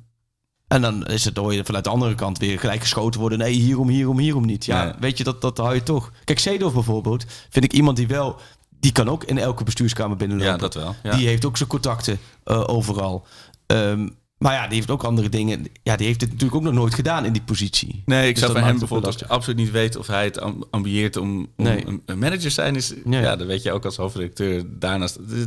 [0.69, 3.39] en dan is het door je vanuit de andere kant weer gelijk geschoten worden.
[3.39, 4.65] Nee, hierom, hierom, hierom niet.
[4.65, 4.93] Ja, Nee.
[5.01, 6.13] weet je, dat, dat hou je toch.
[6.25, 8.37] Kijk, Seedorf bijvoorbeeld, vind ik iemand die wel...
[8.81, 10.53] Die kan ook in elke bestuurskamer binnenlopen.
[10.53, 10.95] ja, dat wel.
[11.03, 11.17] Ja.
[11.17, 13.27] Die heeft ook zijn contacten eh, overal.
[13.67, 14.09] Ehm,
[14.41, 15.67] maar ja, die heeft ook andere dingen.
[15.83, 18.03] Ja, die heeft het natuurlijk ook nog nooit gedaan in die positie.
[18.05, 19.29] Nee, ik Dus zou dat van hem het bijvoorbeeld lastig.
[19.37, 21.85] absoluut niet weten of hij het am- ambieert om, om Nee.
[22.07, 22.77] een, manager te zijn.
[22.77, 23.21] Is, Nee.
[23.23, 24.65] Ja, dat weet je ook als hoofdredacteur.
[24.67, 25.47] Daarnaast, het is-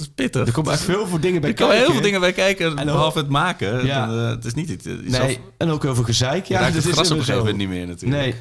[0.00, 0.46] het pittig.
[0.46, 1.94] Er komen echt veel veel dingen bij Er komen heel kijken.
[1.94, 3.86] veel dingen bij kijken, En behalve het maken.
[3.86, 4.06] Ja.
[4.06, 4.84] Dan, eh, het is niet iets.
[4.84, 6.44] je Nee, zelf- en ook heel veel gezeik.
[6.46, 8.22] je Ja, dat het is gras op een gegeven moment niet meer natuurlijk.
[8.22, 8.34] Nee.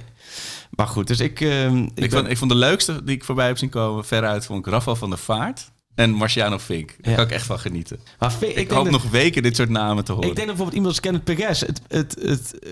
[0.69, 1.41] Maar goed, dus ik...
[1.41, 4.05] ehm, ik, Ik, ben- vond, ik vond de leukste die ik voorbij heb zien komen,
[4.05, 6.87] veruit, vond ik Rafael van der Vaart en Marciano Fink.
[7.01, 7.15] Daar Ja.
[7.17, 7.99] kan ik echt van genieten.
[8.19, 10.29] maar Fink- Ik, ik, hoop dat, nog weken dit soort namen te horen.
[10.29, 11.59] ik denk dat bijvoorbeeld iemand als Kenneth Perez...
[11.59, 12.71] Het, het, het, eh,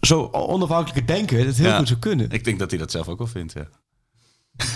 [0.00, 1.76] zo onafhankelijke denken, dat het heel Ja.
[1.78, 2.30] goed zou kunnen.
[2.30, 3.68] Ik denk dat hij dat zelf ook wel vindt, ja.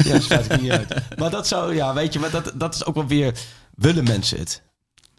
[0.05, 0.95] Ja, dat sluit ik niet uit.
[1.19, 3.39] Maar dat zou, ja, weet je, maar dat, dat is ook wel weer,
[3.75, 4.63] willen mensen het?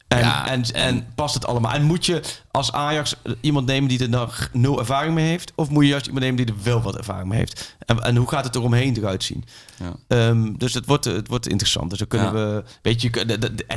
[0.08, 1.72] En, Ja, en, en, past het allemaal?
[1.74, 5.52] En moet je als Ajax iemand nemen die er nog nul ervaring mee heeft?
[5.56, 7.76] Of moet je juist iemand nemen die er wel wat ervaring mee heeft?
[7.86, 9.44] En, en hoe gaat het eromheen eruit zien?
[9.80, 9.96] Ja.
[10.08, 11.90] Ehm, dus het wordt, het wordt interessant.
[11.90, 12.34] Dus dan kunnen Ja.
[12.34, 13.10] we, weet je,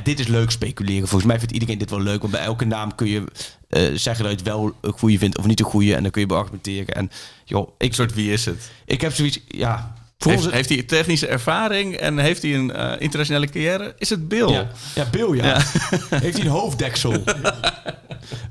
[0.03, 1.09] dit is leuk speculeren.
[1.09, 2.21] Volgens mij vindt iedereen dit wel leuk.
[2.21, 3.25] Want bij elke naam kun je
[3.69, 5.95] eh, zeggen dat je het wel een goede vindt of niet een goede.
[5.95, 6.95] En dan kun je beargumenteren.
[6.95, 7.11] En
[7.45, 8.71] joh, ik, Een soort wie is het?
[8.85, 9.95] ik heb zoiets, ja...
[10.29, 13.95] Heeft, hij technische ervaring en heeft hij een eh, internationale carrière?
[13.99, 14.49] Is het Bill?
[14.49, 15.61] Ja, ja Bill, ja.
[16.25, 17.23] Heeft hij een hoofddeksel?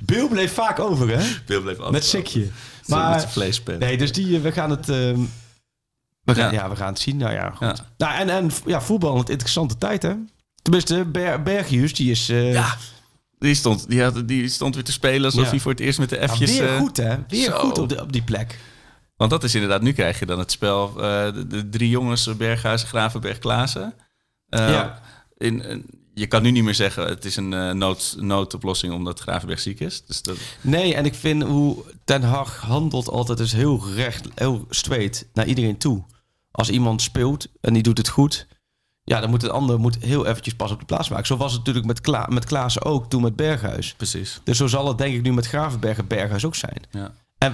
[0.06, 1.26] Bill bleef vaak over, hè?
[1.46, 2.40] Bill bleef altijd Met sikje.
[2.40, 2.52] Met
[2.88, 3.80] Maar, vleespen.
[3.80, 4.90] nee, dus die, eh, we gaan het...
[4.90, 5.20] ehm,
[6.24, 6.70] we gaan, ja.
[6.70, 7.18] We gaan het zien.
[7.18, 7.60] Nou ja, goed.
[7.68, 7.76] Ja.
[7.98, 10.14] Nou, en, en ja, voetbal, een interessante tijd, hè?
[10.62, 12.30] Tenminste, Ber Bergius, die is...
[12.30, 12.76] eh, Ja,
[13.40, 16.10] die stond, die, had, die stond weer te spelen alsof hij voor het eerst met
[16.10, 16.58] de ja, F'jes...
[16.58, 17.16] weer goed, hè?
[17.28, 17.58] Weer zo.
[17.60, 18.60] goed op, de, op die plek.
[19.20, 22.38] Want dat is inderdaad, nu krijg je dan het spel, eh, de, de drie jongens,
[22.38, 23.94] Berghuis, Gravenberg, Klaassen.
[24.50, 25.02] Eh, Ja.
[25.38, 29.20] in, in- je kan nu niet meer zeggen, het is een eh, nood, noodoplossing omdat
[29.20, 30.06] Gravenberg ziek is.
[30.06, 34.66] Dus dat, Nee, en ik vind hoe Ten Hag handelt altijd dus heel recht, heel
[34.70, 36.04] straight naar iedereen toe.
[36.52, 38.48] Als iemand speelt en die doet het goed,
[39.04, 41.26] ja, dan moet het ander moet heel eventjes pas op de plaats maken.
[41.26, 43.94] Zo was het natuurlijk met, Kla met Klaassen ook, toen met Berghuis.
[43.94, 44.40] precies.
[44.44, 46.82] Dus zo zal het denk ik nu met Gravenberg en Berghuis ook zijn.
[46.92, 47.12] Ja.
[47.40, 47.54] En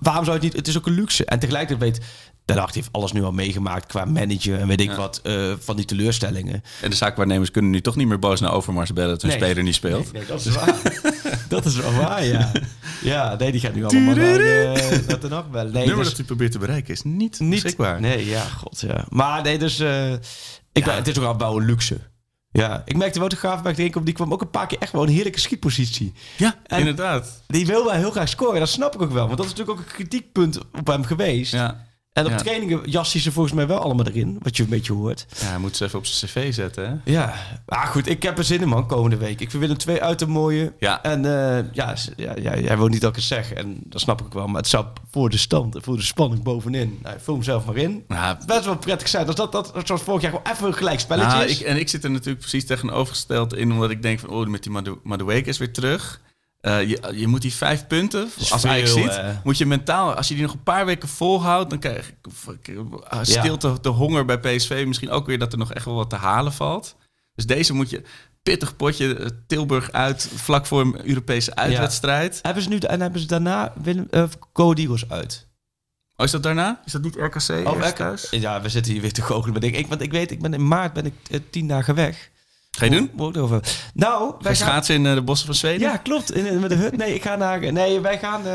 [0.00, 0.56] waarom zou het niet?
[0.56, 1.24] Het is ook een luxe.
[1.24, 2.06] En tegelijkertijd weet
[2.44, 4.96] Ten Hag heeft alles nu al meegemaakt qua manager en weet ik Ja.
[4.96, 6.62] wat eh, van die teleurstellingen.
[6.82, 9.40] En de zaakwaarnemers kunnen nu toch niet meer boos naar Overmars bellen dat hun Nee.
[9.40, 10.12] speler niet speelt.
[10.12, 10.74] Nee, dat is waar.
[11.48, 12.52] dat is wel waar, ja.
[13.02, 14.38] Ja, nee, die gaat nu allemaal naar,
[15.06, 15.72] naar Ten Hag bellen.
[15.72, 18.00] Nee, Het nummer dus- dat u probeert te bereiken is niet, niet beschikbaar.
[18.00, 19.04] Nee, ja, god, ja.
[19.08, 20.12] Maar nee, dus eh,
[20.72, 21.98] ik ben, het is ook al wel een luxe.
[22.58, 24.92] Ja, ik merkte wel de Gravenberg, denk ik, die kwam ook een paar keer echt
[24.92, 26.12] wel een heerlijke schietpositie.
[26.36, 27.42] Ja, En- inderdaad.
[27.46, 29.26] Die wil wel heel graag scoren, dat snap ik ook wel.
[29.26, 31.52] Want dat is natuurlijk ook een kritiekpunt op hem geweest.
[31.52, 31.86] Ja.
[32.18, 32.36] En op Ja.
[32.36, 35.26] trainingen jast hij ze volgens mij wel allemaal erin, wat je een beetje hoort.
[35.40, 36.88] ja, hij moet ze even op zijn cv zetten.
[37.04, 37.12] Hè?
[37.12, 37.34] Ja,
[37.66, 39.40] maar goed, ik heb er zin in man, komende week.
[39.40, 40.72] Ik vind Willem twee uit een mooie.
[40.78, 41.02] Ja.
[41.02, 44.20] En eh, ja, ja, ja, jij wil niet dat ik het zeg, en dat snap
[44.26, 44.46] ik wel.
[44.46, 46.98] Maar het zou voor de stand, en voor de spanning bovenin.
[47.02, 48.04] Nou, vul hem zelf maar in.
[48.08, 49.26] Nou, Best wel prettig zijn.
[49.26, 51.88] Als dat, dat, zoals vorig jaar, gewoon even een gelijk spelletje Nou, ik, en ik
[51.88, 55.48] zit er natuurlijk precies tegenovergesteld in, omdat ik denk van, oh, met die Madu- Madueke
[55.48, 56.20] is weer terug.
[56.60, 59.32] Eh, je, je moet die vijf punten, als Ajax veel, ziet, hè.
[59.44, 62.16] moet je mentaal, als je die nog een paar weken volhoudt, dan krijg ik
[62.68, 64.84] uh, stilt de, de honger bij PSV.
[64.86, 66.96] Misschien ook weer dat er nog echt wel wat te halen valt.
[67.34, 68.02] Dus deze moet je,
[68.42, 72.38] pittig potje, eh, Tilburg uit, vlak voor een Europese uitwedstrijd.
[72.42, 74.08] Hebben ze nu, en hebben ze daarna Willem,
[74.52, 75.48] Go Eagles uit?
[76.16, 76.80] Oh, is dat daarna?
[76.84, 78.30] Is dat niet RKC Oh, thuis?
[78.30, 79.52] Ja, we zitten hier weer te goochelen.
[79.52, 81.94] Maar ik, ik, want ik weet, ik ben in maart ben ik eh, tien dagen
[81.94, 82.30] weg.
[82.70, 83.10] Ga je doen?
[83.14, 83.60] Moet erover.
[83.94, 84.68] Nou, wij gaan...
[84.68, 85.80] schaatsen in eh, de bossen van Zweden?
[85.88, 86.34] Ja, klopt.
[86.34, 86.96] In, in- met de hut.
[86.96, 87.72] Nee, ik ga naar...
[87.72, 88.46] Nee, wij gaan...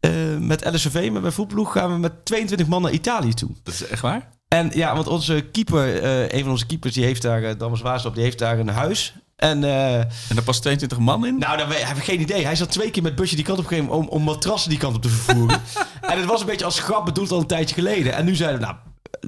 [0.00, 3.50] eh, met LSV, met mijn voetploeg, gaan we met 22 man naar Italië toe.
[3.62, 4.28] Dat is echt waar?
[4.48, 7.82] En ja, want onze keeper, eh, een van onze keepers, die heeft daar, uh, Damas
[8.14, 9.14] die heeft daar een huis.
[9.36, 11.38] En eh, En daar past 22 man in?
[11.38, 12.44] nou, we- heb ik geen idee.
[12.44, 14.96] Hij zat twee keer met busje die kant op gegeven om, om matrassen die kant
[14.96, 15.60] op te vervoeren.
[16.10, 18.14] en het was een beetje als grap bedoeld al een tijdje geleden.
[18.14, 18.76] En nu zeiden we, nou,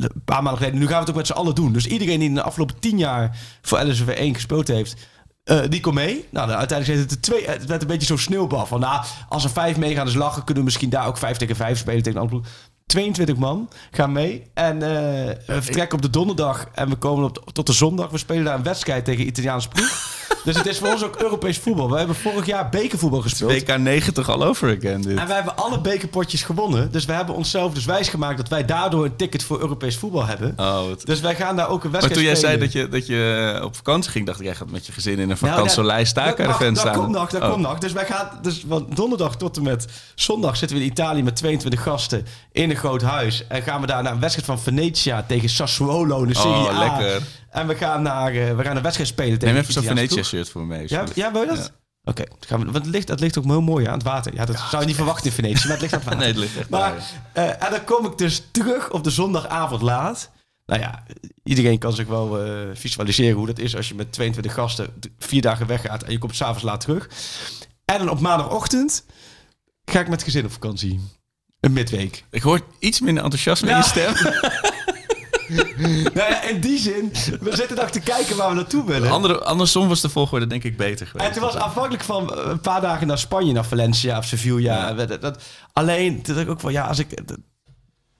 [0.02, 1.72] een paar maanden geleden, nu gaan we het ook met z'n allen doen.
[1.72, 5.06] Dus iedereen die in de afgelopen tien jaar voor LSV 1 gespeeld heeft,
[5.46, 6.26] Eh, die kon mee.
[6.30, 8.66] Nou, uiteindelijk werd het, er twee, het werd een beetje zo'n sneeuwbal.
[8.66, 11.56] Van, nou, als er vijf meegaan is lachen, kunnen we misschien daar ook vijf tegen
[11.56, 12.48] vijf spelen tegen een andere.
[12.96, 14.42] 22 man gaan mee.
[14.54, 14.88] En eh,
[15.46, 18.10] we vertrekken op de donderdag en we komen op tot de zondag.
[18.10, 20.14] We spelen daar een wedstrijd tegen Italiaanse ploeg.
[20.44, 21.90] dus het is voor ons ook Europees voetbal.
[21.90, 23.52] We hebben vorig jaar bekervoetbal gespeeld.
[23.52, 25.18] WK 90 all over again, dit.
[25.18, 26.92] En wij hebben alle bekerpotjes gewonnen.
[26.92, 30.52] Dus we hebben onszelf dus wijsgemaakt dat wij daardoor een ticket voor Europees voetbal hebben.
[30.56, 32.88] Oh, wat- Dus wij gaan daar ook een Maar wedstrijd toen jij zei dat je,
[32.88, 36.04] dat je op vakantie ging, dacht ik, jij gaat met je gezin in een Nou,
[36.04, 36.92] staakerven dat- staan.
[36.92, 37.50] Dat komt nog, dat Oh.
[37.50, 37.78] komt nog.
[37.78, 41.36] Dus wij gaan, dus van donderdag tot en met zondag zitten we in Italië met
[41.36, 43.46] 22 gasten in een groot huis.
[43.46, 46.68] En gaan we daar naar een wedstrijd van Venetia tegen Sassuolo in de Serie Oh,
[46.76, 46.78] A.
[46.78, 47.22] lekker.
[47.50, 49.82] En we gaan, naar, eh, we gaan een wedstrijd spelen tegen Neem even zo'n.
[49.82, 50.84] Venetia-shirt voor me mee.
[50.88, 51.72] Ja, ja, wil je dat?
[52.04, 54.34] Oké, dan gaan we- want het ligt, dat ligt ook heel mooi aan het water.
[54.34, 56.18] Ja, dat zou je niet verwachten in Venetië, maar het ligt aan het water.
[56.18, 56.94] Nee, het ligt echt Maar,
[57.32, 60.30] eh, en dan kom ik dus terug op de zondagavond laat.
[60.66, 61.02] Nou ja,
[61.42, 65.42] iedereen kan zich wel eh, visualiseren hoe dat is als je met 22 gasten vier
[65.42, 67.08] dagen weggaat en je komt s'avonds laat terug.
[67.84, 69.04] En dan op maandagochtend
[69.84, 71.00] ga ik met het gezin op vakantie.
[71.66, 72.24] Een midweek.
[72.30, 74.12] Ik hoor iets minder enthousiasme in je stem.
[76.14, 79.10] nou ja, in die zin, we zitten nog te kijken waar we naartoe willen.
[79.10, 81.28] Andere, andersom was de volgorde denk ik beter geweest.
[81.28, 84.92] En het was afhankelijk van eh, een paar dagen naar Spanje, naar Valencia of Sevilla.
[84.92, 85.42] Dat, dat-
[85.72, 87.26] alleen, toen dacht ik ook van, ja, als ik...
[87.26, 87.38] dat-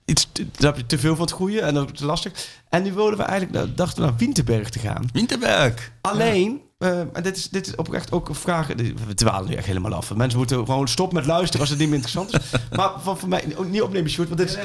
[0.05, 2.31] iets, te- dan heb je te veel van het goede en dat is lastig.
[2.69, 5.09] En nu wilden we eigenlijk, nou, dachten we naar Winterberg te gaan.
[5.13, 5.91] Winterberg.
[6.01, 8.67] Alleen, eh, en dit is, dit is oprecht ook een vraag.
[9.07, 10.15] We dwalen nu echt helemaal af.
[10.15, 12.59] Mensen moeten gewoon stoppen met luisteren als het niet meer interessant is.
[12.77, 14.27] maar van, voor mij ook niet opnemen, Sjoerd.
[14.27, 14.57] Want dit is,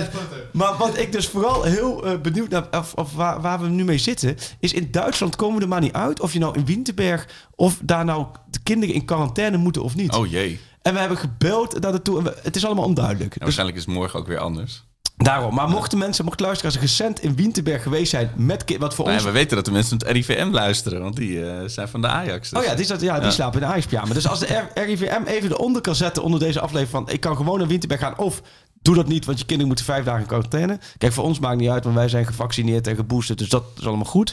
[0.53, 3.85] maar wat ik dus vooral heel eh, benieuwd naar, of, of waar, waar we nu
[3.85, 6.65] mee zitten, is in Duitsland komen we er maar niet uit of je nou in
[6.65, 10.13] Winterberg of daar nou de kinderen in quarantaine moeten of niet.
[10.13, 10.61] Oh jee.
[10.83, 12.35] En we hebben gebeld naar de toe.
[12.43, 13.31] Het is allemaal onduidelijk.
[13.31, 14.85] Dus waarschijnlijk is het morgen ook weer anders.
[15.23, 15.55] Daarom.
[15.55, 19.27] Maar mochten mensen, mochten luisteraars recent in Winterberg geweest zijn met wat voor Nou ons
[19.27, 22.07] ja, we weten dat de mensen het RIVM luisteren, want die eh, zijn van de
[22.07, 22.51] Ajax.
[22.51, 23.31] dus- Oh ja, die, zat, ja, die Ja.
[23.31, 24.15] slapen in de Ajax-pyjama.
[24.15, 27.15] Dus als de RIVM even eronder kan zetten onder deze aflevering van...
[27.15, 28.43] ik kan gewoon naar Winterberg gaan of
[28.83, 29.25] doe dat niet...
[29.25, 30.79] want je kinderen moeten vijf dagen in quarantaine.
[30.99, 33.39] Kijk, voor ons maakt niet uit, want wij zijn gevaccineerd en geboosterd...
[33.39, 34.33] dus dat is allemaal goed.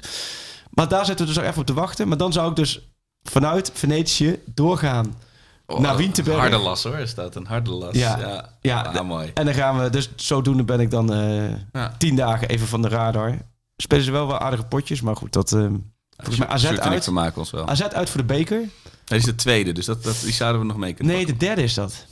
[0.70, 2.08] Maar daar zitten we dus nog even op te wachten.
[2.08, 2.90] Maar dan zou ik dus
[3.24, 5.16] vanuit Venetië doorgaan
[5.70, 6.38] Oh, naar Winterberg.
[6.40, 7.36] harde las hoor, is dat.
[7.36, 7.96] Een harde las.
[7.96, 8.18] Ja.
[8.20, 9.32] Ja, Ja, Ah, mooi.
[9.34, 11.96] En dan gaan we, dus zodoende ben ik dan eh, Ja.
[11.98, 13.38] tien dagen even van de radar.
[13.78, 15.52] Spelen ze wel wel aardige potjes, maar goed, dat...
[15.52, 15.66] eh,
[16.18, 17.04] volgens mij AZ uit.
[17.04, 17.68] vermaken ons wel.
[17.68, 18.60] AZ uit voor de beker.
[19.06, 21.38] Dit is de tweede, dus dat, dat, die zouden we nog mee kunnen Nee, de
[21.38, 22.06] derde is dat.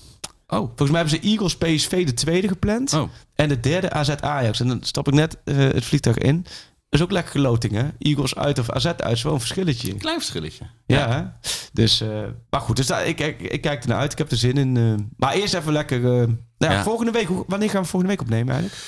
[0.46, 0.68] pakken.
[0.68, 2.94] Volgens mij hebben ze Eagles PSV de tweede gepland.
[2.94, 3.10] Oh, oh.
[3.36, 4.60] En de derde AZ Ajax.
[4.60, 6.46] En dan stap ik net eh, het vliegtuig in.
[6.90, 7.88] Is ook lekker geloting, hè?
[8.00, 9.02] Eagles uit of AZ uit.
[9.12, 9.96] is wel een verschilletje.
[9.96, 10.66] Klein verschilletje.
[10.86, 11.34] Ja?
[11.74, 12.76] Dus, eh, maar goed.
[12.76, 14.12] Dus daar, ik, ik, ik kijk ernaar uit.
[14.12, 14.78] Ik heb er zin in.
[14.78, 15.06] eh.
[15.18, 15.98] maar eerst even lekker...
[15.98, 16.84] eh, nou ja, Ja.
[16.84, 17.28] volgende week.
[17.28, 18.84] hoe- Wanneer gaan we volgende week opnemen eigenlijk?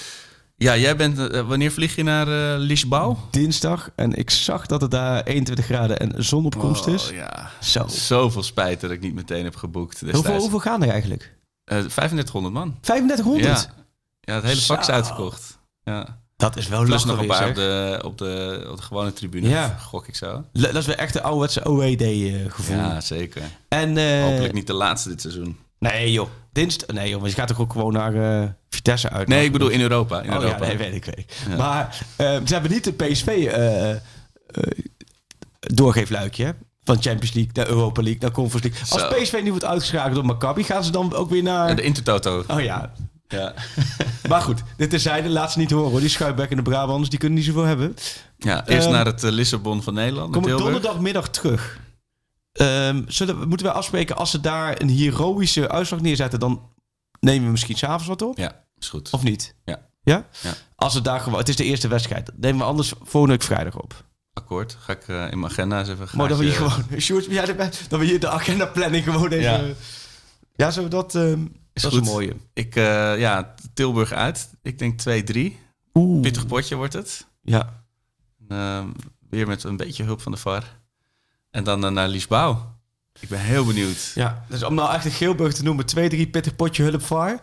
[0.56, 1.18] Ja, jij bent...
[1.48, 3.18] wanneer vlieg je naar Lisbouw?
[3.32, 3.90] Dinsdag.
[3.96, 7.08] En ik zag dat het daar 21 graden en zonopkomst is.
[7.10, 7.52] Oh, ja.
[7.62, 7.88] Zo.
[7.88, 10.02] Zoveel spijt dat ik niet meteen heb geboekt.
[10.12, 11.36] Hoeveel, hoeveel gaan er eigenlijk?
[11.64, 12.78] Eh, 3500 man.
[12.82, 13.62] 3500?
[13.62, 13.74] Ja.
[14.20, 15.60] ja, het hele vak is uitverkocht.
[15.84, 16.22] Ja.
[16.40, 19.50] Dat is wel lachen nog een paar op de, op, de, op de gewone tribune,
[19.50, 19.68] Ja.
[19.68, 20.44] gok ik zo.
[20.54, 22.76] Dat is weer echt een ouderwetse OED-gevoel.
[22.76, 23.42] Ja, zeker.
[23.68, 25.58] en, eh, Hopelijk niet de laatste dit seizoen.
[25.80, 26.96] Nee joh, dinsdag.
[26.96, 29.28] Nee joh, maar je gaat toch ook gewoon naar eh, Vitesse uit.
[29.28, 30.22] Nee, ik bedoel in Europa.
[30.22, 30.62] In Oh Europa.
[30.66, 31.26] ja, nee, weet ik, weet ik.
[31.50, 31.56] Ja.
[31.56, 33.98] Maar eh, ze hebben niet de PSV eh, eh,
[35.60, 36.52] doorgeefluikje hè?
[36.84, 39.04] van Champions League naar Europa League naar Conference League.
[39.04, 39.22] Als Zo.
[39.22, 41.70] PSV nu wordt uitgeschakeld door Maccabi, gaan ze dan ook weer naar...
[41.70, 42.44] En de Intertoto.
[42.48, 42.92] Oh ja.
[43.30, 43.54] Ja.
[44.30, 46.00] Maar goed, dit is zijde, laat ze niet horen hoor.
[46.00, 47.96] Die schuitbekkende Brabanders, die kunnen niet zoveel hebben.
[48.38, 50.32] ja, eerst Ehm, naar het eh, Lissabon van Nederland.
[50.34, 51.80] Kom ik donderdagmiddag terug.
[52.52, 56.62] Ehm, zullen we, moeten we afspreken als ze daar een heroïsche uitslag neerzetten, dan
[57.20, 58.38] nemen we misschien s'avonds wat op?
[58.38, 59.10] Ja, is goed.
[59.12, 59.56] Of niet?
[59.66, 59.88] Ja.
[60.02, 60.28] Ja?
[60.42, 60.54] Ja.
[60.76, 61.40] Als het daar gewoon...
[61.40, 62.32] Het is de eerste wedstrijd.
[62.36, 64.06] Nemen we anders volgende week vrijdag op.
[64.34, 64.78] Akkoord.
[64.80, 66.86] Ga ik eh, in mijn agenda eens even een Maar dan we hier gewoon...
[67.00, 67.72] Sjoerd, jij erbij?
[67.90, 69.68] Dan we hier de agenda planning gewoon even...
[69.68, 69.74] Ja.
[70.56, 71.16] Ja, zo dat...
[71.16, 71.46] ehm
[71.84, 72.08] Is dat is goed.
[72.08, 72.36] een mooie.
[72.54, 74.50] Ik, eh, ja, Tilburg uit.
[74.62, 75.58] Ik denk 2-3.
[75.94, 76.22] Oeh.
[76.22, 77.28] Pittig potje wordt het.
[77.42, 77.84] Ja.
[78.48, 78.88] Ehm,
[79.30, 80.80] weer met een beetje hulp van de VAR.
[81.52, 82.78] En dan eh, naar Liesbouw.
[83.20, 84.12] Ik ben heel benieuwd.
[84.16, 84.46] ja.
[84.50, 87.40] Dus om nou echt een Geelburg te noemen, twee, drie pittig potje hulp var.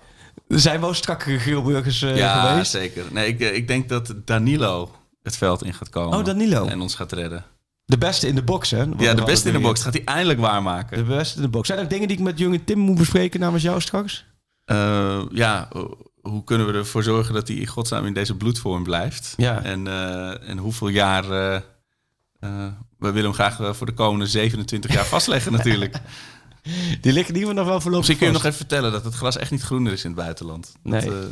[0.49, 2.71] Er zijn wel strakkere Geelburgers eh, ja, geweest.
[2.71, 3.05] zeker.
[3.13, 6.19] Nee, ik, ik denk dat Danilo het veld in gaat komen.
[6.19, 6.67] Oh, Danilo.
[6.67, 7.45] En ons gaat redden.
[7.87, 8.83] De beste in de box, hè?
[8.99, 9.83] Ja, de beste in de box.
[9.83, 10.97] Gaat hij eindelijk waarmaken.
[10.99, 11.67] De beste in de box.
[11.67, 14.25] Zijn er dingen die ik met Jung en Tim moet bespreken namens jou straks?
[14.65, 18.83] Eh, ja, ho- hoe kunnen we ervoor zorgen dat hij in godsnaam in deze bloedvorm
[18.83, 19.35] blijft?
[19.37, 19.63] Ja.
[19.63, 21.31] En, eh, en hoeveel jaar...
[21.31, 21.55] eh,
[22.41, 22.67] eh,
[22.99, 25.97] we willen hem graag eh, voor de komende 27 jaar vastleggen natuurlijk.
[27.01, 29.05] Die liggen in ieder geval nog wel voorlopig Misschien kun je nog even vertellen dat
[29.05, 30.73] het gras echt niet groener is in het buitenland.
[30.83, 31.11] Dat, Nee.
[31.11, 31.27] eh,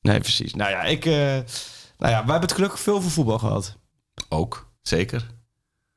[0.00, 0.54] Nee, precies.
[0.54, 1.04] Nou ja, ik...
[1.04, 1.42] eh, nou
[1.98, 3.76] ja, wij hebben het gelukkig veel voor voetbal gehad.
[4.28, 5.26] ook, zeker.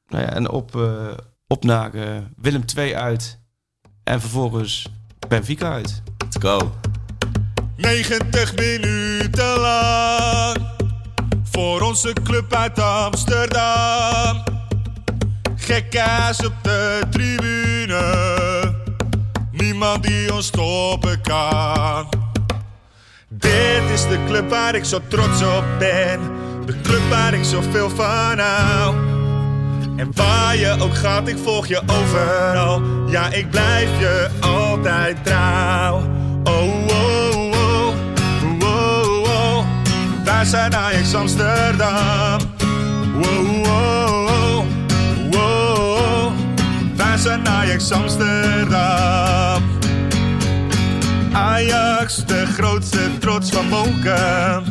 [0.07, 1.11] Nou ja, en op, eh,
[1.48, 3.40] op naar eh, Willem II uit.
[4.03, 4.88] En vervolgens
[5.27, 6.02] Benfica uit.
[6.18, 6.72] Let's go.
[7.76, 10.57] 90 minuten lang
[11.44, 14.44] voor onze club uit Amsterdam.
[15.56, 18.76] Gekkaas op de tribune,
[19.52, 22.10] niemand die ons stoppen kan.
[23.30, 26.19] Dit is de club waar ik zo trots op ben,
[26.65, 29.15] de club waar ik zoveel van hou.
[29.96, 32.82] En waar je ook gaat, ik volg je overal.
[33.08, 35.96] Ja, ik blijf je altijd trouw.
[36.44, 37.88] Oh, oh, oh,
[38.44, 39.66] oh, oh, oh.
[40.24, 42.40] Wij zijn Ajax Amsterdam.
[43.14, 44.66] Wow, wow, wow,
[45.32, 46.32] wow.
[46.96, 49.64] Wij zijn Ajax Amsterdam.
[51.34, 54.64] Ajax, de grootste trots van Moken.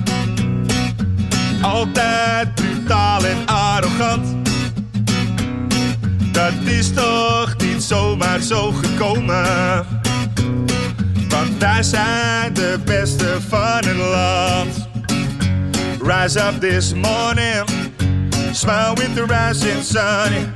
[1.63, 4.43] Altijd brutaal en arrogant.
[6.45, 9.87] Dat is toch niet zomaar zo gekomen.
[11.29, 14.89] Want wij zijn de beste van het land.
[16.03, 17.65] Rise up this morning,
[18.53, 20.53] smile with the rising sun.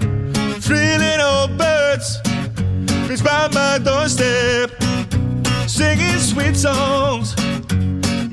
[0.61, 2.21] Three little birds,
[3.05, 4.71] flew by my doorstep,
[5.67, 7.35] singing sweet songs,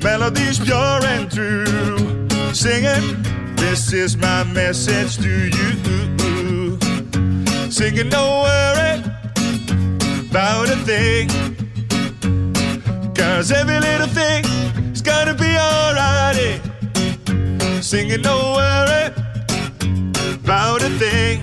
[0.02, 2.26] melodies pure and true.
[2.52, 3.24] Singing,
[3.54, 6.15] this is my message to you.
[7.76, 9.02] Singing, don't worry
[10.30, 11.28] about a thing.
[13.14, 14.44] Cause every little thing
[14.94, 16.58] is gonna be alright.
[17.82, 19.12] Singing, don't worry
[20.42, 21.42] about a thing.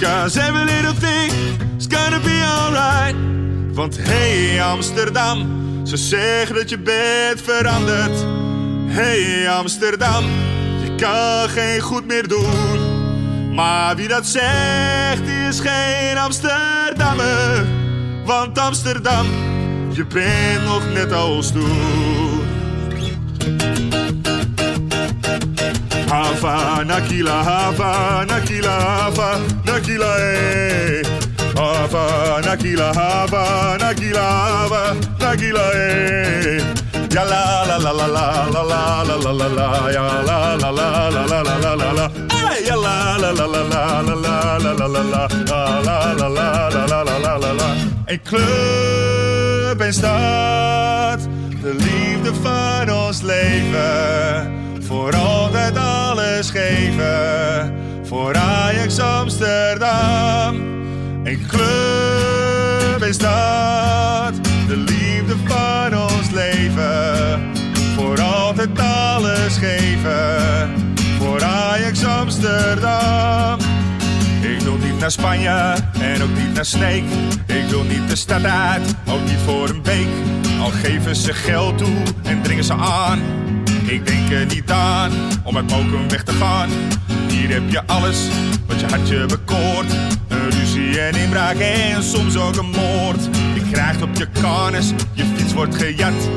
[0.00, 1.30] Cause every little thing
[1.76, 3.16] is gonna be alright.
[3.74, 5.38] Want hey Amsterdam,
[5.86, 8.24] ze zeggen dat je bent veranderd.
[8.86, 10.24] Hey Amsterdam,
[10.82, 12.85] je kan geen goed meer doen.
[13.56, 17.66] Maar wie dat zegt is geen Amsterdammer.
[18.24, 19.26] Want Amsterdam,
[19.90, 22.42] je bent nog net als toen.
[26.08, 31.06] Hava, Nakila, Hava, Nakila, Hava, Nakila, eh.
[31.54, 36.62] Hava, Nakila, Hava, Nakila, Hava, Nakila, eh.
[37.08, 41.42] Ja la la la la la la la la la la la la la la
[41.42, 42.25] la la la la
[42.74, 45.26] la la la la la la la la la
[47.04, 47.74] la la la
[48.06, 51.28] Een club en stad,
[51.62, 54.52] de liefde van ons leven.
[54.80, 57.74] Voor altijd alles geven,
[58.04, 60.56] voor Ajax Amsterdam.
[61.24, 64.34] Een club en stad,
[64.68, 67.52] de liefde van ons leven.
[67.96, 70.95] Voor altijd alles geven,
[71.38, 73.58] voor Ajax Amsterdam.
[74.40, 77.04] Ik wil niet naar Spanje en ook niet naar Sneek.
[77.46, 80.06] Ik wil niet de stad uit, ook niet voor een week.
[80.60, 83.20] Al geven ze geld toe en dringen ze aan.
[83.84, 85.12] Ik denk er niet aan
[85.44, 86.68] om uit Mokum weg te gaan.
[87.28, 88.18] Hier heb je alles
[88.66, 89.92] wat je hartje bekoort.
[90.28, 93.24] Een ruzie en inbraak en soms ook een moord.
[93.54, 96.28] Je krijgt op je karnes, je fiets wordt gejat.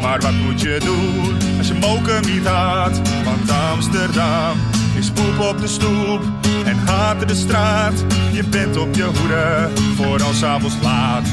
[0.00, 3.00] Maar wat moet je doen als je Mokum niet had?
[3.24, 4.56] Want Amsterdam
[4.98, 6.22] is poep op de stoep
[6.64, 8.04] en haat de straat.
[8.32, 11.26] Je bent op je hoede voor als avonds laat.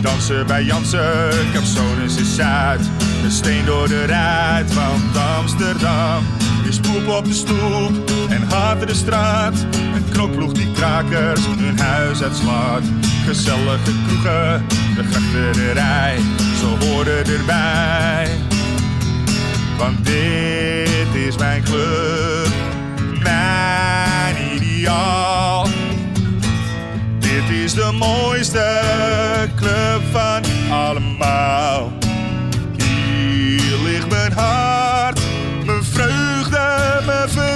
[0.00, 2.80] Dansen bij Jansen, Capsones is Zuid.
[3.24, 6.24] Een steen door de ruit, want Amsterdam
[6.68, 9.66] is poep op de stoep en haat de straat.
[9.94, 12.82] Een knokploeg die krakers hun huis uitslaat.
[13.26, 14.64] Gezellige kroegen,
[14.96, 16.18] de grachterij,
[16.66, 18.28] ze horen erbij.
[19.78, 22.48] Want dit is mijn club,
[23.22, 25.66] mijn ideaal.
[27.18, 28.80] Dit is de mooiste
[29.56, 31.92] club van allemaal.
[32.76, 35.20] Hier ligt mijn hart,
[35.64, 37.55] mijn vreugde, mijn verdriet.